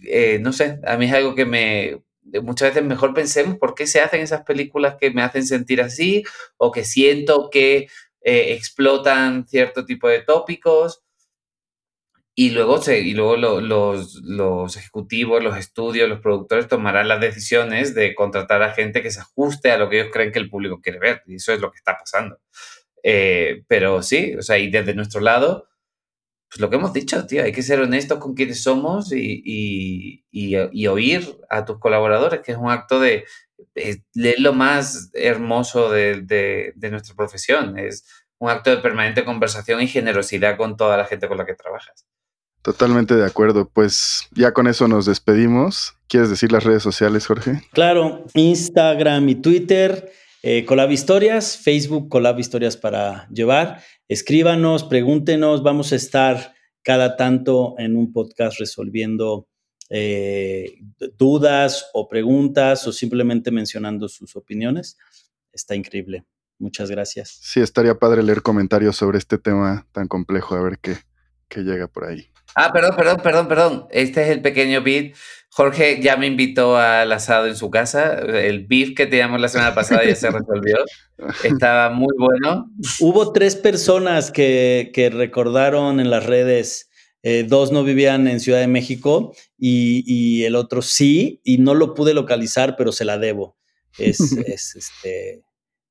Eh, 0.06 0.38
no 0.40 0.52
sé, 0.52 0.78
a 0.86 0.96
mí 0.98 1.06
es 1.06 1.14
algo 1.14 1.34
que 1.34 1.46
me, 1.46 2.02
muchas 2.42 2.70
veces 2.70 2.84
mejor 2.84 3.14
pensemos 3.14 3.58
por 3.58 3.74
qué 3.74 3.86
se 3.86 4.00
hacen 4.00 4.20
esas 4.20 4.42
películas 4.42 4.96
que 5.00 5.10
me 5.10 5.22
hacen 5.22 5.46
sentir 5.46 5.80
así 5.80 6.22
o 6.56 6.72
que 6.72 6.84
siento 6.84 7.48
que 7.50 7.88
eh, 8.20 8.54
explotan 8.54 9.46
cierto 9.46 9.84
tipo 9.84 10.08
de 10.08 10.22
tópicos 10.22 11.03
y 12.36 12.50
luego, 12.50 12.82
se, 12.82 13.00
y 13.00 13.14
luego 13.14 13.36
los, 13.36 14.14
los, 14.24 14.76
ejecutivos, 14.76 15.42
los 15.42 15.56
estudios, 15.56 16.08
los 16.08 16.20
productores 16.20 16.66
tomarán 16.66 17.06
las 17.06 17.20
decisiones 17.20 17.94
de 17.94 18.14
contratar 18.14 18.62
a 18.62 18.72
gente 18.72 19.02
que 19.02 19.12
se 19.12 19.20
ajuste 19.20 19.70
a 19.70 19.78
lo 19.78 19.88
que 19.88 20.00
ellos 20.00 20.12
creen 20.12 20.32
que 20.32 20.40
el 20.40 20.50
público 20.50 20.80
quiere 20.80 20.98
ver. 20.98 21.22
Y 21.26 21.36
eso 21.36 21.52
es 21.52 21.60
lo 21.60 21.70
que 21.70 21.78
está 21.78 21.96
pasando. 21.96 22.40
Eh, 23.04 23.62
pero 23.68 24.02
sí, 24.02 24.34
o 24.36 24.42
sea, 24.42 24.58
y 24.58 24.70
desde 24.70 24.94
nuestro 24.94 25.20
lado, 25.20 25.68
pues 26.50 26.60
lo 26.60 26.70
que 26.70 26.76
hemos 26.76 26.92
dicho, 26.92 27.26
tío, 27.26 27.44
hay 27.44 27.52
que 27.52 27.62
ser 27.62 27.80
honestos 27.80 28.18
con 28.18 28.34
quienes 28.34 28.62
somos 28.62 29.12
y, 29.12 29.42
y, 29.44 30.24
y, 30.30 30.86
oír 30.86 31.38
a 31.50 31.64
tus 31.64 31.78
colaboradores, 31.78 32.40
que 32.40 32.52
es 32.52 32.58
un 32.58 32.70
acto 32.70 33.00
de, 33.00 33.24
es 33.74 34.00
lo 34.38 34.52
más 34.52 35.10
hermoso 35.14 35.90
de, 35.90 36.22
de, 36.22 36.90
nuestra 36.90 37.14
profesión. 37.14 37.78
Es 37.78 38.04
un 38.38 38.50
acto 38.50 38.70
de 38.70 38.78
permanente 38.78 39.24
conversación 39.24 39.82
y 39.82 39.88
generosidad 39.88 40.56
con 40.56 40.76
toda 40.76 40.96
la 40.96 41.06
gente 41.06 41.28
con 41.28 41.38
la 41.38 41.46
que 41.46 41.54
trabajas. 41.54 42.06
Totalmente 42.64 43.14
de 43.14 43.26
acuerdo. 43.26 43.68
Pues 43.68 44.26
ya 44.34 44.54
con 44.54 44.66
eso 44.66 44.88
nos 44.88 45.04
despedimos. 45.04 45.98
¿Quieres 46.08 46.30
decir 46.30 46.50
las 46.50 46.64
redes 46.64 46.82
sociales, 46.82 47.26
Jorge? 47.26 47.60
Claro, 47.74 48.24
Instagram 48.32 49.28
y 49.28 49.34
Twitter, 49.34 50.10
eh, 50.42 50.64
Colab 50.64 50.90
Historias, 50.90 51.58
Facebook 51.58 52.08
Colab 52.08 52.40
Historias 52.40 52.78
para 52.78 53.28
llevar. 53.28 53.82
Escríbanos, 54.08 54.84
pregúntenos, 54.84 55.62
vamos 55.62 55.92
a 55.92 55.96
estar 55.96 56.54
cada 56.82 57.16
tanto 57.16 57.74
en 57.76 57.98
un 57.98 58.14
podcast 58.14 58.58
resolviendo 58.58 59.46
eh, 59.90 60.78
dudas 61.18 61.90
o 61.92 62.08
preguntas 62.08 62.86
o 62.86 62.92
simplemente 62.92 63.50
mencionando 63.50 64.08
sus 64.08 64.36
opiniones. 64.36 64.96
Está 65.52 65.74
increíble. 65.74 66.24
Muchas 66.58 66.90
gracias. 66.90 67.36
Sí, 67.42 67.60
estaría 67.60 67.98
padre 67.98 68.22
leer 68.22 68.40
comentarios 68.40 68.96
sobre 68.96 69.18
este 69.18 69.36
tema 69.36 69.86
tan 69.92 70.08
complejo, 70.08 70.54
a 70.54 70.62
ver 70.62 70.78
qué, 70.78 70.96
qué 71.48 71.60
llega 71.60 71.88
por 71.88 72.06
ahí. 72.06 72.30
Ah, 72.54 72.72
perdón, 72.72 72.96
perdón, 72.96 73.16
perdón, 73.22 73.48
perdón. 73.48 73.86
Este 73.90 74.22
es 74.22 74.28
el 74.28 74.42
pequeño 74.42 74.82
beat. 74.82 75.14
Jorge 75.50 76.00
ya 76.02 76.16
me 76.16 76.26
invitó 76.26 76.76
al 76.76 77.10
asado 77.12 77.46
en 77.46 77.56
su 77.56 77.70
casa. 77.70 78.18
El 78.18 78.66
beef 78.66 78.94
que 78.94 79.06
teníamos 79.06 79.40
la 79.40 79.48
semana 79.48 79.74
pasada 79.74 80.04
ya 80.04 80.14
se 80.14 80.30
resolvió. 80.30 80.78
Estaba 81.44 81.90
muy 81.90 82.14
bueno. 82.18 82.70
Hubo 83.00 83.32
tres 83.32 83.56
personas 83.56 84.30
que, 84.30 84.90
que 84.92 85.10
recordaron 85.10 86.00
en 86.00 86.10
las 86.10 86.26
redes 86.26 86.90
eh, 87.26 87.42
dos 87.48 87.72
no 87.72 87.84
vivían 87.84 88.28
en 88.28 88.38
Ciudad 88.38 88.60
de 88.60 88.66
México 88.66 89.34
y, 89.58 90.44
el 90.44 90.54
otro 90.54 90.82
sí, 90.82 91.40
y 91.42 91.56
no 91.56 91.72
lo 91.72 91.94
pude 91.94 92.12
localizar, 92.12 92.76
pero 92.76 92.92
se 92.92 93.06
la 93.06 93.16
debo. 93.16 93.56
Es, 93.96 94.20
este, 94.76 95.42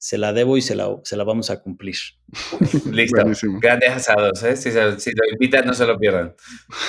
se 0.03 0.17
la 0.17 0.34
debo 0.34 0.57
y 0.57 0.61
se 0.61 0.75
la, 0.75 0.97
se 1.05 1.15
la 1.15 1.23
vamos 1.23 1.49
a 1.49 1.61
cumplir. 1.61 1.95
Listo. 2.91 3.23
Grandes 3.61 3.89
asados, 3.89 4.43
¿eh? 4.43 4.57
Si, 4.57 4.69
si, 4.69 5.11
lo 5.11 5.23
invitan, 5.31 5.65
no 5.65 5.73
se 5.73 5.85
lo 5.85 5.97
pierdan. 5.97 6.35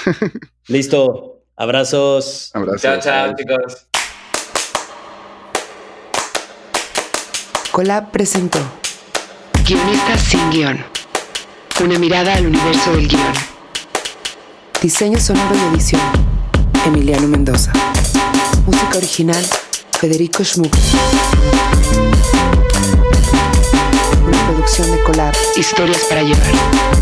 Listo. 0.67 1.45
Abrazos. 1.55 2.51
Abrazos. 2.55 2.83
Chao, 2.83 2.99
chao, 2.99 3.33
chicos. 3.37 3.87
Colab 7.71 8.11
presentó 8.11 8.59
Guionistas 9.65 10.21
sin 10.21 10.51
guion. 10.51 10.85
Una 11.85 12.01
mirada 12.01 12.35
al 12.35 12.47
universo 12.49 12.97
del 12.97 13.07
guion. 13.07 13.33
Diseño 14.83 15.21
sonoro 15.21 15.55
y 15.55 15.75
edición. 15.75 16.03
Emiliano 16.85 17.29
Mendoza. 17.29 17.73
Música 18.67 18.99
original. 18.99 19.45
Federico 20.01 20.43
Schmuck. 20.43 20.75
Producción 24.75 24.99
de 24.99 25.05
Colab. 25.05 25.35
Historias 25.57 26.03
para 26.09 26.23
llevar. 26.23 26.51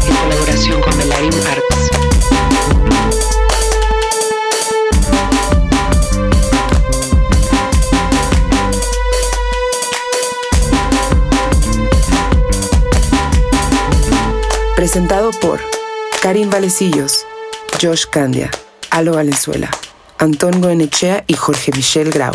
En 0.07 0.15
colaboración 0.17 0.83
con 0.83 0.95
Melarim 0.99 1.33
Arts. 1.47 1.91
Presentado 14.77 15.31
por 15.31 15.61
Karim 16.21 16.51
Valecillos. 16.51 17.25
Josh 17.81 18.05
Candia, 18.05 18.51
Alo 18.91 19.15
Valenzuela, 19.15 19.71
Antón 20.19 20.61
Goenechea 20.61 21.25
y 21.27 21.35
Jorge 21.35 21.73
Michel 21.75 22.11
Grau. 22.11 22.35